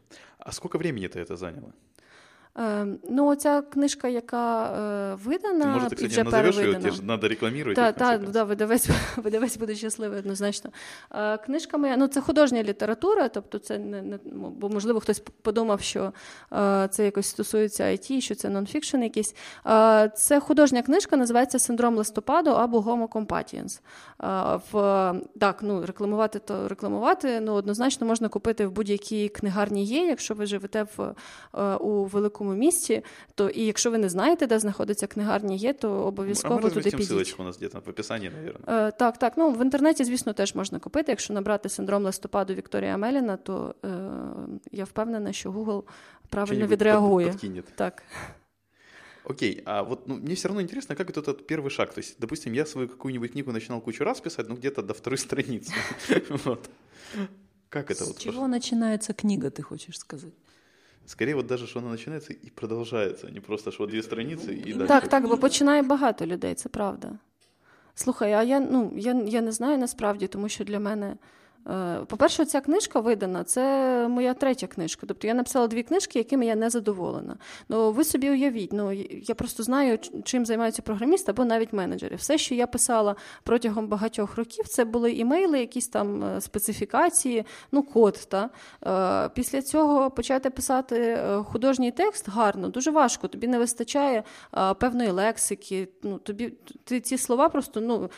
А 0.45 0.53
сколько 0.53 0.77
времени 0.79 1.09
ты 1.09 1.19
это 1.21 1.37
заняло? 1.37 1.73
Ем, 2.57 2.99
ну, 3.11 3.27
оця 3.27 3.63
книжка, 3.63 4.09
яка 4.09 4.67
е, 4.67 5.15
видана, 5.25 5.67
Може, 5.67 5.89
ти, 5.89 6.09
кстати, 6.09 6.25
назовеш 6.25 6.57
її, 6.57 6.91
ж 6.91 7.03
треба 7.03 7.29
рекламувати. 7.29 7.75
Так, 7.75 7.97
так, 7.97 8.31
да, 8.31 8.45
видавець, 8.45 8.89
видавець 9.17 9.57
буде 9.57 9.75
щасливий 9.75 10.19
однозначно. 10.19 10.71
Е, 11.15 11.37
книжка 11.39 11.79
моя, 11.79 11.97
ну 11.97 12.07
це 12.07 12.21
художня 12.21 12.63
література, 12.63 13.29
тобто 13.29 13.59
це 13.59 13.79
не, 13.79 14.03
не 14.03 14.19
бо, 14.35 14.69
можливо, 14.69 15.01
хтось 15.01 15.23
подумав, 15.43 15.81
що 15.81 16.13
е, 16.53 16.89
це 16.91 17.05
якось 17.05 17.27
стосується 17.27 17.85
IT, 17.85 18.21
що 18.21 18.35
це 18.35 18.49
нонфікшн 18.49 19.03
якийсь. 19.03 19.35
Це 20.15 20.41
художня 20.41 20.83
книжка, 20.83 21.17
називається 21.17 21.59
Синдром 21.59 21.97
листопаду 21.97 22.51
або 22.51 22.81
Homo 22.81 23.09
Compatiens. 23.09 23.81
Е, 24.23 24.61
в, 24.73 25.15
так, 25.41 25.59
ну, 25.63 25.87
рекламувати 25.87 26.39
то 26.39 26.69
рекламувати, 26.69 27.41
ну, 27.41 27.53
однозначно 27.53 28.07
можна 28.07 28.29
купити 28.29 28.67
в 28.67 28.71
будь-якій 28.73 29.29
книгарні 29.29 29.85
є, 29.85 30.07
якщо 30.07 30.35
ви 30.35 30.47
живете 30.47 30.87
в, 30.97 31.15
у 31.81 32.05
великому 32.05 32.44
великому 32.44 32.54
місті, 32.54 33.04
то 33.36 33.50
і 33.50 33.66
якщо 33.66 33.92
ви 33.92 33.98
не 33.98 34.10
знаєте, 34.10 34.48
де 34.48 34.60
знаходиться 34.60 35.08
книгарня, 35.08 35.56
є, 35.56 35.74
то 35.74 35.92
обов'язково 35.92 36.68
а 36.68 36.70
туди 36.70 36.92
підіть. 36.92 37.12
ссылочку 37.12 37.42
у 37.42 37.44
нас 37.44 37.58
десь 37.58 37.74
в 37.74 37.90
описанні, 37.90 38.32
мабуть. 38.38 38.56
Е, 38.68 38.92
так, 38.92 39.18
так. 39.18 39.34
Ну 39.38 39.52
в 39.52 39.62
інтернеті, 39.62 40.04
звісно, 40.04 40.34
теж 40.34 40.56
можна 40.56 40.80
купити. 40.80 41.12
Якщо 41.12 41.34
набрати 41.34 41.70
синдром 41.70 42.04
листопаду 42.04 42.54
Вікторія 42.54 42.98
Меліна, 42.98 43.38
то 43.38 43.76
е, 43.86 43.90
я 44.72 44.84
впевнена, 44.84 45.34
що 45.34 45.52
Google 45.52 45.84
правильно 46.30 46.68
відреагує. 46.68 47.28
Подкинет. 47.28 47.66
Так. 47.76 48.04
Окей, 49.24 49.62
а 49.66 49.84
вот 49.84 50.08
ну, 50.08 50.16
мне 50.16 50.34
все 50.34 50.48
равно 50.48 50.62
интересно, 50.62 50.96
как 50.96 51.10
этот 51.10 51.46
первый 51.46 51.70
шаг. 51.70 51.94
То 51.94 52.00
есть, 52.00 52.20
допустим, 52.20 52.54
я 52.54 52.66
свою 52.66 52.88
какую-нибудь 52.88 53.32
книгу 53.32 53.52
начинал 53.52 53.82
кучу 53.82 54.04
раз 54.04 54.22
писать, 54.22 54.50
ну 54.50 54.56
где-то 54.56 54.82
до 54.82 54.94
второй 54.94 55.18
страницы. 55.18 55.72
вот. 56.46 56.70
Как 57.70 57.92
это 57.92 58.04
С 58.04 58.08
вот? 58.08 58.18
чего 58.18 58.48
начинается 58.48 59.14
книга, 59.14 59.52
ты 59.52 59.62
хочешь 59.62 60.00
сказать? 60.00 60.34
Скорее, 61.07 61.35
вот 61.35 61.47
даже, 61.47 61.67
що 61.67 61.81
вона 61.81 61.93
починається 61.93 62.35
і 62.43 62.51
продовжується, 62.51 63.29
не 63.35 63.41
просто, 63.41 63.71
що 63.71 63.87
дві 63.87 64.03
страниці 64.03 64.63
і 64.67 64.75
далі. 64.75 64.89
Так, 64.89 65.09
так, 65.09 65.29
бо 65.29 65.37
починає 65.37 65.83
багато 65.83 66.27
людей, 66.27 66.55
це 66.55 66.69
правда. 66.69 67.13
Слухай, 67.95 68.33
а 68.33 68.43
я 68.43 68.61
ну, 68.61 68.93
я, 68.97 69.13
я 69.27 69.41
не 69.41 69.53
знаю 69.53 69.79
насправді, 69.79 70.27
тому 70.27 70.49
що 70.49 70.65
для 70.65 70.81
мене 70.81 71.17
по-перше, 72.07 72.45
ця 72.45 72.61
книжка 72.61 73.01
видана, 73.01 73.45
це 73.45 74.09
моя 74.09 74.35
третя 74.35 74.67
книжка. 74.67 75.07
Тобто 75.07 75.27
я 75.27 75.35
написала 75.35 75.67
дві 75.67 75.83
книжки, 75.83 76.19
якими 76.19 76.47
я 76.47 76.55
не 76.55 76.71
задоволена. 76.71 77.37
Ну, 77.69 77.93
ви 77.93 78.05
собі 78.05 78.31
уявіть, 78.31 78.73
ну 78.73 78.93
я 79.29 79.35
просто 79.35 79.63
знаю, 79.63 79.99
чим 80.25 80.47
займаються 80.47 80.83
програмісти 80.83 81.33
або 81.33 81.45
навіть 81.45 81.73
менеджери. 81.73 82.17
Все, 82.17 82.39
що 82.39 82.55
я 82.55 82.67
писала 82.67 83.17
протягом 83.43 83.89
багатьох 83.89 84.37
років, 84.37 84.69
це 84.69 84.85
були 84.85 85.13
імейли, 85.13 85.61
якісь 85.61 85.89
там 85.89 86.25
е, 86.25 86.41
специфікації, 86.41 87.45
ну, 87.73 87.83
код. 87.83 88.29
Та? 88.29 88.51
Е, 88.87 89.31
після 89.35 89.63
цього 89.63 90.11
почати 90.11 90.51
писати 90.51 91.19
художній 91.45 91.91
текст 91.91 92.29
гарно, 92.29 92.69
дуже 92.69 92.91
важко. 92.91 93.29
Тобі 93.29 93.49
не 93.49 93.59
вистачає 93.59 94.23
певної 94.79 95.11
лексики. 95.11 95.89
Ну, 96.03 96.19
тобі 96.19 96.53
ти 96.85 97.01
ці 97.01 97.19
слова 97.19 97.49
просто 97.49 97.81
ну, 97.81 98.11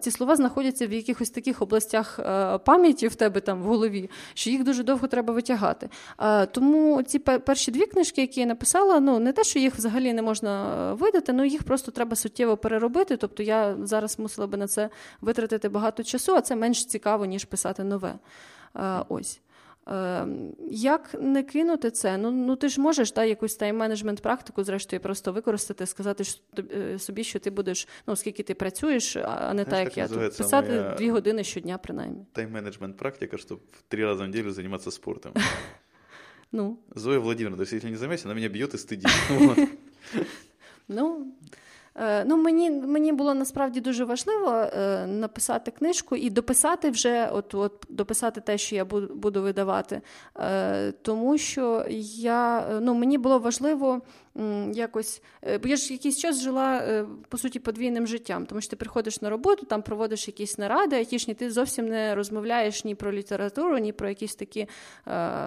ці 0.00 0.10
слова 0.10 0.36
знаходяться 0.36 0.86
в 0.86 0.92
якихось 0.92 1.30
таких 1.30 1.62
областях 1.62 2.20
пам'яті, 2.64 2.81
пам'яті 2.82 3.08
в 3.08 3.14
тебе 3.14 3.40
там 3.40 3.62
в 3.62 3.64
голові, 3.64 4.10
що 4.34 4.50
їх 4.50 4.64
дуже 4.64 4.82
довго 4.82 5.08
треба 5.08 5.34
витягати. 5.34 5.88
А, 6.16 6.46
Тому 6.46 7.02
ці 7.02 7.18
перші 7.18 7.70
дві 7.70 7.86
книжки, 7.86 8.20
які 8.20 8.40
я 8.40 8.46
написала, 8.46 9.00
ну 9.00 9.18
не 9.18 9.32
те, 9.32 9.44
що 9.44 9.58
їх 9.58 9.74
взагалі 9.74 10.12
не 10.12 10.22
можна 10.22 10.90
е, 10.90 10.94
видати, 10.94 11.32
ну 11.32 11.44
їх 11.44 11.62
просто 11.62 11.90
треба 11.92 12.16
суттєво 12.16 12.56
переробити. 12.56 13.16
Тобто 13.16 13.42
я 13.42 13.76
зараз 13.82 14.18
мусила 14.18 14.46
би 14.46 14.58
на 14.58 14.66
це 14.66 14.90
витратити 15.20 15.68
багато 15.68 16.02
часу, 16.02 16.34
а 16.34 16.40
це 16.40 16.56
менш 16.56 16.84
цікаво, 16.84 17.24
ніж 17.24 17.44
писати 17.44 17.84
нове. 17.84 18.14
А, 18.74 19.04
Ось. 19.08 19.40
Ем, 19.86 20.54
як 20.70 21.14
не 21.20 21.42
кинути 21.42 21.90
це? 21.90 22.18
Ну 22.18 22.30
ну 22.30 22.56
ти 22.56 22.68
ж 22.68 22.80
можеш 22.80 23.10
та, 23.10 23.24
якусь 23.24 23.60
тайм-менеджмент 23.60 24.20
практику, 24.20 24.64
зрештою, 24.64 25.02
просто 25.02 25.32
використати, 25.32 25.86
сказати 25.86 26.24
е, 26.58 26.98
собі, 26.98 27.24
що 27.24 27.38
ти 27.38 27.50
будеш, 27.50 27.88
ну 28.06 28.12
оскільки 28.12 28.42
ти 28.42 28.54
працюєш, 28.54 29.16
а 29.16 29.54
не 29.54 29.64
так, 29.64 29.84
як 29.84 29.96
я 29.96 30.08
тут 30.08 30.36
писати 30.36 30.94
дві 30.98 31.10
години 31.10 31.44
щодня, 31.44 31.78
принаймні. 31.78 32.26
Тайм-менеджмент 32.34 32.92
практика, 32.92 33.38
щоб 33.38 33.60
три 33.88 34.04
рази 34.04 34.24
в 34.24 34.26
неділю 34.26 34.50
займатися 34.50 34.90
спортом. 34.90 35.32
Ну. 36.54 36.78
Зоя 36.94 37.18
Владимировна, 37.18 37.66
якщо 37.70 37.88
не 37.90 37.96
займаєшся, 37.96 38.28
вона 38.28 38.34
мене 38.34 38.48
б'є 38.48 38.68
і 38.74 38.78
стидить. 38.78 39.08
Ну, 40.88 41.26
Е, 41.26 41.71
ну, 42.24 42.36
Мені 42.36 42.70
мені 42.70 43.12
було 43.12 43.34
насправді 43.34 43.80
дуже 43.80 44.04
важливо 44.04 44.50
е, 44.50 45.06
написати 45.06 45.70
книжку 45.70 46.16
і 46.16 46.30
дописати 46.30 46.90
вже, 46.90 47.28
от 47.32 47.54
от 47.54 47.86
дописати 47.88 48.40
те, 48.40 48.58
що 48.58 48.76
я 48.76 48.84
буду 48.84 49.14
буду 49.14 49.42
видавати. 49.42 50.00
Е, 50.38 50.92
тому 50.92 51.38
що 51.38 51.86
я, 52.16 52.66
ну, 52.82 52.94
мені 52.94 53.18
було 53.18 53.38
важливо 53.38 54.00
якось. 54.72 55.22
Бо 55.62 55.68
я 55.68 55.76
ж 55.76 55.92
якийсь 55.92 56.18
час 56.18 56.40
жила, 56.40 57.04
по 57.28 57.38
суті, 57.38 57.58
подвійним 57.58 58.06
життям, 58.06 58.46
тому 58.46 58.60
що 58.60 58.70
ти 58.70 58.76
приходиш 58.76 59.22
на 59.22 59.30
роботу, 59.30 59.66
там 59.66 59.82
проводиш 59.82 60.28
якісь 60.28 60.58
наради, 60.58 60.96
айтішні, 60.96 61.34
ти 61.34 61.50
зовсім 61.50 61.88
не 61.88 62.14
розмовляєш 62.14 62.84
ні 62.84 62.94
про 62.94 63.12
літературу, 63.12 63.78
ні 63.78 63.92
про 63.92 64.08
якісь 64.08 64.34
такі 64.34 64.66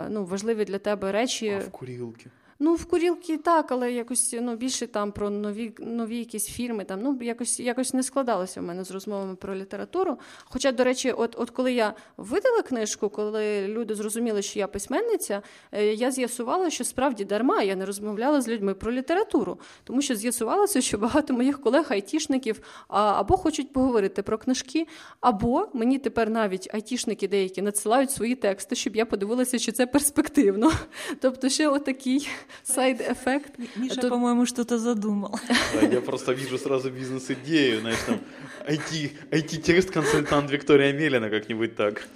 ну, 0.09 0.25
важливі 0.25 0.65
для 0.65 0.77
тебе 0.77 1.11
речі. 1.11 1.49
А 1.49 1.59
в 1.59 1.71
курілки. 1.71 2.29
Ну, 2.59 2.75
в 2.75 2.85
курілки 2.85 3.37
так, 3.37 3.71
але 3.71 3.91
якось 3.91 4.35
ну, 4.41 4.55
більше 4.55 4.87
там 4.87 5.11
про 5.11 5.29
нові 5.29 5.73
нові 5.79 6.17
якісь 6.17 6.45
фірми. 6.45 6.83
Там, 6.83 7.01
ну, 7.01 7.19
Якось 7.21 7.59
якось 7.59 7.93
не 7.93 8.03
складалося 8.03 8.61
в 8.61 8.63
мене 8.63 8.83
з 8.83 8.91
розмовами 8.91 9.35
про 9.35 9.55
літературу. 9.55 10.17
Хоча, 10.43 10.71
до 10.71 10.83
речі, 10.83 11.11
от 11.11 11.35
от 11.39 11.49
коли 11.49 11.73
я 11.73 11.93
видала 12.17 12.61
книжку, 12.61 13.09
коли 13.09 13.67
люди 13.67 13.95
зрозуміли, 13.95 14.41
що 14.41 14.59
я 14.59 14.67
письменниця, 14.67 15.41
е, 15.71 15.93
я 15.93 16.11
з'ясувала, 16.11 16.69
що 16.69 16.83
справді 16.83 17.25
дарма 17.25 17.61
я 17.61 17.75
не 17.75 17.85
розмовляла 17.85 18.41
з 18.41 18.47
людьми 18.47 18.73
про 18.73 18.91
літературу, 18.91 19.59
тому 19.83 20.01
що 20.01 20.15
з'ясувалося, 20.15 20.81
що 20.81 20.97
багато 20.97 21.33
моїх 21.33 21.61
колег 21.61 21.85
айтішників 21.89 22.61
або 22.87 23.37
хочуть 23.37 23.73
поговорити 23.73 24.23
про 24.23 24.37
книжки, 24.37 24.87
або 25.19 25.67
мені 25.73 25.99
тепер 25.99 26.29
навіть 26.29 26.69
айтішники 26.73 27.27
деякі 27.27 27.61
надсилають 27.61 28.11
свої 28.11 28.35
тексти, 28.35 28.75
щоб 28.75 28.95
я 28.95 29.05
подивилася, 29.05 29.59
чи 29.59 29.71
це 29.71 29.87
перспективно. 29.87 30.71
Тобто, 31.21 31.49
ще 31.49 31.67
отакий 31.67 32.27
сайд-эффект. 32.63 33.57
Миша, 33.75 34.01
Тут... 34.01 34.09
по-моему, 34.09 34.45
что-то 34.45 34.79
задумал. 34.79 35.39
Да, 35.73 35.87
я 35.87 36.01
просто 36.01 36.33
вижу 36.33 36.57
сразу 36.57 36.91
бизнес-идею, 36.91 37.81
знаешь, 37.81 37.99
там, 38.05 38.19
IT, 38.67 39.11
IT-текст-консультант 39.31 40.51
Виктория 40.51 40.93
Мелина, 40.93 41.29
как-нибудь 41.29 41.75
так. 41.75 42.07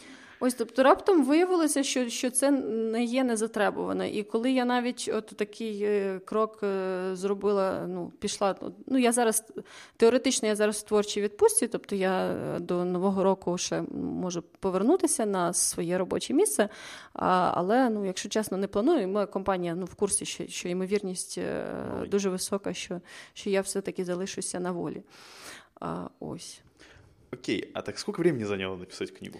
Ось 0.41 0.53
тобто 0.53 0.83
раптом 0.83 1.25
виявилося, 1.25 1.83
що 1.83 2.09
що 2.09 2.29
це 2.29 2.51
не 2.51 3.03
є 3.03 3.23
незатребувано. 3.23 4.05
І 4.05 4.23
коли 4.23 4.51
я 4.51 4.65
навіть 4.65 5.09
от 5.13 5.25
такий 5.25 5.83
е, 5.83 6.19
крок 6.25 6.59
е, 6.63 7.09
зробила, 7.13 7.85
ну 7.87 8.11
пішла. 8.19 8.55
Ну 8.87 8.97
я 8.97 9.11
зараз 9.11 9.43
теоретично 9.97 10.47
я 10.47 10.55
зараз 10.55 10.77
в 10.77 10.81
творчій 10.83 11.21
відпустці, 11.21 11.67
тобто 11.67 11.95
я 11.95 12.25
е, 12.25 12.59
до 12.59 12.85
нового 12.85 13.23
року 13.23 13.57
ще 13.57 13.81
можу 13.91 14.41
повернутися 14.41 15.25
на 15.25 15.53
своє 15.53 15.97
робоче 15.97 16.33
місце. 16.33 16.69
А, 17.13 17.51
Але 17.55 17.89
ну, 17.89 18.05
якщо 18.05 18.29
чесно, 18.29 18.57
не 18.57 18.67
планую. 18.67 19.07
Моя 19.07 19.25
компанія 19.25 19.75
ну 19.75 19.85
в 19.85 19.95
курсі, 19.95 20.25
що 20.25 20.47
що 20.47 20.69
ймовірність 20.69 21.39
дуже 22.07 22.29
висока, 22.29 22.73
що 22.73 23.01
що 23.33 23.49
я 23.49 23.61
все-таки 23.61 24.05
залишуся 24.05 24.59
на 24.59 24.71
волі. 24.71 25.03
А, 25.79 26.07
Ось. 26.19 26.61
Окей, 27.33 27.69
а 27.73 27.81
так 27.81 27.99
скільки 27.99 28.21
времени 28.21 28.45
зайняло 28.45 28.77
написати 28.77 29.11
книгу? 29.11 29.39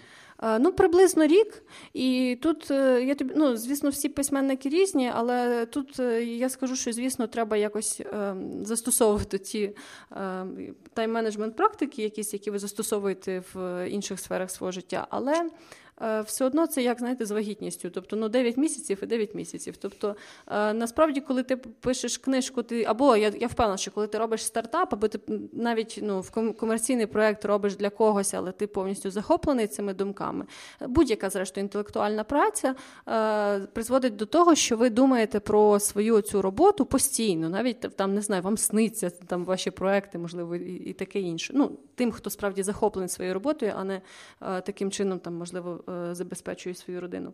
Ну, 0.60 0.72
приблизно 0.72 1.28
рік. 1.28 1.64
І 1.94 2.38
тут 2.42 2.72
е, 2.72 3.04
я 3.04 3.16
тобі, 3.16 3.34
ну, 3.36 3.58
звісно, 3.58 3.90
всі 3.90 4.10
письменники 4.10 4.70
різні, 4.70 5.12
але 5.16 5.66
тут 5.66 6.00
е, 6.00 6.24
я 6.24 6.50
скажу, 6.50 6.76
що, 6.76 6.94
звісно, 6.94 7.28
треба 7.28 7.58
якось 7.58 8.02
ем, 8.14 8.66
застосовувати 8.66 9.38
ті 9.38 9.76
ем, 10.12 10.76
тайм-менеджмент 10.96 11.52
практики, 11.52 12.04
якісь, 12.04 12.34
які 12.34 12.52
ви 12.52 12.60
застосовуєте 12.60 13.44
в 13.54 13.88
інших 13.90 14.20
сферах 14.20 14.52
свого 14.52 14.72
життя. 14.72 15.08
Але 15.10 15.50
Е, 15.89 15.89
все 16.00 16.46
одно 16.46 16.68
це 16.68 16.84
як 16.84 17.00
знаєте 17.00 17.26
з 17.26 17.32
вагітністю, 17.32 17.90
тобто 17.90 18.16
ну 18.16 18.30
9 18.30 18.58
місяців 18.58 19.00
і 19.04 19.06
9 19.06 19.36
місяців. 19.36 19.78
Тобто 19.78 20.16
е, 20.48 20.74
насправді, 20.74 21.22
коли 21.22 21.44
ти 21.44 21.58
пишеш 21.58 22.18
книжку, 22.18 22.64
ти 22.64 22.84
або 22.84 23.16
я 23.16 23.32
я 23.40 23.48
впевнена, 23.48 23.78
що 23.78 23.92
коли 23.92 24.08
ти 24.08 24.18
робиш 24.18 24.46
стартап, 24.46 24.94
або 24.94 25.08
ти 25.08 25.20
навіть 25.54 26.00
ну 26.04 26.22
в 26.22 26.32
комерційний 26.54 27.06
проект 27.06 27.46
робиш 27.46 27.76
для 27.76 27.90
когось, 27.90 28.34
але 28.34 28.52
ти 28.52 28.68
повністю 28.68 29.12
захоплений 29.12 29.68
цими 29.68 29.94
думками. 29.94 30.46
Будь-яка 30.82 31.30
зрештою 31.30 31.64
інтелектуальна 31.64 32.24
праця 32.24 32.76
е, 33.08 33.60
призводить 33.60 34.16
до 34.16 34.26
того, 34.26 34.56
що 34.56 34.78
ви 34.78 34.90
думаєте 34.90 35.40
про 35.40 35.80
свою 35.80 36.22
цю 36.22 36.42
роботу 36.42 36.86
постійно, 36.86 37.50
навіть 37.50 37.80
там 37.80 38.14
не 38.14 38.22
знаю, 38.22 38.42
вам 38.42 38.58
сниться 38.58 39.10
там 39.10 39.46
ваші 39.46 39.72
проекти, 39.72 40.18
можливо, 40.18 40.56
і, 40.56 40.74
і 40.74 40.94
таке 40.94 41.20
інше. 41.20 41.54
Ну 41.56 41.72
тим, 41.96 42.12
хто 42.12 42.30
справді 42.30 42.64
захоплений 42.64 43.10
своєю 43.10 43.34
роботою, 43.34 43.74
а 43.76 43.84
не 43.84 44.02
е, 44.42 44.62
таким 44.62 44.92
чином, 44.92 45.20
там 45.20 45.36
можливо. 45.36 45.84
Е, 45.90 46.16
забезпечує 46.16 46.76
свою 46.76 47.02
родину. 47.02 47.34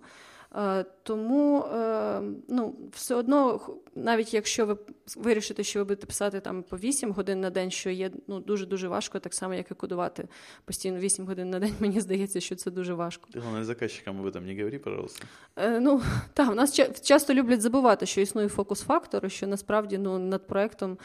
Е, 0.57 0.85
тому 1.03 1.59
е, 1.59 2.21
ну, 2.47 2.75
все 2.91 3.15
одно, 3.15 3.61
навіть 3.95 4.33
якщо 4.33 4.65
ви 4.65 4.77
вирішите, 5.15 5.63
що 5.63 5.79
ви 5.79 5.83
будете 5.83 6.07
писати 6.07 6.39
там 6.39 6.63
по 6.63 6.77
8 6.77 7.11
годин 7.11 7.41
на 7.41 7.49
день, 7.49 7.71
що 7.71 7.89
є 7.89 8.11
ну, 8.27 8.39
дуже-дуже 8.39 8.87
важко, 8.87 9.19
так 9.19 9.33
само, 9.33 9.53
як 9.53 9.71
і 9.71 9.73
кодувати 9.73 10.27
постійно 10.65 10.99
8 10.99 11.25
годин 11.25 11.49
на 11.49 11.59
день, 11.59 11.73
мені 11.79 11.99
здається, 11.99 12.39
що 12.39 12.55
це 12.55 12.71
дуже 12.71 12.93
важко. 12.93 13.27
Ти 13.33 13.39
головне 13.39 13.63
заказчикам 13.63 14.19
об 14.19 14.25
этом 14.25 14.45
не 14.45 14.55
говори, 14.55 14.79
пожалуйста. 14.79 15.25
Е, 15.55 15.79
ну, 15.79 16.01
так, 16.33 16.51
у 16.51 16.55
нас 16.55 16.81
часто 17.01 17.33
люблять 17.33 17.61
забувати, 17.61 18.05
що 18.05 18.21
існує 18.21 18.47
фокус-фактор, 18.47 19.31
що 19.31 19.47
насправді 19.47 19.97
ну, 19.97 20.19
над 20.19 20.47
проектом 20.47 20.97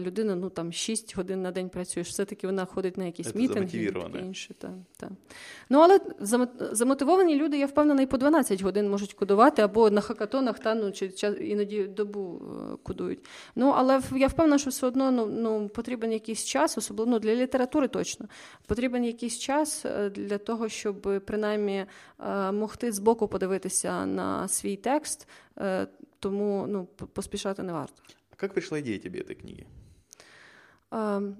людина 0.00 0.34
ну, 0.34 0.50
там 0.50 0.72
6 0.72 1.16
годин 1.16 1.42
на 1.42 1.50
день 1.50 1.68
працює, 1.68 2.02
все-таки 2.02 2.46
вона 2.46 2.64
ходить 2.64 2.96
на 2.96 3.04
якісь 3.04 3.34
мітинги 3.34 3.78
і 3.78 3.90
таке 3.90 4.18
інше. 4.18 4.54
Та, 4.54 4.70
та. 4.96 5.10
Ну, 5.70 5.78
але 5.78 6.00
замотивовані 6.72 7.36
люди, 7.36 7.58
я 7.58 7.66
впевнена, 7.66 8.02
і 8.02 8.06
по 8.06 8.16
12 8.16 8.62
годин 8.62 8.81
можуть 8.90 9.12
кодувати, 9.12 9.62
або 9.62 9.90
на 9.90 10.00
хакатонах 10.00 10.58
та 10.58 10.74
ну, 10.74 10.92
чи, 10.92 11.06
іноді 11.40 11.84
добу 11.84 12.42
е, 12.42 12.76
кодують. 12.82 13.24
Ну, 13.56 13.68
Але 13.76 14.00
я 14.16 14.26
впевнена, 14.26 14.58
що 14.58 14.70
все 14.70 14.86
одно 14.86 15.10
ну, 15.10 15.26
ну, 15.26 15.68
потрібен 15.68 16.12
якийсь 16.12 16.44
час, 16.44 16.78
особливо 16.78 17.10
ну, 17.10 17.18
для 17.18 17.34
літератури 17.34 17.88
точно. 17.88 18.26
Потрібен 18.66 19.04
якийсь 19.04 19.38
час 19.38 19.84
е, 19.84 20.10
для 20.10 20.38
того, 20.38 20.68
щоб 20.68 21.22
принаймні 21.26 21.86
е, 22.20 22.52
могти 22.52 22.92
збоку 22.92 23.28
подивитися 23.28 24.06
на 24.06 24.48
свій 24.48 24.76
текст, 24.76 25.28
тому 26.18 26.66
ну, 26.68 26.84
поспішати 27.12 27.62
не 27.62 27.72
варто. 27.72 28.02
А 28.30 28.44
як 28.44 28.52
прийшла 28.52 28.78
ідея 28.78 28.98
тобі 28.98 29.20
цієї 29.20 29.34
книги? 29.34 29.64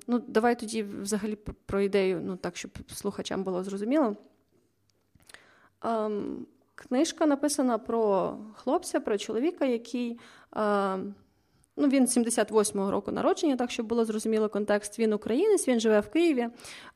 Ну, 0.06 0.18
Давай 0.26 0.58
тоді 0.58 0.82
взагалі 0.82 1.36
про 1.66 1.80
ідею, 1.80 2.20
ну 2.24 2.36
так, 2.36 2.56
щоб 2.56 2.70
слухачам 2.86 3.44
було 3.44 3.64
зрозуміло. 3.64 4.16
Книжка 6.88 7.26
написана 7.26 7.78
про 7.78 8.36
хлопця, 8.56 9.00
про 9.00 9.18
чоловіка, 9.18 9.64
який 9.64 10.18
Ну, 11.76 11.88
Він 11.88 12.06
78-го 12.06 12.90
року 12.90 13.12
народження, 13.12 13.56
так 13.56 13.70
щоб 13.70 13.86
було 13.86 14.04
зрозуміло 14.04 14.48
контекст. 14.48 14.98
Він 14.98 15.12
українець, 15.12 15.68
він 15.68 15.80
живе 15.80 16.00
в 16.00 16.08
Києві, 16.10 16.48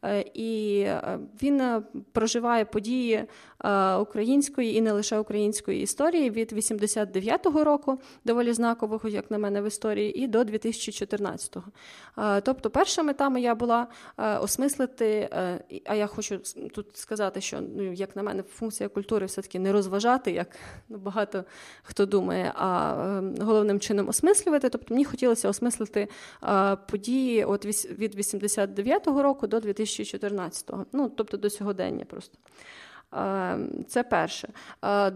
е, 0.04 0.24
і 0.34 0.80
е, 0.80 1.18
він 1.42 1.60
е, 1.60 1.82
проживає 2.12 2.64
події 2.64 3.24
української 4.00 4.76
і 4.76 4.80
не 4.80 4.92
лише 4.92 5.18
української 5.18 5.82
історії 5.82 6.30
від 6.30 6.52
89-го 6.52 7.64
року, 7.64 8.00
доволі 8.24 8.52
знакового, 8.52 9.08
як 9.08 9.30
на 9.30 9.38
мене, 9.38 9.62
в 9.62 9.66
історії, 9.66 10.18
і 10.18 10.26
до 10.26 10.38
2014-го. 10.38 11.64
Тобто, 12.42 12.70
перша 12.70 13.02
мета 13.02 13.28
моя 13.28 13.54
була 13.54 13.86
осмислити, 14.40 15.28
а 15.84 15.94
я 15.94 16.06
хочу 16.06 16.38
тут 16.74 16.96
сказати, 16.96 17.40
що 17.40 17.60
ну, 17.76 17.92
як 17.92 18.16
на 18.16 18.22
мене, 18.22 18.42
функція 18.42 18.88
культури 18.88 19.26
все-таки 19.26 19.58
не 19.58 19.72
розважати, 19.72 20.32
як 20.32 20.48
багато 20.88 21.44
хто 21.82 22.06
думає, 22.06 22.52
а 22.54 22.94
головним 23.40 23.80
чином 23.80 24.08
осмислювати. 24.08 24.68
Тобто 24.76 24.94
мені 24.94 25.04
хотілося 25.04 25.48
осмислити 25.48 26.08
події 26.88 27.44
от 27.44 27.64
від 27.98 28.14
89-го 28.14 29.22
року 29.22 29.46
до 29.46 29.58
2014-го, 29.58 30.86
ну 30.92 31.12
тобто 31.16 31.36
до 31.36 31.50
сьогодення 31.50 32.04
просто. 32.04 32.38
Це 33.88 34.02
перше. 34.02 34.48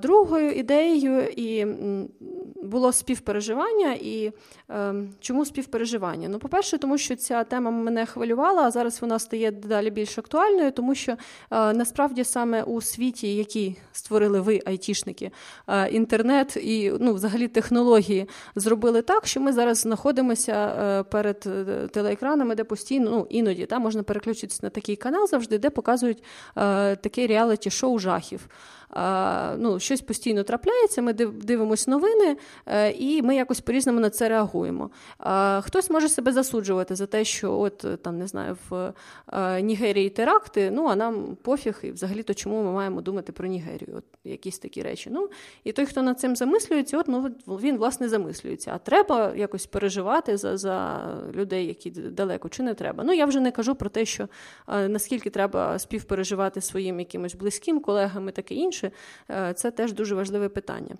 Другою 0.03 0.53
ідеєю 0.53 1.29
і 1.37 1.67
було 2.63 2.93
співпереживання. 2.93 3.93
І 3.93 4.33
ем, 4.69 5.11
чому 5.21 5.45
співпереживання? 5.45 6.29
Ну, 6.29 6.39
по-перше, 6.39 6.79
тому 6.79 6.99
що 6.99 7.17
ця 7.17 7.45
тема 7.45 7.71
мене 7.71 8.07
хвилювала, 8.07 8.63
а 8.63 8.71
зараз 8.71 9.03
вона 9.03 9.19
стає 9.19 9.51
дедалі 9.51 9.91
більш 9.91 10.19
актуальною, 10.19 10.73
тому 10.73 10.95
що 10.95 11.17
насправді 11.51 12.25
саме 12.25 12.63
у 12.63 12.81
світі, 12.81 13.37
який 13.37 13.79
створили 13.93 14.41
ви, 14.41 14.61
айтішники, 14.67 15.31
інтернет 15.91 16.57
і 16.57 16.93
ну, 17.01 17.15
взагалі 17.15 17.49
технології 17.49 18.29
зробили 18.55 19.03
так, 19.03 19.27
що 19.27 19.41
ми 19.41 19.53
зараз 19.53 19.79
знаходимося 19.79 20.53
е, 20.53 21.03
перед 21.03 21.45
е, 21.47 21.89
телеекранами, 21.89 22.55
де 22.55 22.65
постійно 22.65 23.11
ну, 23.11 23.27
іноді 23.31 23.67
та, 23.67 23.79
можна 23.79 24.03
переключитися 24.03 24.61
на 24.63 24.71
такий 24.71 24.97
канал 24.97 25.27
завжди, 25.27 25.59
де 25.59 25.71
показують 25.71 26.23
е, 26.57 26.97
таке 26.97 27.27
реаліті 27.27 27.71
шоу 27.91 27.99
жахів 27.99 28.49
ну, 29.59 29.79
щось 29.79 30.01
постійно 30.01 30.43
трапляється, 30.43 31.03
ми 31.03 31.13
дивимося 31.13 31.91
новини, 31.91 32.37
е, 32.67 32.91
і 32.91 33.23
ми 33.23 33.37
якось 33.37 33.61
по-різному 33.61 34.01
на 34.01 34.11
це 34.11 34.29
реагуємо. 34.29 34.91
Хтось 35.61 35.91
може 35.91 36.09
себе 36.09 36.33
засуджувати 36.33 36.95
за 36.95 37.07
те, 37.07 37.25
що 37.25 37.61
от 37.61 38.03
там 38.03 38.19
не 38.19 38.27
знаю, 38.27 38.57
в 38.71 38.93
е, 39.33 39.63
Нігерії 39.63 40.11
теракти, 40.11 40.71
ну 40.71 40.87
а 40.87 40.97
нам 40.97 41.37
пофіг, 41.43 41.81
і 41.83 41.91
взагалі-то 41.91 42.35
чому 42.35 42.63
ми 42.63 42.73
маємо 42.73 43.01
думати 43.01 43.33
про 43.33 43.49
Нігерію? 43.49 43.95
От 43.97 44.05
якісь 44.25 44.59
такі 44.59 44.83
речі. 44.83 45.11
Ну, 45.13 45.29
І 45.65 45.73
той, 45.73 45.87
хто 45.87 46.03
над 46.03 46.21
цим 46.21 46.37
замислюється, 46.37 46.99
от 46.99 47.09
ну, 47.09 47.31
він 47.47 47.77
власне 47.77 48.09
замислюється. 48.09 48.73
А 48.75 48.79
треба 48.79 49.33
якось 49.37 49.67
переживати 49.67 50.37
за 50.37 50.57
за 50.57 51.01
людей, 51.35 51.67
які 51.67 51.91
далеко, 51.91 52.49
чи 52.49 52.63
не 52.63 52.75
треба. 52.75 53.05
Ну, 53.05 53.13
я 53.13 53.27
вже 53.27 53.41
не 53.41 53.51
кажу 53.51 53.75
про 53.75 53.91
те, 53.91 54.05
що 54.05 54.29
наскільки 54.69 55.31
треба 55.31 55.79
співпереживати 55.79 56.61
своїм 56.61 56.99
якимось 56.99 57.35
близьким 57.35 57.81
колегам 57.81 58.29
і 58.29 58.33
таке 58.33 58.55
інше 58.55 58.80
інше, 58.81 58.97
е, 59.31 59.55
це 59.55 59.71
теж 59.71 59.93
дуже 59.93 60.15
важливе 60.15 60.49
питання. 60.49 60.95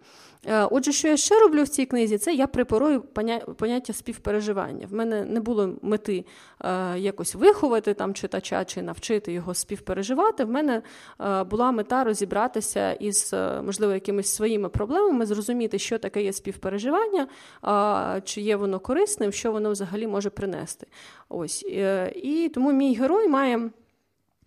Е, 0.47 0.65
отже, 0.71 0.93
що 0.93 1.09
я 1.09 1.17
ще 1.17 1.39
роблю 1.39 1.63
в 1.63 1.69
цій 1.69 1.87
книзі, 1.87 2.19
це 2.19 2.35
я 2.35 2.47
препарую 2.47 3.01
поняття 3.57 3.93
співпереживання. 3.93 4.87
В 4.91 4.95
мене 4.95 5.25
не 5.25 5.41
було 5.41 5.75
мети 5.83 6.25
е, 6.65 6.99
якось 6.99 7.35
виховати 7.35 7.95
там 7.95 8.15
читача 8.15 8.65
чи 8.65 8.83
навчити 8.83 9.33
його 9.33 9.55
співпереживати. 9.55 10.45
В 10.45 10.51
мене 10.51 10.83
була 11.51 11.73
мета 11.73 12.05
розібратися 12.05 12.93
із, 12.93 13.35
можливо, 13.65 13.93
якимись 13.93 14.35
своїми 14.35 14.69
проблемами, 14.69 15.27
зрозуміти, 15.27 15.79
що 15.79 15.99
таке 15.99 16.23
є 16.23 16.33
співпереживання, 16.33 17.27
чи 18.25 18.41
є 18.41 18.57
воно 18.57 18.81
корисним, 18.81 19.33
що 19.33 19.53
воно 19.53 19.71
взагалі 19.71 20.07
може 20.07 20.31
принести. 20.31 20.87
Ось. 21.29 21.63
І 22.15 22.51
тому 22.55 22.73
мій 22.73 22.95
герой 22.95 23.29
має 23.29 23.71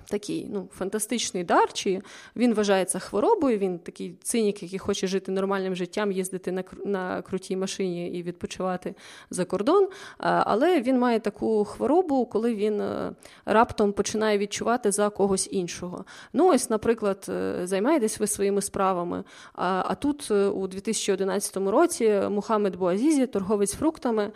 такий 0.10 0.48
ну, 0.50 0.70
фантастичний 0.74 1.44
дар, 1.44 1.74
чи 1.74 2.02
він 2.36 2.54
вважається 2.54 3.00
хворобою, 3.00 3.58
він 3.58 3.80
такий 3.80 4.16
цинік, 4.24 4.64
який 4.64 4.80
хоче 4.80 5.08
жити 5.08 5.32
нормальним 5.32 5.76
життям, 5.76 6.12
їздити 6.12 6.52
на 6.52 6.64
на 6.86 7.22
крутій 7.22 7.58
машині 7.58 8.10
і 8.10 8.24
відпочивати 8.24 8.96
за 9.30 9.46
кордон. 9.46 9.88
Але 10.18 10.82
він 10.82 11.00
має 11.00 11.20
таку 11.20 11.66
хворобу, 11.66 12.26
коли 12.26 12.56
він 12.56 12.82
е, 12.82 13.12
раптом 13.46 13.94
починає 13.94 14.38
відчувати 14.38 14.92
за 14.92 15.10
когось 15.10 15.50
іншого. 15.52 16.06
Ну, 16.34 16.54
ось, 16.54 16.70
наприклад, 16.70 17.26
е, 17.30 17.62
займаєтесь 17.64 18.20
ви 18.20 18.28
своїми 18.28 18.62
справами. 18.62 19.24
А 19.54 19.84
а 19.88 19.96
тут 19.96 20.28
е, 20.32 20.46
у 20.48 20.68
2011 20.68 21.58
році 21.58 22.22
Мухаммед 22.30 22.76
Буазізі, 22.76 23.28
торговець 23.28 23.74
фруктами, 23.74 24.32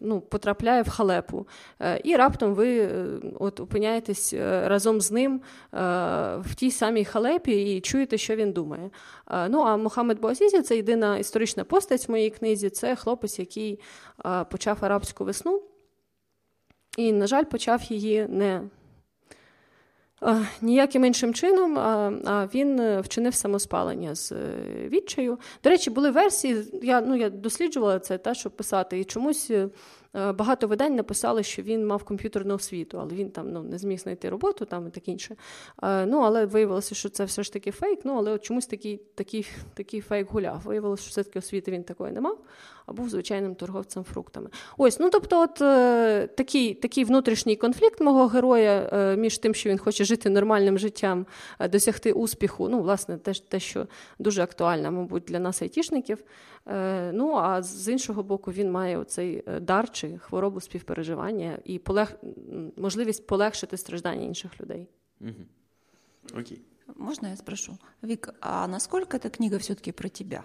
ну, 0.00 0.20
потрапляє 0.20 0.82
в 0.82 0.88
халепу. 0.88 1.46
І 2.04 2.16
раптом 2.16 2.54
ви 2.54 2.88
от 3.40 3.60
опиняєтесь 3.60 4.23
Е, 4.32 4.68
разом 4.68 5.00
з 5.00 5.10
ним 5.10 5.34
е, 5.34 5.78
в 6.36 6.54
тій 6.54 6.70
самій 6.70 7.04
халепі 7.04 7.76
і 7.76 7.80
чуєте, 7.80 8.18
що 8.18 8.36
він 8.36 8.52
думає. 8.52 8.90
Е, 9.30 9.48
ну 9.48 9.60
а 9.60 9.76
Мохаммед 9.76 10.20
Буазізі 10.20 10.62
це 10.62 10.76
єдина 10.76 11.18
історична 11.18 11.64
постать 11.64 12.08
в 12.08 12.10
моїй 12.10 12.30
книзі. 12.30 12.70
Це 12.70 12.96
хлопець, 12.96 13.38
який 13.38 13.80
почав 14.50 14.78
арабську 14.80 15.24
весну, 15.24 15.62
і, 16.98 17.12
на 17.12 17.26
жаль, 17.26 17.44
почав 17.44 17.82
її 17.82 18.26
не. 18.28 18.62
Ніяким 20.60 21.04
іншим 21.04 21.34
чином, 21.34 21.78
а 21.78 22.48
він 22.54 23.00
вчинив 23.00 23.34
самоспалення 23.34 24.14
з 24.14 24.32
відчаю. 24.88 25.38
До 25.64 25.70
речі, 25.70 25.90
були 25.90 26.10
версії. 26.10 26.64
Я 26.82 27.00
ну, 27.00 27.16
я 27.16 27.30
досліджувала 27.30 27.98
це, 27.98 28.18
те, 28.18 28.34
щоб 28.34 28.56
писати, 28.56 29.00
і 29.00 29.04
чомусь 29.04 29.50
багато 30.14 30.66
видань 30.66 30.94
написали, 30.94 31.42
що 31.42 31.62
він 31.62 31.86
мав 31.86 32.04
комп'ютерну 32.04 32.54
освіту, 32.54 33.00
але 33.00 33.14
він 33.14 33.30
там 33.30 33.52
ну, 33.52 33.62
не 33.62 33.78
зміг 33.78 33.98
знайти 33.98 34.28
роботу 34.28 34.64
там 34.64 34.86
і 34.86 34.90
таке 34.90 35.12
інше. 35.12 35.36
Е, 35.82 36.06
ну, 36.06 36.20
Але 36.20 36.46
виявилося, 36.46 36.94
що 36.94 37.08
це 37.08 37.24
все 37.24 37.42
ж 37.42 37.52
таки 37.52 37.70
фейк. 37.70 38.00
Ну, 38.04 38.14
але 38.16 38.32
от 38.32 38.42
чомусь 38.42 38.66
такий 38.66 39.00
такий, 39.14 39.46
такий 39.74 40.00
фейк 40.00 40.30
гуляв. 40.30 40.62
Виявилося, 40.64 41.02
що 41.02 41.10
все-таки 41.10 41.38
освіти 41.38 41.70
він 41.70 41.84
такої 41.84 42.12
не 42.12 42.20
мав, 42.20 42.38
а 42.86 42.92
був 42.92 43.08
звичайним 43.08 43.54
торговцем 43.54 44.04
фруктами. 44.04 44.50
Ось, 44.78 45.00
ну 45.00 45.10
тобто, 45.10 45.42
от 45.42 45.60
е, 45.60 46.26
такий 46.26 46.74
такий 46.74 47.04
внутрішній 47.04 47.56
конфлікт 47.56 48.00
мого 48.00 48.26
героя 48.26 49.14
між 49.18 49.38
тим, 49.38 49.54
що 49.54 49.70
він 49.70 49.78
хоче 49.78 50.04
жити 50.04 50.30
нормальним 50.30 50.78
життям, 50.78 51.26
досягти 51.70 52.12
успіху. 52.12 52.68
Ну, 52.68 52.80
власне, 52.80 53.18
те, 53.18 53.32
те 53.32 53.60
що 53.60 53.86
дуже 54.18 54.42
актуально, 54.42 54.92
мабуть, 54.92 55.22
для 55.22 55.38
нас, 55.38 55.62
айтішників. 55.62 56.24
Ну, 57.12 57.34
а 57.34 57.62
з 57.62 57.88
іншого 57.88 58.22
боку, 58.22 58.52
він 58.52 58.70
має 58.70 58.98
оцей 58.98 59.44
дар 59.60 59.90
чи 59.90 60.18
хворобу 60.18 60.60
співпереживання 60.60 61.58
і 61.64 61.78
полег... 61.78 62.16
можливість 62.76 63.26
полегшити 63.26 63.76
страждання 63.76 64.24
інших 64.24 64.60
людей. 64.60 64.88
Угу. 65.20 66.40
Окей. 66.40 66.60
Можна 66.96 67.28
я 67.28 67.36
спрошу? 67.36 67.78
Вік, 68.02 68.34
а 68.40 68.68
наскільки 68.68 69.18
ця 69.18 69.30
книга 69.30 69.56
все-таки 69.56 69.92
про 69.92 70.08
тебе? 70.08 70.42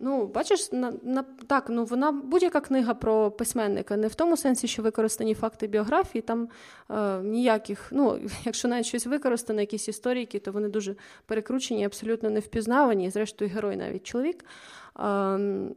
Ну, 0.00 0.26
бачиш, 0.26 0.72
на, 0.72 0.92
на 1.02 1.24
так, 1.46 1.66
ну 1.68 1.84
вона 1.84 2.12
будь-яка 2.12 2.60
книга 2.60 2.94
про 2.94 3.30
письменника, 3.30 3.96
не 3.96 4.08
в 4.08 4.14
тому 4.14 4.36
сенсі, 4.36 4.68
що 4.68 4.82
використані 4.82 5.34
факти 5.34 5.66
біографії, 5.66 6.22
там 6.22 6.48
е, 6.90 7.20
ніяких, 7.22 7.88
ну, 7.90 8.18
якщо 8.44 8.68
навіть 8.68 8.86
щось 8.86 9.06
використано, 9.06 9.60
якісь 9.60 9.88
історії, 9.88 10.26
то 10.26 10.52
вони 10.52 10.68
дуже 10.68 10.94
перекручені, 11.26 11.84
абсолютно 11.84 12.30
не 12.30 12.40
впізнавані, 12.40 13.10
зрештою, 13.10 13.50
герой 13.54 13.76
навіть 13.76 14.06
чоловік. 14.06 14.44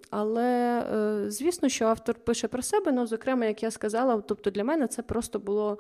Але 0.09 0.79
е, 0.93 1.31
звісно, 1.31 1.69
що 1.69 1.85
автор 1.85 2.15
пише 2.15 2.47
про 2.47 2.61
себе. 2.61 2.91
Ну, 2.91 3.07
зокрема, 3.07 3.45
як 3.45 3.63
я 3.63 3.71
сказала, 3.71 4.21
тобто 4.21 4.49
для 4.49 4.63
мене 4.63 4.87
це 4.87 5.01
просто 5.01 5.39
було 5.39 5.79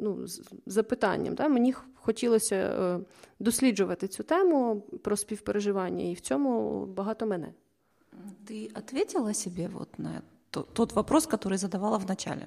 ну, 0.00 0.24
запитанням. 0.66 1.34
Да? 1.34 1.48
Мені 1.48 1.74
хотілося 1.94 2.56
е, 2.56 3.00
досліджувати 3.38 4.08
цю 4.08 4.22
тему 4.22 4.82
про 5.02 5.16
співпереживання, 5.16 6.04
і 6.04 6.14
в 6.14 6.20
цьому 6.20 6.86
багато 6.86 7.26
мене. 7.26 7.52
Ти 8.44 8.70
відповіла 8.92 9.34
собі 9.34 9.68
вот 9.72 9.98
на 9.98 10.22
тот 10.50 10.92
вопрос, 10.92 11.28
який 11.32 11.56
задавала 11.56 11.96
в 11.96 12.08
начале? 12.08 12.46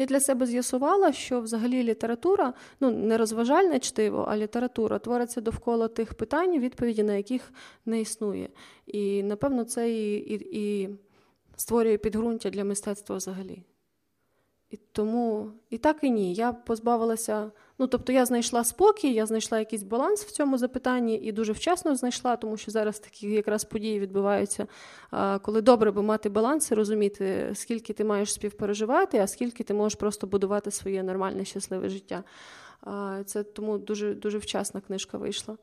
Я 0.00 0.06
для 0.06 0.20
себе 0.20 0.46
з'ясувала, 0.46 1.12
що 1.12 1.40
взагалі 1.40 1.82
література, 1.82 2.54
ну 2.80 2.90
не 2.90 3.16
розважальне 3.16 3.78
чтиво, 3.78 4.26
а 4.28 4.36
література 4.36 4.98
твориться 4.98 5.40
довкола 5.40 5.88
тих 5.88 6.14
питань, 6.14 6.58
відповіді 6.58 7.02
на 7.02 7.14
яких 7.14 7.52
не 7.86 8.00
існує. 8.00 8.48
І 8.86 9.22
напевно 9.22 9.64
це 9.64 9.90
і, 9.90 10.14
і, 10.14 10.60
і 10.60 10.88
створює 11.56 11.98
підґрунтя 11.98 12.50
для 12.50 12.64
мистецтва 12.64 13.16
взагалі. 13.16 13.62
І 14.70 14.78
тому 14.92 15.50
і 15.70 15.78
так 15.78 15.96
і 16.02 16.10
ні. 16.10 16.34
Я 16.34 16.52
позбавилася. 16.52 17.50
Ну, 17.78 17.86
тобто, 17.86 18.12
я 18.12 18.26
знайшла 18.26 18.64
спокій, 18.64 19.12
я 19.12 19.26
знайшла 19.26 19.58
якийсь 19.58 19.82
баланс 19.82 20.24
в 20.24 20.30
цьому 20.30 20.58
запитанні 20.58 21.16
і 21.16 21.32
дуже 21.32 21.52
вчасно 21.52 21.96
знайшла, 21.96 22.36
тому 22.36 22.56
що 22.56 22.70
зараз 22.70 22.98
такі 22.98 23.30
якраз 23.30 23.64
події 23.64 24.00
відбуваються, 24.00 24.66
коли 25.42 25.62
добре 25.62 25.90
би 25.90 26.02
мати 26.02 26.28
баланс 26.28 26.70
і 26.70 26.74
розуміти, 26.74 27.50
скільки 27.54 27.92
ти 27.92 28.04
маєш 28.04 28.32
співпереживати, 28.32 29.18
а 29.18 29.26
скільки 29.26 29.64
ти 29.64 29.74
можеш 29.74 29.98
просто 29.98 30.26
будувати 30.26 30.70
своє 30.70 31.02
нормальне 31.02 31.44
щасливе 31.44 31.88
життя. 31.88 32.24
Це 33.24 33.42
тому 33.42 33.78
дуже 33.78 34.14
дуже 34.14 34.38
вчасна 34.38 34.80
книжка 34.80 35.18
вийшла. 35.18 35.56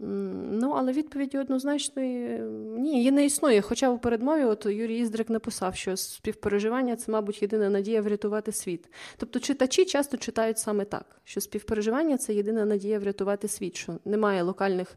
Ну, 0.00 0.70
але 0.70 0.92
відповіді 0.92 1.38
однозначної 1.38 2.38
ні, 2.78 2.96
її 2.96 3.10
не 3.10 3.24
існує. 3.24 3.60
Хоча 3.60 3.90
в 3.90 4.00
передмові 4.00 4.44
от 4.44 4.66
Юрій 4.66 4.98
Іздрик 4.98 5.30
написав, 5.30 5.74
що 5.74 5.96
співпереживання 5.96 6.96
це, 6.96 7.12
мабуть, 7.12 7.42
єдина 7.42 7.70
надія 7.70 8.02
врятувати 8.02 8.52
світ. 8.52 8.88
Тобто 9.16 9.40
читачі 9.40 9.84
часто 9.84 10.16
читають 10.16 10.58
саме 10.58 10.84
так, 10.84 11.20
що 11.24 11.40
співпереживання 11.40 12.18
це 12.18 12.34
єдина 12.34 12.64
надія 12.64 12.98
врятувати 12.98 13.48
світ, 13.48 13.76
що 13.76 13.98
немає 14.04 14.42
локальних. 14.42 14.96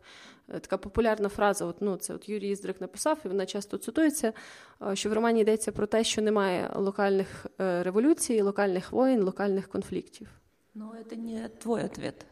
Е, 0.49 0.59
така 0.59 0.77
популярна 0.77 1.29
фраза, 1.29 1.65
от, 1.65 1.75
ну, 1.81 1.95
це 1.97 2.13
от 2.13 2.29
Юрій 2.29 2.49
Іздрик 2.49 2.81
написав, 2.81 3.19
і 3.25 3.27
вона 3.27 3.45
часто 3.45 3.77
цитується, 3.77 4.33
е, 4.81 4.95
що 4.95 5.09
в 5.09 5.13
романі 5.13 5.41
йдеться 5.41 5.71
про 5.71 5.87
те, 5.87 6.03
що 6.03 6.21
немає 6.21 6.71
локальних 6.75 7.45
е, 7.61 7.83
революцій, 7.83 8.41
локальних 8.41 8.91
воїн, 8.91 9.23
локальних 9.23 9.67
конфліктів. 9.67 10.27
Ну, 10.75 10.91
це 11.09 11.15
не 11.15 11.49
твій 11.49 11.83
відповідь. 11.83 12.25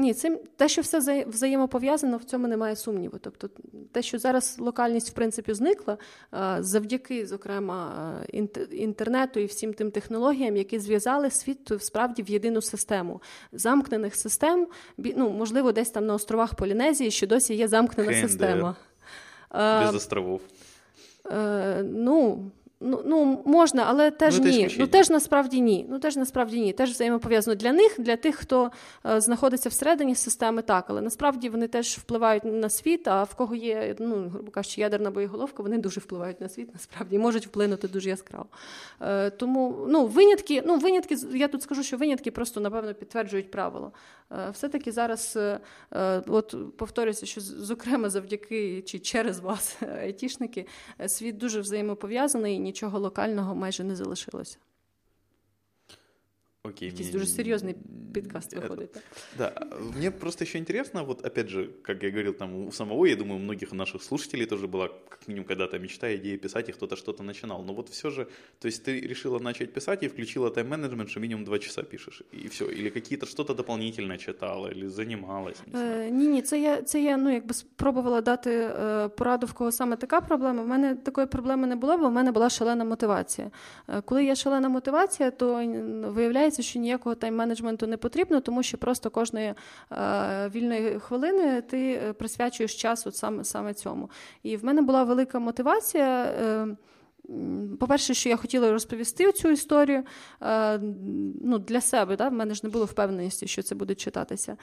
Ні, 0.00 0.14
це 0.14 0.38
те, 0.56 0.68
що 0.68 0.82
все 0.82 1.24
взаємопов'язано, 1.24 2.16
в 2.16 2.24
цьому 2.24 2.48
немає 2.48 2.76
сумніву. 2.76 3.18
Тобто, 3.20 3.50
те, 3.92 4.02
що 4.02 4.18
зараз 4.18 4.56
локальність 4.58 5.10
в 5.10 5.12
принципі 5.12 5.54
зникла, 5.54 5.98
завдяки, 6.58 7.26
зокрема, 7.26 8.12
інтернету 8.70 9.40
і 9.40 9.44
всім 9.44 9.74
тим 9.74 9.90
технологіям, 9.90 10.56
які 10.56 10.78
зв'язали 10.78 11.30
світ 11.30 11.72
справді 11.80 12.22
в 12.22 12.30
єдину 12.30 12.62
систему 12.62 13.22
замкнених 13.52 14.14
систем. 14.16 14.66
Ну, 14.98 15.30
можливо, 15.30 15.72
десь 15.72 15.90
там 15.90 16.06
на 16.06 16.14
островах 16.14 16.54
Полінезії, 16.54 17.10
що 17.10 17.26
досі 17.26 17.54
є 17.54 17.68
замкнена 17.68 18.12
Хенде. 18.12 18.28
система. 18.28 18.76
Без 19.54 19.94
островів. 19.94 20.40
Е, 21.32 21.82
ну, 21.82 22.50
Ну, 22.82 23.02
ну 23.04 23.42
можна, 23.46 23.84
але 23.86 24.10
теж 24.10 24.38
ну, 24.38 24.44
ні. 24.44 24.76
Ну 24.78 24.86
теж 24.86 25.10
насправді 25.10 25.60
ні. 25.60 25.86
Ну 25.90 25.98
теж 25.98 26.16
насправді 26.16 26.60
ні. 26.60 26.72
Теж 26.72 26.90
взаємопов'язано 26.90 27.54
для 27.54 27.72
них, 27.72 27.94
для 27.98 28.16
тих, 28.16 28.36
хто 28.36 28.70
е, 29.06 29.20
знаходиться 29.20 29.68
всередині 29.68 30.14
системи, 30.14 30.62
так, 30.62 30.84
але 30.88 31.00
насправді 31.00 31.48
вони 31.48 31.68
теж 31.68 31.98
впливають 31.98 32.44
на 32.44 32.68
світ. 32.68 33.08
А 33.08 33.22
в 33.22 33.34
кого 33.34 33.54
є, 33.54 33.96
ну 33.98 34.28
грубо 34.28 34.50
кажучи, 34.50 34.80
ядерна 34.80 35.10
боєголовка, 35.10 35.62
вони 35.62 35.78
дуже 35.78 36.00
впливають 36.00 36.40
на 36.40 36.48
світ, 36.48 36.68
насправді 36.72 37.18
можуть 37.18 37.46
вплинути 37.46 37.88
дуже 37.88 38.08
яскраво. 38.08 38.46
Е, 39.00 39.30
Тому 39.30 39.86
ну 39.88 40.06
винятки, 40.06 40.62
ну 40.66 40.78
винятки, 40.78 41.16
я 41.34 41.48
тут 41.48 41.62
скажу, 41.62 41.82
що 41.82 41.96
винятки 41.96 42.30
просто 42.30 42.60
напевно 42.60 42.94
підтверджують 42.94 43.50
правило. 43.50 43.92
Е, 44.32 44.50
все-таки 44.50 44.92
зараз, 44.92 45.36
е, 45.36 45.60
е, 45.92 46.22
от 46.26 46.76
повторюся, 46.76 47.26
що 47.26 47.40
зокрема 47.40 48.10
завдяки 48.10 48.82
чи 48.82 48.98
через 48.98 49.40
вас, 49.40 49.82
айтішники, 50.02 50.66
світ 51.06 51.36
дуже 51.36 51.60
взаємопов'язаний, 51.60 52.58
нічого 52.70 52.98
локального 52.98 53.54
майже 53.54 53.84
не 53.84 53.96
залишилося. 53.96 54.58
Окей. 56.63 56.89
Якийсь 56.89 57.09
мне... 57.09 57.19
дуже 57.19 57.25
серьезный 57.31 57.75
подкаст 58.13 58.53
выходит. 58.53 58.97
Да, 59.37 59.53
мне 59.95 60.11
просто 60.11 60.45
еще 60.45 60.57
интересно, 60.57 61.03
вот 61.03 61.25
опять 61.25 61.49
же, 61.49 61.71
как 61.83 62.03
я 62.03 62.09
говорил, 62.09 62.33
там 62.33 62.67
у 62.67 62.71
самого, 62.71 63.05
я 63.05 63.15
думаю, 63.15 63.35
у 63.35 63.43
многих 63.43 63.71
наших 63.71 64.03
слушателей 64.03 64.45
тоже 64.45 64.67
была 64.67 64.89
как 65.09 65.27
минимум 65.27 65.47
когда-то 65.47 65.79
мечта, 65.79 66.15
идея 66.15 66.37
писать, 66.37 66.69
и 66.69 66.71
кто-то 66.71 66.95
что-то 66.95 67.23
начинал. 67.23 67.63
Но 67.63 67.73
вот 67.73 67.89
все 67.89 68.09
же, 68.09 68.27
то 68.59 68.67
есть 68.67 68.83
ты 68.83 68.99
решила 68.99 69.39
начать 69.39 69.73
писать 69.73 70.03
и 70.03 70.07
включила 70.07 70.49
тайм-менеджмент, 70.49 71.09
что 71.09 71.19
минимум 71.19 71.45
два 71.45 71.59
часа 71.59 71.83
пишешь, 71.83 72.23
и 72.31 72.47
все. 72.47 72.65
Или 72.65 72.89
какие-то 72.89 73.25
что-то 73.25 73.53
дополнительно 73.53 74.17
читала, 74.17 74.69
или 74.69 74.87
занималась? 74.87 75.61
Не 75.73 76.07
е, 76.07 76.11
ні, 76.11 76.27
ні, 76.27 76.41
це 76.41 76.59
я, 76.59 76.81
це 76.81 77.01
я 77.01 77.17
ну, 77.17 77.33
якби 77.33 77.53
спробувала 77.53 78.21
дати 78.21 78.51
е, 78.51 79.09
пораду, 79.09 79.47
в 79.47 79.53
кого 79.53 79.71
саме 79.71 79.95
така 79.95 80.21
проблема. 80.21 80.63
У 80.63 80.67
мене 80.67 80.95
такої 80.95 81.27
проблеми 81.27 81.67
не 81.67 81.75
було, 81.75 81.97
бо 81.97 82.09
в 82.09 82.11
мене 82.11 82.31
була 82.31 82.49
шалена 82.49 82.85
мотивація. 82.85 83.51
Е, 83.87 84.01
коли 84.01 84.25
є 84.25 84.35
шалена 84.35 84.69
мотивація, 84.69 85.31
то 85.31 85.55
виявляється, 86.07 86.48
виявляється, 86.50 86.62
що 86.62 86.78
ніякого 86.78 87.14
тайм-менеджменту 87.14 87.86
не 87.86 87.96
потрібно, 87.96 88.40
тому 88.40 88.62
що 88.62 88.78
просто 88.78 89.10
кожної 89.10 89.54
е, 89.92 90.48
вільної 90.54 90.98
хвилини 90.98 91.62
ти 91.62 91.92
е, 91.92 92.12
присвячуєш 92.12 92.74
час 92.74 93.06
от 93.06 93.16
саме 93.16 93.44
саме 93.44 93.74
цьому. 93.74 94.10
І 94.42 94.56
в 94.56 94.64
мене 94.64 94.82
була 94.82 95.04
велика 95.04 95.38
мотивація. 95.38 96.24
Е, 96.24 96.76
по-перше, 97.80 98.14
що 98.14 98.28
я 98.28 98.36
хотіла 98.36 98.72
розповісти 98.72 99.32
цю 99.32 99.50
історію 99.50 100.02
е, 100.42 100.78
ну, 101.44 101.58
для 101.58 101.80
себе. 101.80 102.16
Да? 102.16 102.28
В 102.28 102.32
мене 102.32 102.54
ж 102.54 102.60
не 102.64 102.70
було 102.70 102.84
впевненості, 102.84 103.46
що 103.46 103.62
це 103.62 103.74
буде 103.74 103.94
читатися. 103.94 104.56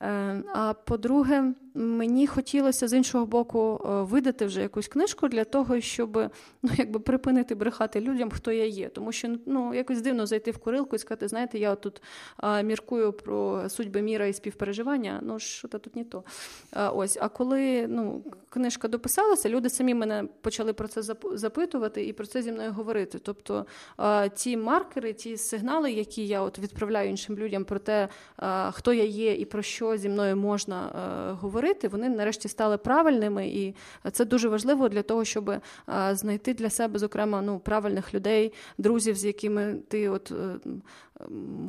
Е, 0.00 0.42
а 0.54 0.74
по-друге, 0.74 1.54
мені 1.74 2.26
хотілося 2.26 2.88
з 2.88 2.92
іншого 2.92 3.26
боку 3.26 3.80
е, 3.84 4.02
видати 4.02 4.46
вже 4.46 4.62
якусь 4.62 4.88
книжку 4.88 5.28
для 5.28 5.44
того, 5.44 5.80
щоб 5.80 6.30
ну, 6.62 6.70
якби 6.76 7.00
припинити 7.00 7.54
брехати 7.54 8.00
людям, 8.00 8.30
хто 8.30 8.52
я 8.52 8.64
є. 8.64 8.88
Тому 8.88 9.12
що 9.12 9.36
ну, 9.46 9.74
якось 9.74 10.00
дивно 10.00 10.26
зайти 10.26 10.50
в 10.50 10.58
курилку 10.58 10.96
і 10.96 10.98
сказати, 10.98 11.28
знаєте, 11.28 11.58
я 11.58 11.74
тут 11.74 12.02
міркую 12.64 13.12
про 13.12 13.68
судьби 13.68 14.02
міра 14.02 14.26
і 14.26 14.32
співпереживання. 14.32 15.20
Ну, 15.22 15.38
що 15.38 15.68
то 15.68 15.78
тут 15.78 15.96
не 15.96 16.04
то. 16.04 16.24
Ось, 16.94 17.18
А 17.20 17.28
коли 17.28 17.86
ну, 17.88 18.24
книжка 18.48 18.88
дописалася, 18.88 19.48
люди 19.48 19.70
самі 19.70 19.94
мене 19.94 20.24
почали 20.40 20.72
про 20.72 20.88
це 20.88 21.02
запитувати 21.32 22.06
і 22.06 22.12
про 22.12 22.26
це 22.26 22.42
зі 22.42 22.52
мною 22.52 22.72
говорити. 22.72 23.18
Тобто 23.18 23.66
ті 24.34 24.56
маркери, 24.56 25.12
ті 25.12 25.36
сигнали, 25.36 25.92
які 25.92 26.26
я 26.26 26.40
от 26.40 26.58
відправляю 26.58 27.10
іншим 27.10 27.38
людям 27.38 27.64
про 27.64 27.78
те, 27.78 28.08
хто 28.72 28.92
я 28.92 29.04
є 29.04 29.34
і 29.34 29.44
про 29.44 29.62
що 29.62 29.96
зі 29.96 30.08
мною 30.08 30.36
можна 30.36 30.90
говорити, 31.40 31.63
вони 31.91 32.09
нарешті 32.09 32.47
стали 32.47 32.77
правильними, 32.77 33.47
і 33.47 33.75
це 34.11 34.25
дуже 34.25 34.49
важливо 34.49 34.89
для 34.89 35.01
того, 35.01 35.25
щоб 35.25 35.51
знайти 36.11 36.53
для 36.53 36.69
себе, 36.69 36.99
зокрема, 36.99 37.41
ну, 37.41 37.59
правильних 37.59 38.13
людей, 38.13 38.53
друзів, 38.77 39.15
з 39.15 39.25
якими 39.25 39.75
ти 39.87 40.09
от. 40.09 40.31
Е, 40.31 40.59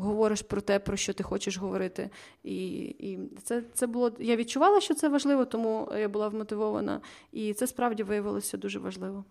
говориш 0.00 0.42
про 0.42 0.60
те, 0.60 0.78
про 0.78 0.96
що 0.96 1.12
ти 1.12 1.22
хочеш 1.22 1.56
говорити. 1.56 2.10
І 2.44 2.78
і 2.78 3.18
це 3.42 3.62
це 3.74 3.86
було. 3.86 4.12
Я 4.18 4.36
відчувала, 4.36 4.80
що 4.80 4.94
це 4.94 5.08
важливо, 5.08 5.44
тому 5.44 5.92
я 5.98 6.08
була 6.08 6.28
вмотивована. 6.28 7.00
І 7.32 7.54
це 7.54 7.66
справді 7.66 8.02
виявилося 8.02 8.56
дуже 8.56 8.78
важливо. 8.78 9.24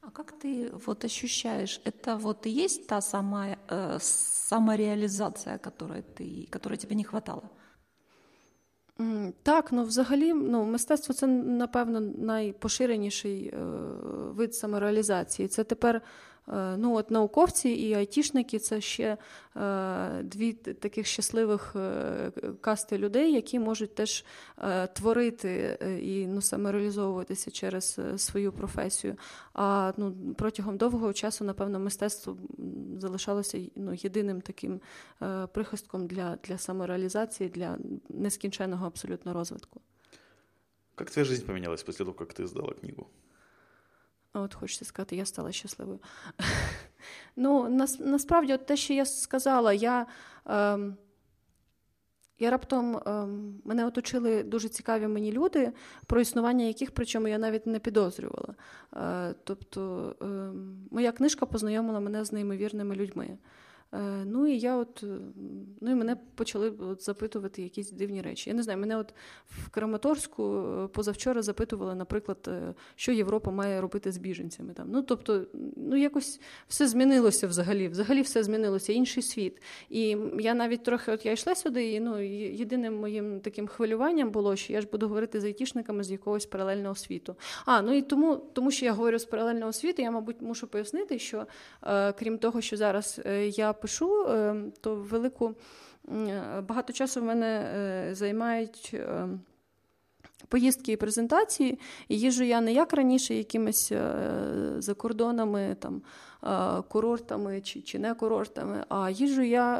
А 0.00 0.10
как 0.10 0.32
ты 0.38 0.70
вот 0.86 1.04
ощущаешь, 1.04 1.80
это 1.84 2.16
вот 2.16 2.46
и 2.46 2.50
есть 2.50 2.86
та 2.86 3.00
самая 3.00 3.58
э, 3.68 3.98
самореализация, 4.00 5.58
которой 5.58 6.02
ты, 6.02 6.46
которой 6.50 6.78
тебе 6.78 6.94
не 6.94 7.04
хватало? 7.04 7.50
Так, 9.43 9.71
ну 9.71 9.83
взагалі, 9.83 10.33
ну 10.33 10.63
мистецтво 10.65 11.13
це 11.15 11.27
напевно 11.27 11.99
найпоширеніший 11.99 13.47
е, 13.47 13.57
вид 14.35 14.55
самореалізації. 14.55 15.47
Це 15.47 15.63
тепер 15.63 16.01
ну 16.51 16.95
от 16.95 17.11
Науковці 17.11 17.69
і 17.69 17.93
айтішники 17.93 18.59
це 18.59 18.81
ще 18.81 19.17
е, 19.55 20.23
дві 20.23 20.53
таких 20.53 21.07
щасливих 21.07 21.73
е, 21.75 22.31
касти 22.61 22.97
людей, 22.97 23.33
які 23.33 23.59
можуть 23.59 23.95
теж 23.95 24.25
творити 24.93 25.77
і 26.03 26.27
ну, 26.27 26.41
самореалізовуватися 26.41 27.51
через 27.51 27.99
свою 28.17 28.51
професію. 28.51 29.15
А 29.53 29.93
ну, 29.97 30.15
протягом 30.37 30.77
довгого 30.77 31.13
часу, 31.13 31.43
напевно, 31.43 31.79
мистецтво 31.79 32.37
залишалося 32.97 33.59
ну, 33.75 33.93
єдиним 33.93 34.41
таким 34.41 34.81
прихистком 35.53 36.07
для, 36.07 36.37
для 36.43 36.57
самореалізації, 36.57 37.49
для 37.49 37.77
нескінченного 38.09 38.87
абсолютно 38.87 39.33
розвитку. 39.33 39.81
Как 40.95 41.09
твоя 41.09 41.25
жизнь 41.25 41.45
поменялась 41.45 41.83
после 41.83 42.05
того, 42.05 42.13
как 42.13 42.33
ты 42.33 42.45
сдала 42.47 42.73
книгу? 42.73 43.07
От 44.33 44.53
хочеться 44.53 44.85
сказати, 44.85 45.15
я 45.15 45.25
стала 45.25 45.51
щасливою. 45.51 45.99
Ну, 47.35 47.69
насправді, 47.99 48.53
от 48.53 48.65
те, 48.65 48.77
що 48.77 48.93
я 48.93 49.05
сказала, 49.05 49.73
я 49.73 50.05
ем, 50.45 50.97
я 52.39 52.49
раптом 52.49 52.97
ем, 53.05 53.61
мене 53.65 53.85
оточили 53.85 54.43
дуже 54.43 54.69
цікаві 54.69 55.07
мені 55.07 55.31
люди, 55.31 55.73
про 56.05 56.21
існування 56.21 56.65
яких, 56.65 56.91
причому 56.91 57.27
я 57.27 57.37
навіть 57.37 57.67
не 57.67 57.79
підозрювала. 57.79 58.55
Е, 58.95 59.35
тобто, 59.43 60.15
ем, 60.21 60.87
моя 60.91 61.11
книжка 61.11 61.45
познайомила 61.45 61.99
мене 61.99 62.25
з 62.25 62.31
неймовірними 62.31 62.95
людьми. 62.95 63.37
Е, 63.93 64.25
ну 64.25 64.47
і 64.47 64.59
я 64.59 64.75
от, 64.75 65.03
е, 65.03 65.07
ну 65.81 65.91
і 65.91 65.95
мене 65.95 66.17
почали 66.35 66.69
от 66.69 67.03
запитувати 67.03 67.61
якісь 67.61 67.91
дивні 67.91 68.21
речі. 68.21 68.49
Я 68.49 68.55
не 68.55 68.63
знаю, 68.63 68.79
мене 68.79 68.97
от 68.97 69.13
в 69.45 69.69
Краматорську 69.69 70.43
е, 70.43 70.87
позавчора 70.87 71.41
запитували, 71.41 71.95
наприклад, 71.95 72.49
що 72.95 73.11
Європа 73.11 73.51
має 73.51 73.81
робити 73.81 74.11
з 74.11 74.17
біженцями. 74.17 74.73
Там. 74.73 74.87
Ну, 74.91 75.01
тобто, 75.01 75.45
ну 75.75 75.95
якось 75.95 76.41
все 76.67 76.87
змінилося 76.87 77.47
взагалі. 77.47 77.87
Взагалі 77.87 78.21
все 78.21 78.43
змінилося, 78.43 78.93
інший 78.93 79.23
світ. 79.23 79.61
І 79.89 80.17
я 80.39 80.53
навіть 80.53 80.83
трохи 80.83 81.11
от 81.11 81.25
я 81.25 81.31
йшла 81.31 81.55
сюди, 81.55 81.91
і 81.91 81.99
ну, 81.99 82.21
єдиним 82.51 82.95
моїм 82.99 83.39
таким 83.39 83.67
хвилюванням 83.67 84.31
було, 84.31 84.55
що 84.55 84.73
я 84.73 84.81
ж 84.81 84.87
буду 84.91 85.07
говорити 85.07 85.41
з 85.41 85.45
айтішниками 85.45 86.03
з 86.03 86.11
якогось 86.11 86.45
паралельного 86.45 86.95
світу. 86.95 87.35
А, 87.65 87.81
ну 87.81 87.93
і 87.93 88.01
тому, 88.01 88.35
тому 88.35 88.71
що 88.71 88.85
я 88.85 88.93
говорю 88.93 89.19
з 89.19 89.25
паралельного 89.25 89.73
світу, 89.73 90.01
я, 90.01 90.11
мабуть, 90.11 90.41
мушу 90.41 90.67
пояснити, 90.67 91.19
що 91.19 91.45
крім 92.19 92.37
того, 92.37 92.61
що 92.61 92.77
зараз 92.77 93.21
я 93.45 93.73
пишу, 93.81 94.25
е, 94.25 94.55
то 94.81 94.95
велику 94.95 95.55
багато 96.67 96.93
часу 96.93 97.21
в 97.21 97.23
мене 97.23 97.47
е, 97.47 98.15
займають. 98.15 98.91
Е, 98.93 99.27
Поїздки 100.47 100.91
і 100.91 100.97
презентації, 100.97 101.79
і 102.07 102.19
їжу 102.19 102.43
я 102.43 102.61
не 102.61 102.73
як 102.73 102.93
раніше, 102.93 103.35
якимись 103.35 103.91
за 104.77 104.93
кордонами, 104.93 105.77
там, 105.79 106.01
курортами 106.89 107.61
чи 107.61 107.81
чи 107.81 107.99
не 107.99 108.13
курортами, 108.13 108.85
а 108.89 109.09
їжу 109.09 109.41
я 109.41 109.77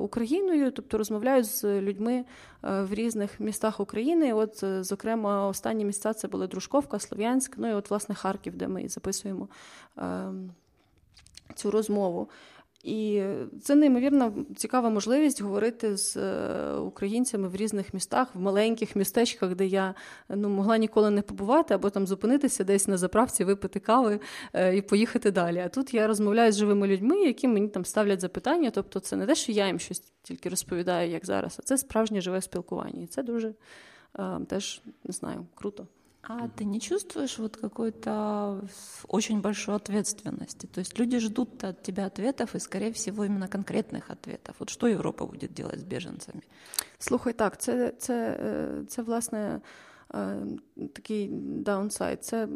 Україною, 0.00 0.70
тобто 0.70 0.98
розмовляю 0.98 1.44
з 1.44 1.64
людьми 1.64 2.24
в 2.62 2.94
різних 2.94 3.40
містах 3.40 3.80
України. 3.80 4.32
От, 4.32 4.64
Зокрема, 4.80 5.46
останні 5.46 5.84
місця 5.84 6.12
це 6.12 6.28
були 6.28 6.46
Дружковка, 6.46 6.98
Слов'янськ, 6.98 7.54
ну 7.56 7.70
і 7.70 7.72
от, 7.72 7.90
власне, 7.90 8.14
Харків, 8.14 8.56
де 8.56 8.68
ми 8.68 8.88
записуємо 8.88 9.48
ем, 9.96 10.50
цю 11.54 11.70
розмову. 11.70 12.28
І 12.82 13.22
це 13.62 13.74
неймовірно 13.74 14.34
цікава 14.56 14.90
можливість 14.90 15.42
говорити 15.42 15.96
з 15.96 16.16
е, 16.16 16.74
українцями 16.74 17.48
в 17.48 17.56
різних 17.56 17.94
містах, 17.94 18.34
в 18.34 18.40
маленьких 18.40 18.96
містечках, 18.96 19.54
де 19.54 19.66
я 19.66 19.94
ну, 20.28 20.48
могла 20.48 20.78
ніколи 20.78 21.10
не 21.10 21.22
побувати, 21.22 21.74
або 21.74 21.90
там 21.90 22.06
зупинитися 22.06 22.64
десь 22.64 22.88
на 22.88 22.96
заправці, 22.96 23.44
випити 23.44 23.80
кави 23.80 24.20
е, 24.52 24.76
і 24.76 24.82
поїхати 24.82 25.30
далі. 25.30 25.58
А 25.58 25.68
тут 25.68 25.94
я 25.94 26.06
розмовляю 26.06 26.52
з 26.52 26.56
живими 26.58 26.86
людьми, 26.86 27.16
які 27.16 27.48
мені 27.48 27.68
там 27.68 27.84
ставлять 27.84 28.20
запитання. 28.20 28.70
Тобто, 28.70 29.00
це 29.00 29.16
не 29.16 29.26
те, 29.26 29.34
що 29.34 29.52
я 29.52 29.66
їм 29.66 29.78
щось 29.78 30.00
тільки 30.22 30.48
розповідаю, 30.48 31.10
як 31.10 31.26
зараз, 31.26 31.56
а 31.58 31.62
це 31.62 31.78
справжнє 31.78 32.20
живе 32.20 32.42
спілкування. 32.42 33.02
І 33.02 33.06
це 33.06 33.22
дуже 33.22 33.54
е, 34.18 34.40
теж 34.48 34.82
не 35.04 35.12
знаю, 35.12 35.46
круто. 35.54 35.86
А 36.24 36.48
ты 36.48 36.64
не 36.64 36.80
чувствуешь 36.80 37.38
вот 37.38 37.56
какой-то 37.56 38.64
очень 39.08 39.40
большой 39.40 39.74
ответственности? 39.74 40.66
То 40.66 40.78
есть 40.78 40.96
люди 40.98 41.18
ждут 41.18 41.64
от 41.64 41.82
тебя 41.82 42.06
ответов, 42.06 42.54
и, 42.54 42.60
скорее 42.60 42.92
всего, 42.92 43.24
именно 43.24 43.48
конкретных 43.48 44.08
ответов. 44.08 44.54
Вот 44.60 44.70
что 44.70 44.86
Европа 44.86 45.26
будет 45.26 45.52
делать 45.52 45.80
с 45.80 45.84
беженцами? 45.84 46.42
Слухай, 46.98 47.32
так, 47.32 47.60
це, 47.60 47.92
це, 47.98 48.38
це 48.88 49.02
власне 49.02 49.60
такий 50.92 51.28
даунсайд. 51.42 52.24
Це 52.24 52.48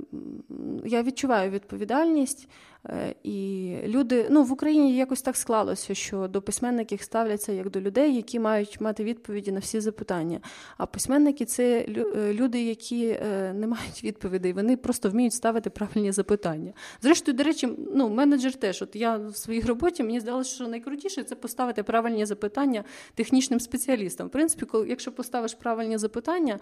я 0.84 1.02
відчуваю 1.02 1.50
відповідальність. 1.50 2.48
Е, 2.88 3.14
і 3.22 3.72
люди 3.86 4.26
ну 4.30 4.42
в 4.42 4.52
Україні 4.52 4.96
якось 4.96 5.22
так 5.22 5.36
склалося, 5.36 5.94
що 5.94 6.28
до 6.28 6.42
письменників 6.42 7.02
ставляться 7.02 7.52
як 7.52 7.70
до 7.70 7.80
людей, 7.80 8.16
які 8.16 8.40
мають 8.40 8.80
мати 8.80 9.04
відповіді 9.04 9.52
на 9.52 9.60
всі 9.60 9.80
запитання. 9.80 10.40
А 10.76 10.86
письменники 10.86 11.44
це 11.44 11.78
е, 11.78 12.32
люди, 12.32 12.62
які 12.62 13.06
е, 13.06 13.52
не 13.52 13.66
мають 13.66 14.04
відповідей, 14.04 14.52
вони 14.52 14.76
просто 14.76 15.10
вміють 15.10 15.32
ставити 15.32 15.70
правильні 15.70 16.12
запитання. 16.12 16.72
Зрештою, 17.02 17.36
до 17.36 17.44
речі, 17.44 17.68
ну 17.94 18.08
менеджер 18.08 18.54
теж. 18.54 18.82
От 18.82 18.96
я 18.96 19.16
в 19.16 19.36
своїй 19.36 19.60
роботі 19.60 20.02
мені 20.02 20.20
здалося, 20.20 20.54
що 20.54 20.68
найкрутіше 20.68 21.22
це 21.22 21.34
поставити 21.34 21.82
правильні 21.82 22.26
запитання 22.26 22.84
технічним 23.14 23.60
спеціалістам. 23.60 24.26
В 24.26 24.30
принципі, 24.30 24.66
коли 24.66 24.88
якщо 24.88 25.12
поставиш 25.12 25.54
правильні 25.54 25.98
запитання, 25.98 26.58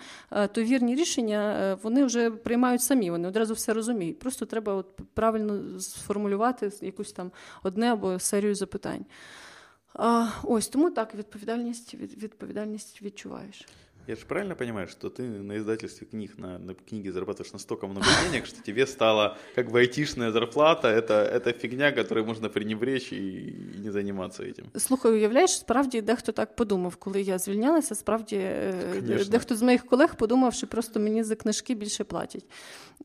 то 0.53 0.63
вірні 0.63 0.95
рішення 0.95 1.79
вони 1.83 2.05
вже 2.05 2.31
приймають 2.31 2.83
самі. 2.83 3.11
Вони 3.11 3.29
одразу 3.29 3.55
все 3.55 3.73
розуміють. 3.73 4.19
Просто 4.19 4.47
треба 4.47 4.75
от 4.75 4.87
правильно 5.15 5.81
сформувати 5.81 6.14
сформулювати 6.14 6.72
якусь 6.82 7.12
там 7.12 7.32
одне 7.64 7.94
або 7.94 8.20
серію 8.20 8.56
запитань. 8.56 9.06
А, 9.94 10.28
Ось 10.44 10.68
тому 10.68 10.92
так, 10.92 11.16
відповідальність 11.16 11.94
відповідальність 11.94 13.02
відчуваєш. 13.02 13.66
Я 14.10 14.16
же 14.16 14.26
правильно 14.26 14.56
понимаю, 14.56 14.88
что 14.88 15.10
ты 15.10 15.22
на 15.22 15.58
издательстве 15.58 16.08
книг, 16.08 16.32
на, 16.38 16.58
на 16.58 16.74
книге 16.74 17.12
зарабатываешь 17.12 17.54
настолько 17.54 17.86
много 17.88 18.08
денег, 18.26 18.48
что 18.48 18.60
тебе 18.64 18.88
стало 18.88 19.38
как 19.54 19.70
бы 19.70 19.82
айтишная 19.82 20.32
зарплата, 20.32 20.88
это, 20.88 21.14
это 21.14 21.54
фигня, 21.54 21.92
которой 21.92 22.26
можна 22.26 22.50
пренебречь 22.50 23.12
і, 23.14 23.18
і 23.78 23.80
не 23.84 23.92
займатися 23.92 24.44
этим. 24.44 24.80
Слухай, 24.80 25.12
уявляєш, 25.12 25.52
справді 25.52 26.02
дехто 26.02 26.32
так 26.32 26.56
подумав, 26.56 26.96
коли 26.96 27.22
я 27.22 27.38
звільнялася, 27.38 27.96
справді 27.96 28.36
е, 28.36 28.74
Конечно. 29.00 29.32
дехто 29.32 29.56
з 29.56 29.62
моїх 29.62 29.86
колег 29.86 30.16
подумав, 30.16 30.54
що 30.54 30.68
просто 30.68 31.00
мені 31.00 31.24
за 31.24 31.36
книжки 31.36 31.76
більше 31.76 32.04
платять. 32.04 32.46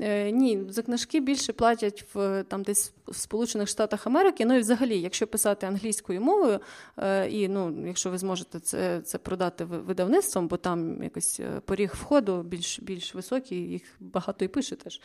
Е, 0.01 0.31
Ні, 0.31 0.59
за 0.69 0.81
книжки 0.81 1.19
більше 1.19 1.53
платять 1.53 2.05
в 2.13 2.43
там 2.43 2.63
десь 2.63 2.93
в 3.07 3.15
Сполучених 3.15 3.67
Штатах 3.67 4.07
Америки. 4.07 4.45
Ну 4.45 4.55
і 4.55 4.59
взагалі, 4.59 5.01
якщо 5.01 5.27
писати 5.27 5.67
англійською 5.67 6.21
мовою, 6.21 6.59
е, 6.97 7.29
і 7.29 7.47
ну, 7.47 7.87
якщо 7.87 8.09
ви 8.09 8.17
зможете 8.17 8.59
це 8.59 9.01
це 9.01 9.17
продати 9.17 9.65
видавництвом, 9.65 10.47
бо 10.47 10.57
там 10.57 11.03
якось 11.03 11.39
е, 11.39 11.61
поріг 11.65 11.93
входу 11.95 12.41
більш 12.43 12.79
більш 12.79 13.15
високий, 13.15 13.57
їх 13.57 13.81
багато 13.99 14.45
і 14.45 14.47
пише 14.47 14.75
теж. 14.75 15.01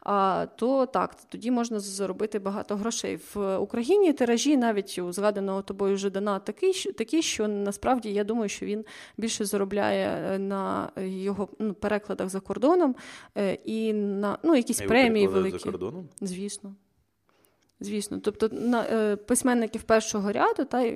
А 0.00 0.46
то 0.56 0.86
так, 0.86 1.14
тоді 1.28 1.50
можна 1.50 1.80
заробити 1.80 2.38
багато 2.38 2.76
грошей. 2.76 3.18
В 3.34 3.58
Україні 3.58 4.12
тиражі 4.12 4.56
навіть 4.56 4.98
у 4.98 5.12
згаданого 5.12 5.62
тобою 5.62 5.96
Жидана 5.96 6.38
такий, 6.38 6.92
такий, 6.92 7.22
що 7.22 7.48
насправді 7.48 8.12
я 8.12 8.24
думаю, 8.24 8.48
що 8.48 8.66
він 8.66 8.84
більше 9.16 9.44
заробляє 9.44 10.38
на 10.38 10.90
його 10.96 11.48
ну, 11.58 11.74
перекладах 11.74 12.28
за 12.28 12.40
кордоном 12.40 12.96
і 13.64 13.92
на 13.92 14.25
ну, 14.42 14.54
якісь 14.54 14.80
а 14.80 14.86
премії 14.86 15.26
великі. 15.26 15.58
за 15.58 15.64
кордоном? 15.64 16.08
Звісно. 16.20 16.74
Звісно, 17.80 18.20
тобто 18.20 18.48
на 18.52 18.84
е, 18.84 19.16
письменників 19.16 19.82
першого 19.82 20.32
ряду, 20.32 20.64
та 20.64 20.92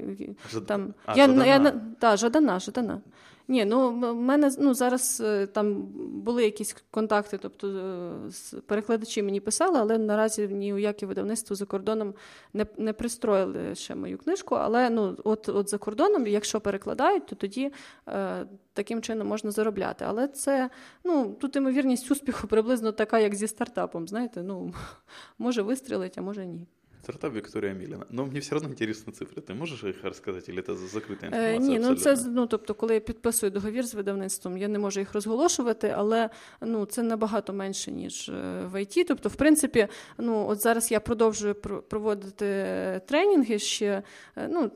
Жад... 0.51 0.67
там 0.67 0.95
а, 1.07 1.17
я 1.17 1.27
Жадана. 1.27 1.47
я 1.47 1.81
та 1.99 2.17
Жадана, 2.17 2.59
Жадана. 2.59 3.01
Ні, 3.51 3.65
ну 3.65 3.91
в 3.91 4.15
мене 4.15 4.51
ну 4.59 4.75
зараз 4.75 5.23
е, 5.25 5.47
там 5.47 5.83
були 6.23 6.45
якісь 6.45 6.77
контакти, 6.91 7.39
тобто 7.39 7.69
е, 7.69 8.31
з 8.31 8.55
перекладачі 8.67 9.23
мені 9.23 9.41
писали, 9.41 9.79
але 9.79 9.99
наразі 9.99 10.49
ні 10.49 10.75
у 10.75 10.79
яке 10.79 11.07
видавництво 11.07 11.57
за 11.57 11.67
кордоном 11.67 12.15
не 12.55 12.67
не 12.79 12.93
пристроїли 12.93 13.75
ще 13.75 13.95
мою 13.95 14.19
книжку. 14.19 14.55
Але 14.55 14.91
ну, 14.91 15.17
от 15.25 15.49
от 15.49 15.71
за 15.71 15.79
кордоном, 15.79 16.27
якщо 16.27 16.61
перекладають, 16.61 17.27
то 17.27 17.37
тоді 17.37 17.73
е, 18.09 18.47
таким 18.73 19.03
чином 19.03 19.29
можна 19.29 19.51
заробляти. 19.51 20.05
Але 20.09 20.29
це 20.29 20.71
ну 21.05 21.37
тут 21.41 21.57
ймовірність 21.57 22.11
успіху 22.11 22.47
приблизно 22.49 22.93
така, 22.93 23.19
як 23.19 23.35
зі 23.35 23.47
стартапом. 23.49 24.09
Знаєте, 24.09 24.43
ну 24.43 24.75
може 25.39 25.63
вистрілить, 25.63 26.19
а 26.19 26.23
може 26.23 26.47
ні. 26.47 26.67
Стартап 27.03 27.35
Вікторія 27.35 27.73
Міліна. 27.73 28.05
Ну, 28.11 28.27
мені 28.27 28.39
все 28.39 28.57
одно 28.57 28.69
інтересні 28.69 29.13
цифри. 29.13 29.43
Ти 29.43 29.55
можеш 29.55 29.85
їх 29.85 30.05
розказати, 30.05 30.53
чи 30.53 30.63
це 30.63 30.75
закрита 30.75 31.27
інформація? 31.27 31.57
Е, 31.57 31.59
ні, 31.59 31.79
ну 31.79 31.95
це 31.95 32.17
ну 32.27 32.47
тобто, 32.47 32.75
коли 32.75 32.95
я 32.95 33.01
підписую 33.01 33.53
договір 33.53 33.87
з 33.87 33.95
видавництвом, 33.95 34.59
я 34.59 34.69
не 34.69 34.79
можу 34.79 35.01
їх 35.01 35.15
розголошувати, 35.15 35.95
але 35.97 36.31
ну 36.61 36.87
це 36.87 37.03
набагато 37.03 37.53
менше, 37.53 37.93
ніж 37.93 38.29
е, 38.29 38.63
в 38.73 38.83
ІТ. 38.83 39.05
Тобто, 39.09 39.29
в 39.29 39.35
принципі, 39.35 39.89
ну 40.19 40.47
от 40.49 40.61
зараз 40.61 40.91
я 40.91 41.01
продовжую 41.01 41.55
проводити 41.89 42.47
тренінги 43.07 43.59
ще 43.59 44.03
е, 44.37 44.49
ну, 44.53 44.71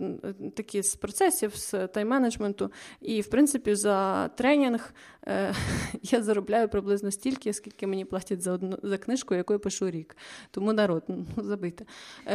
такі 0.56 0.82
з 0.82 0.94
процесів, 0.96 1.56
з 1.56 1.74
тайм-менеджменту. 1.74 2.70
І 3.00 3.20
в 3.20 3.30
принципі, 3.30 3.74
за 3.74 4.28
тренінг 4.28 4.94
е, 5.26 5.54
я 6.02 6.22
заробляю 6.22 6.68
приблизно 6.68 7.10
стільки, 7.10 7.52
скільки 7.52 7.86
мені 7.86 8.04
платять 8.04 8.42
за 8.42 8.52
одну 8.52 8.78
за 8.82 8.98
книжку, 8.98 9.34
яку 9.34 9.52
я 9.52 9.58
пишу 9.58 9.90
рік. 9.90 10.16
Тому 10.50 10.72
народ, 10.72 11.02
ну 11.08 11.26
забийте. 11.36 11.84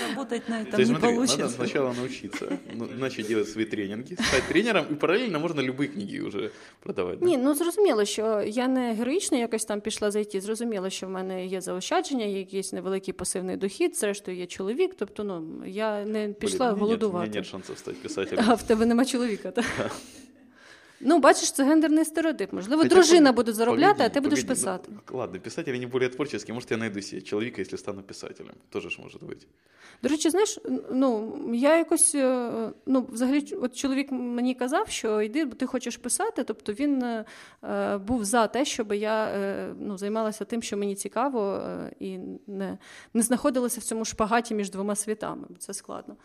Заработать 0.00 0.48
на 0.48 0.62
этом 0.62 0.72
То 0.72 0.80
есть, 0.80 0.90
не 0.90 0.98
смотри, 0.98 1.16
получится. 1.16 1.42
Надо 1.42 1.54
сначала 1.54 1.92
научиться, 1.92 2.58
ну, 2.74 2.86
начать 2.86 3.26
делать 3.28 3.48
свои 3.48 3.64
тренинги, 3.64 4.14
стать 4.14 4.42
тренером, 4.48 4.86
і 4.90 4.94
паралельно 4.94 5.40
можна 5.40 5.62
любі 5.62 5.86
книги 5.86 6.22
вже 6.22 6.50
продавати. 6.80 7.24
Ні, 7.24 7.36
ну 7.38 7.54
зрозуміло, 7.54 8.04
що 8.04 8.42
я 8.46 8.68
не 8.68 8.94
героїчно 8.94 9.38
якось 9.38 9.64
там 9.64 9.80
пішла 9.80 10.10
зайти. 10.10 10.40
Зрозуміло, 10.40 10.90
що 10.90 11.06
в 11.06 11.10
мене 11.10 11.46
є 11.46 11.60
заощадження, 11.60 12.24
є 12.24 12.38
якийсь 12.38 12.72
невеликий 12.72 13.14
пасивний 13.14 13.56
дохід, 13.56 13.96
зрештою 13.96 14.36
є 14.36 14.46
чоловік. 14.46 14.94
Тобто, 14.98 15.24
ну 15.24 15.62
я 15.66 16.04
не 16.04 16.28
пішла 16.28 16.68
Блин, 16.70 16.80
голодувати. 16.80 17.30
Нет 17.34 17.46
шансів 17.46 17.78
стати 17.78 17.96
писателем. 18.02 18.44
А 18.48 18.54
в 18.54 18.62
тебе 18.62 18.86
нема 18.86 19.04
чоловіка, 19.04 19.50
так? 19.50 19.64
Ну, 21.02 21.18
бачиш, 21.18 21.52
це 21.52 21.64
гендерний 21.64 22.04
стереотип. 22.04 22.52
Можливо, 22.52 22.82
Хотя 22.82 22.94
дружина 22.94 23.32
буде 23.32 23.52
заробляти, 23.52 23.92
погоди, 23.92 24.04
а 24.04 24.08
ти 24.08 24.20
будеш 24.20 24.44
писати. 24.44 24.88
Ну, 24.92 25.18
ладно, 25.18 25.40
писатель 25.40 25.72
не 25.72 25.86
більш 25.86 26.14
творчий, 26.14 26.40
може, 26.48 26.66
я 26.70 26.76
знайду 26.76 27.02
себе 27.02 27.22
чоловіка, 27.22 27.54
якщо 27.58 27.76
стану 27.76 28.02
писателем. 28.02 28.54
Тоже 28.70 28.90
ж 28.90 28.98
може 29.02 29.18
бути. 29.18 29.46
До 30.02 30.08
речі, 30.08 30.30
знаєш, 30.30 30.58
ну 30.90 31.38
я 31.54 31.78
якось 31.78 32.14
е, 32.14 32.50
ну, 32.86 33.06
взагалі, 33.12 33.54
от 33.62 33.76
чоловік 33.76 34.12
мені 34.12 34.54
казав, 34.54 34.88
що 34.88 35.22
йди, 35.22 35.44
бо 35.44 35.54
ти 35.54 35.66
хочеш 35.66 35.96
писати. 35.96 36.44
Тобто 36.44 36.72
він 36.72 37.02
е, 37.02 37.24
був 37.98 38.24
за 38.24 38.46
те, 38.46 38.64
щоб 38.64 38.92
я 38.92 39.24
е, 39.24 39.74
ну, 39.80 39.98
займалася 39.98 40.44
тим, 40.44 40.62
що 40.62 40.76
мені 40.76 40.94
цікаво, 40.94 41.62
е, 41.66 41.92
і 42.00 42.18
не 42.46 42.78
не 43.14 43.22
знаходилася 43.22 43.80
в 43.80 43.82
цьому 43.82 44.04
шпагаті 44.04 44.54
між 44.54 44.70
двома 44.70 44.96
світами, 44.96 45.46
бо 45.48 45.56
це 45.58 45.74
складно. 45.74 46.16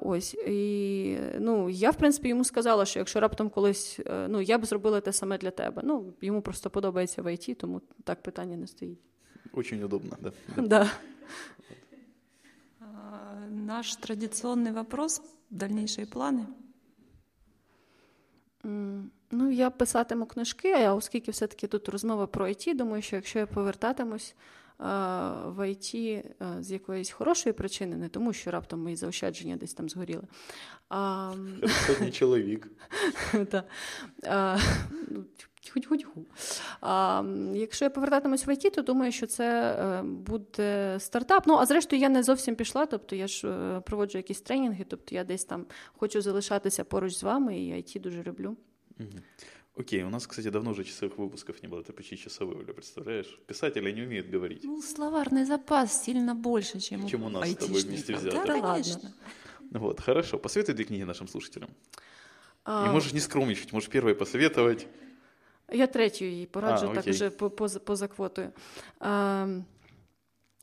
Ось, 0.00 0.34
і, 0.34 1.16
ну, 1.38 1.70
Я, 1.70 1.90
в 1.90 1.96
принципі, 1.96 2.28
йому 2.28 2.44
сказала, 2.44 2.84
що 2.84 2.98
якщо 2.98 3.20
раптом 3.20 3.50
колись 3.50 3.79
е, 4.06 4.28
ну, 4.28 4.40
я 4.40 4.58
б 4.58 4.64
зробила 4.64 5.00
те 5.00 5.12
саме 5.12 5.38
для 5.38 5.50
тебе. 5.50 5.82
Ну, 5.84 6.14
Йому 6.20 6.42
просто 6.42 6.70
подобається 6.70 7.22
в 7.22 7.34
ІТ, 7.34 7.58
тому 7.58 7.80
так 8.04 8.22
питання 8.22 8.56
не 8.56 8.66
стоїть. 8.66 9.00
Очень 9.52 9.82
удобно, 9.82 10.16
да. 10.20 10.32
да. 10.56 10.90
Наш 13.50 13.96
традиционный 13.96 14.72
вопрос 14.72 15.22
дальнейшие 15.50 16.06
планы? 16.06 16.46
Ну, 19.30 19.50
я 19.50 19.70
писатиму 19.70 20.26
книжки, 20.26 20.72
а 20.72 20.94
оскільки 20.94 21.30
все-таки 21.30 21.66
тут 21.66 21.88
розмова 21.88 22.26
про 22.26 22.48
ІТ, 22.48 22.76
думаю, 22.76 23.02
що 23.02 23.16
якщо 23.16 23.38
я 23.38 23.46
повертатимусь 23.46 24.34
в 25.46 25.70
ІТ 25.70 26.24
з 26.60 26.70
якоїсь 26.70 27.10
хорошої 27.10 27.52
причини, 27.52 27.96
не 27.96 28.08
тому, 28.08 28.32
що 28.32 28.50
раптом 28.50 28.82
мої 28.82 28.96
заощадження 28.96 29.56
десь 29.56 29.74
там 29.74 29.88
згоріли. 29.88 30.22
А, 30.88 31.32
не 32.00 32.10
чоловік. 32.10 32.68
А, 36.80 37.22
Якщо 37.54 37.84
я 37.84 37.90
повертатимусь 37.90 38.46
в 38.46 38.48
ІТ, 38.54 38.72
то 38.74 38.82
думаю, 38.82 39.12
що 39.12 39.26
це 39.26 39.72
е, 39.72 40.02
буде 40.02 40.96
стартап. 41.00 41.46
Ну, 41.46 41.54
а 41.54 41.66
зрештою, 41.66 42.02
я 42.02 42.08
не 42.08 42.22
зовсім 42.22 42.54
пішла, 42.54 42.86
тобто 42.86 43.16
я 43.16 43.26
ж 43.26 43.48
е, 43.48 43.80
проводжу 43.80 44.18
якісь 44.18 44.40
тренінги, 44.40 44.84
тобто 44.88 45.14
я 45.14 45.24
десь 45.24 45.44
там 45.44 45.66
хочу 45.92 46.20
залишатися 46.20 46.84
поруч 46.84 47.14
з 47.14 47.22
вами, 47.22 47.58
і 47.58 47.78
ІТ 47.78 48.02
дуже 48.02 48.22
люблю. 48.22 48.56
Угу. 49.00 49.08
Окей, 49.80 50.02
у 50.02 50.10
нас, 50.10 50.26
кстати, 50.26 50.50
давно 50.50 50.70
уже 50.72 50.84
часовых 50.84 51.16
выпусков 51.18 51.62
не 51.62 51.68
было, 51.68 51.80
это 51.80 51.92
почти 51.92 52.16
часовые, 52.16 52.58
Оля, 52.58 52.72
представляешь? 52.74 53.38
Писатели 53.46 53.90
не 53.92 54.02
умеют 54.02 54.28
говорить. 54.28 54.64
Ну, 54.64 54.82
словарный 54.82 55.44
запас 55.46 56.04
сильно 56.04 56.34
больше, 56.34 56.80
чем, 56.80 57.08
чем 57.08 57.22
у 57.22 57.30
нас 57.30 57.48
с 57.48 57.54
тобой 57.54 57.82
вместе 57.82 58.14
взято. 58.14 58.44
Да, 58.46 58.60
конечно. 58.60 59.12
Вот, 59.70 60.00
хорошо. 60.00 60.38
Посоветуй 60.38 60.74
две 60.74 60.84
книги 60.84 61.04
нашим 61.04 61.28
слушателям. 61.28 61.70
А... 62.64 62.86
И 62.86 62.90
можешь 62.90 63.12
не 63.12 63.20
скромничать, 63.20 63.72
можешь 63.72 63.88
первой 63.88 64.14
посоветовать. 64.14 64.86
Я 65.72 65.86
третю 65.86 66.24
її 66.24 66.46
пораджу 66.46 66.90
а, 66.90 66.94
так 66.94 67.06
вже 67.06 67.30
поза, 67.30 67.80
поза 67.80 68.08
квотою. 68.08 68.52
А, 68.98 69.48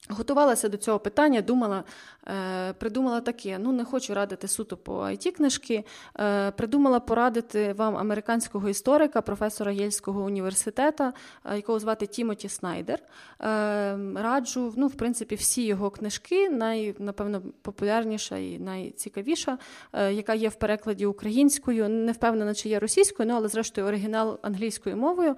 Готувалася 0.10 0.70
до 0.70 0.78
цього 0.78 1.00
питання, 1.00 1.42
думала, 1.42 1.84
е, 2.28 2.74
придумала 2.74 3.22
таке: 3.22 3.60
ну 3.60 3.72
не 3.72 3.86
хочу 3.86 4.14
радити 4.14 4.48
суто 4.48 4.78
по 4.78 4.94
it 4.94 5.32
книжки. 5.32 5.84
Е, 6.20 6.52
придумала 6.52 7.00
порадити 7.00 7.74
вам 7.74 7.98
американського 7.98 8.70
історика, 8.70 9.22
професора 9.22 9.72
Єльського 9.72 10.24
університету, 10.24 11.04
е, 11.04 11.56
якого 11.56 11.80
звати 11.80 12.06
Тімоті 12.06 12.50
Снайдер. 12.50 13.00
Раджу, 14.16 14.74
ну, 14.78 14.88
в 14.88 14.94
принципі, 14.94 15.36
всі 15.36 15.66
його 15.66 15.90
книжки, 15.90 16.50
най, 16.50 16.96
напевно, 17.00 17.42
популярніша 17.62 18.38
і 18.38 18.60
найцікавіша, 18.60 19.58
яка 19.94 20.34
є 20.34 20.50
в 20.50 20.56
перекладі 20.56 21.06
українською. 21.06 21.90
Не 21.90 22.12
впевнена, 22.12 22.54
чи 22.54 22.70
є 22.70 22.80
російською, 22.80 23.30
ну, 23.30 23.36
але 23.36 23.48
зрештою 23.48 23.88
оригінал 23.88 24.40
англійською 24.42 24.98
мовою 24.98 25.36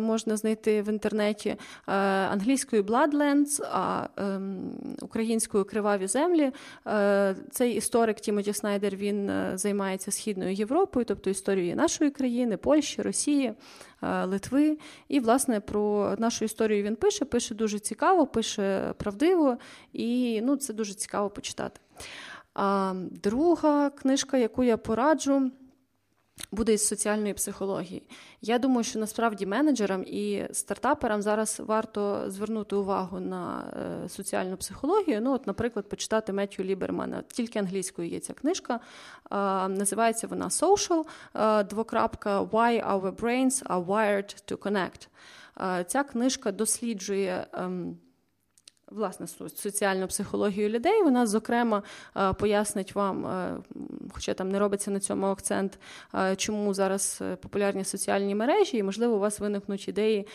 можна 0.00 0.36
знайти 0.36 0.82
в 0.82 0.88
інтернеті 0.88 1.56
англійською 1.86 2.82
Bloodlands 2.82 3.75
а 3.76 4.08
ем, 4.16 4.70
українською 5.02 5.64
криваві 5.64 6.06
землі. 6.06 6.52
Е, 6.86 7.36
цей 7.50 7.74
історик 7.74 8.20
Тімоті 8.20 8.52
Снайдер 8.52 8.96
він 8.96 9.30
е, 9.30 9.52
займається 9.54 10.10
східною 10.10 10.52
Європою, 10.52 11.04
тобто 11.04 11.30
історією 11.30 11.76
нашої 11.76 12.10
країни, 12.10 12.56
Польщі, 12.56 13.02
Росії, 13.02 13.52
е, 14.02 14.24
Литви. 14.24 14.78
І, 15.08 15.20
власне, 15.20 15.60
про 15.60 16.14
нашу 16.18 16.44
історію 16.44 16.82
він 16.82 16.96
пише. 16.96 17.24
Пише 17.24 17.54
дуже 17.54 17.78
цікаво, 17.78 18.26
пише 18.26 18.94
правдиво, 18.96 19.56
і 19.92 20.40
ну, 20.42 20.56
це 20.56 20.72
дуже 20.72 20.94
цікаво 20.94 21.30
почитати. 21.30 21.80
А 22.54 22.94
друга 23.22 23.90
книжка, 23.90 24.36
яку 24.36 24.64
я 24.64 24.76
пораджу 24.76 25.50
буде 26.52 26.72
із 26.72 26.86
соціальної 26.86 27.34
психології. 27.34 28.02
Я 28.40 28.58
думаю, 28.58 28.84
що 28.84 28.98
насправді 28.98 29.46
менеджерам 29.46 30.04
і 30.06 30.44
стартаперам 30.52 31.22
зараз 31.22 31.60
варто 31.66 32.30
звернути 32.30 32.76
увагу 32.76 33.20
на 33.20 33.72
е, 34.04 34.08
соціальну 34.08 34.56
психологію. 34.56 35.20
Ну, 35.20 35.32
от, 35.34 35.46
наприклад, 35.46 35.88
почитати 35.88 36.32
Меттю 36.32 36.64
Лібермана. 36.64 37.22
Тільки 37.28 37.58
англійською 37.58 38.08
є 38.08 38.20
ця 38.20 38.32
книжка. 38.32 38.80
Називається 39.68 40.26
вона 40.26 40.48
Social. 40.48 41.04
Двокрапка 41.64 42.42
Why 42.42 42.92
Our 42.92 43.12
Brains 43.12 43.66
Are 43.66 43.86
Wired 43.86 44.52
to 44.52 44.56
Connect. 44.56 45.08
Ця 45.84 46.04
книжка 46.04 46.52
досліджує. 46.52 47.46
Власне 48.90 49.26
соціальну 49.56 50.06
психологію 50.06 50.68
людей. 50.68 51.02
Вона, 51.02 51.26
зокрема, 51.26 51.82
е, 52.16 52.32
пояснить 52.32 52.94
вам, 52.94 53.26
е, 53.26 53.56
хоча 54.12 54.34
там 54.34 54.48
не 54.48 54.58
робиться 54.58 54.90
на 54.90 55.00
цьому 55.00 55.26
акцент, 55.26 55.78
е, 56.14 56.36
чому 56.36 56.74
зараз 56.74 57.22
популярні 57.42 57.84
соціальні 57.84 58.34
мережі, 58.34 58.76
і 58.76 58.82
можливо 58.82 59.16
у 59.16 59.18
вас 59.18 59.40
виникнуть 59.40 59.88
ідеї, 59.88 60.26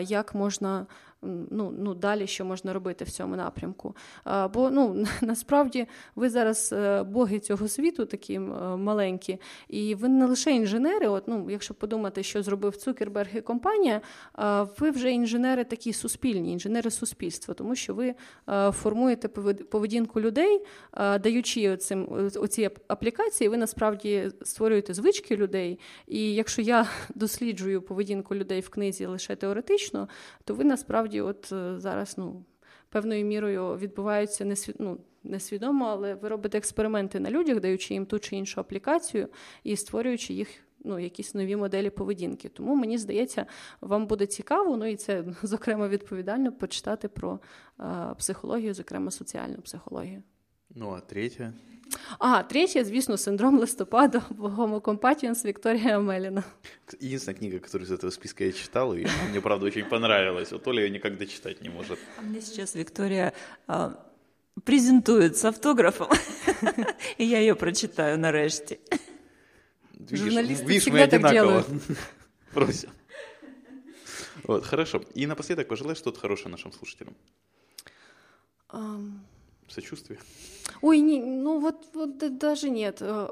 як 0.00 0.34
можна 0.34 0.86
ну, 1.50 1.74
ну, 1.78 1.94
далі 1.94 2.26
що 2.26 2.44
можна 2.44 2.72
робити 2.72 3.04
в 3.04 3.10
цьому 3.10 3.36
напрямку. 3.36 3.96
Бо 4.52 4.70
ну, 4.70 5.06
насправді 5.22 5.86
ви 6.16 6.30
зараз 6.30 6.72
е, 6.72 7.02
боги 7.02 7.38
цього 7.38 7.68
світу 7.68 8.04
такі 8.04 8.34
е, 8.34 8.40
маленькі, 8.76 9.38
і 9.68 9.94
ви 9.94 10.08
не 10.08 10.26
лише 10.26 10.50
інженери. 10.50 11.08
От, 11.08 11.28
ну, 11.28 11.50
Якщо 11.50 11.74
подумати, 11.74 12.22
що 12.22 12.42
зробив 12.42 12.76
Цукерберг 12.76 13.36
і 13.36 13.40
компанія, 13.40 14.00
ви 14.78 14.90
вже 14.90 15.10
інженери 15.10 15.64
такі 15.64 15.92
суспільні, 15.92 16.52
інженери 16.52 16.90
суспільства, 16.90 17.54
тому 17.54 17.74
що 17.74 17.94
ви 17.94 18.14
е, 18.48 18.72
формуєте 18.72 19.28
поведінку 19.70 20.20
людей, 20.20 20.60
даючи 20.96 21.70
оцим, 21.70 22.08
оці 22.36 22.70
аплікації, 22.88 23.48
ви 23.48 23.56
насправді 23.56 24.30
створюєте 24.42 24.94
звички 24.94 25.36
людей. 25.36 25.78
І 26.06 26.34
якщо 26.34 26.62
я 26.62 26.86
досліджую 27.14 27.82
поведінку 27.82 28.34
людей 28.34 28.60
в 28.60 28.68
книзі 28.68 29.06
лише 29.06 29.36
теоретично, 29.36 30.08
то 30.44 30.54
ви 30.54 30.64
насправді 30.64 31.13
насправді, 31.14 31.20
от 31.20 31.52
е, 31.52 31.80
зараз 31.80 32.18
ну, 32.18 32.44
певною 32.88 33.24
мірою 33.24 33.76
відбуваються 33.76 34.44
несвід... 34.44 34.76
ну, 34.78 34.98
несвідомо, 35.24 35.86
але 35.86 36.14
ви 36.14 36.28
робите 36.28 36.58
експерименти 36.58 37.20
на 37.20 37.30
людях, 37.30 37.60
даючи 37.60 37.94
їм 37.94 38.06
ту 38.06 38.18
чи 38.18 38.36
іншу 38.36 38.60
аплікацію 38.60 39.28
і 39.64 39.76
створюючи 39.76 40.34
їх. 40.34 40.48
Ну, 40.86 40.98
якісь 40.98 41.34
нові 41.34 41.56
моделі 41.56 41.90
поведінки. 41.90 42.48
Тому 42.48 42.74
мені 42.74 42.98
здається, 42.98 43.46
вам 43.80 44.06
буде 44.06 44.26
цікаво, 44.26 44.76
ну 44.76 44.86
і 44.86 44.96
це, 44.96 45.24
зокрема, 45.42 45.88
відповідально 45.88 46.52
почитати 46.52 47.08
про 47.08 47.40
е, 47.80 48.14
психологію, 48.18 48.74
зокрема 48.74 49.10
соціальну 49.10 49.62
психологію. 49.62 50.22
Ну, 50.75 50.91
а 50.91 50.99
третє? 50.99 51.53
А, 52.19 52.43
третє, 52.43 52.85
звісно, 52.85 53.17
синдром 53.17 53.59
листопада 53.59 54.21
Homo 54.37 54.81
Compatiens 54.81 55.45
Вікторія 55.45 55.99
Меліна. 55.99 56.43
Единственная 57.01 57.39
книга, 57.39 57.59
которую 57.59 57.87
из 57.87 57.91
этого 57.91 58.11
списка 58.11 58.43
я 58.43 58.51
читал, 58.51 58.93
и 58.93 59.07
мне, 59.29 59.41
правда, 59.41 59.65
очень 59.65 59.85
понравилась. 59.85 60.51
Вот 60.51 60.67
Оля 60.67 60.81
ее 60.81 60.89
никак 60.89 61.17
дочитать 61.17 61.61
не 61.61 61.69
может. 61.69 61.99
А 62.17 62.21
мне 62.21 62.41
сейчас 62.41 62.75
Виктория 62.75 63.33
а, 63.67 63.91
презентует 64.63 65.37
с 65.37 65.45
автографом, 65.45 66.07
и 67.17 67.25
я 67.25 67.39
ее 67.39 67.55
прочитаю 67.55 68.17
нарешті. 68.17 68.79
Журналисты 70.11 70.65
видишь, 70.65 70.81
всегда 70.81 71.07
так 71.07 71.31
делают. 71.31 71.67
Просим. 72.53 72.89
Вот, 74.43 74.65
хорошо. 74.65 75.01
И 75.15 75.27
напоследок 75.27 75.67
пожелай 75.67 75.95
что-то 75.95 76.19
хорошее 76.19 76.49
нашим 76.49 76.71
слушателям. 76.71 77.15
Um... 78.69 79.19
Сочувствие. 79.68 80.18
Ой, 80.80 81.00
не, 81.00 81.22
ну 81.22 81.60
вот, 81.60 81.88
вот 81.94 82.38
даже 82.38 82.70
нет. 82.70 82.98
Э, 83.00 83.28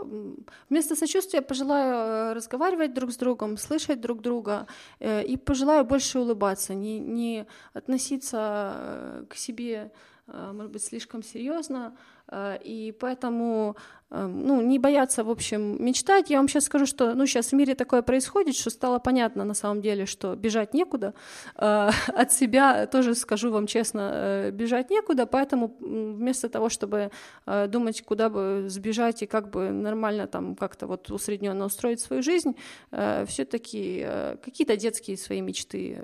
вместо 0.71 0.97
сочувствия 0.97 1.43
пожелаю 1.43 1.95
э, 1.95 2.33
разговаривать 2.33 2.95
друг 2.95 3.13
с 3.13 3.17
другом, 3.17 3.57
слышать 3.57 4.01
друг 4.01 4.23
друга 4.23 4.67
э, 5.01 5.23
и 5.25 5.37
пожелаю 5.37 5.85
больше 5.85 6.19
улыбаться, 6.19 6.75
не, 6.75 6.99
не 6.99 7.47
относиться 7.75 9.27
к 9.29 9.35
себе, 9.35 9.93
может 10.27 10.73
быть, 10.73 10.85
слишком 10.85 11.23
серьезно, 11.23 11.97
и 12.31 12.95
поэтому 12.99 13.77
ну, 14.15 14.61
не 14.61 14.79
бояться, 14.79 15.25
в 15.25 15.31
общем, 15.31 15.83
мечтать. 15.83 16.29
Я 16.29 16.37
вам 16.37 16.47
сейчас 16.47 16.65
скажу, 16.65 16.85
что 16.85 17.15
ну, 17.15 17.25
сейчас 17.25 17.49
в 17.49 17.53
мире 17.55 17.75
такое 17.75 18.03
происходит, 18.03 18.55
что 18.57 18.69
стало 18.69 18.99
понятно 18.99 19.45
на 19.45 19.55
самом 19.55 19.81
деле, 19.81 20.05
что 20.05 20.37
бежать 20.37 20.75
некуда. 20.75 21.15
От 21.57 22.33
себя 22.33 22.87
тоже 22.87 23.15
скажу 23.15 23.51
вам 23.51 23.67
честно, 23.67 24.51
бежать 24.53 24.91
некуда, 24.91 25.25
поэтому 25.25 25.75
вместо 25.81 26.51
того, 26.51 26.69
чтобы 26.69 27.11
думать, 27.47 28.03
куда 28.03 28.29
бы 28.29 28.65
сбежать 28.69 29.23
и 29.23 29.27
как 29.27 29.51
бы 29.51 29.71
нормально 29.71 30.27
там 30.27 30.57
как-то 30.57 30.87
вот 30.87 31.11
усредненно 31.11 31.65
устроить 31.65 32.01
свою 32.01 32.23
жизнь, 32.23 32.55
все-таки 32.91 34.07
какие-то 34.45 34.77
детские 34.77 35.17
свои 35.17 35.41
мечты 35.41 36.03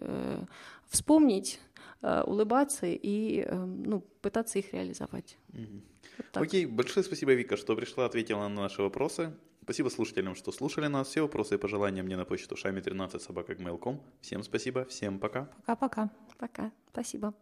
вспомнить, 0.89 1.61
улыбаться 2.01 2.87
и 2.87 3.47
ну, 3.51 4.01
пытаться 4.23 4.59
их 4.59 4.73
реализовать. 4.73 5.37
Вот 6.35 6.43
Окей, 6.43 6.66
большое 6.66 7.05
спасибо, 7.05 7.33
Вика, 7.35 7.57
что 7.57 7.77
пришла, 7.77 8.07
ответила 8.07 8.49
на 8.49 8.62
наши 8.62 8.83
вопросы. 8.83 9.35
Спасибо 9.62 9.89
слушателям, 9.91 10.35
что 10.35 10.51
слушали 10.53 10.87
нас. 10.87 11.09
Все 11.09 11.23
вопросы 11.23 11.57
и 11.57 11.59
пожелания 11.59 12.03
мне 12.03 12.16
на 12.16 12.25
почту 12.25 12.55
шами13 12.55 13.19
собака 13.21 13.55
Всем 14.21 14.43
спасибо, 14.43 14.85
всем 14.87 15.19
пока. 15.19 15.51
Пока-пока. 15.66 16.11
Пока. 16.39 16.73
Спасибо. 16.93 17.35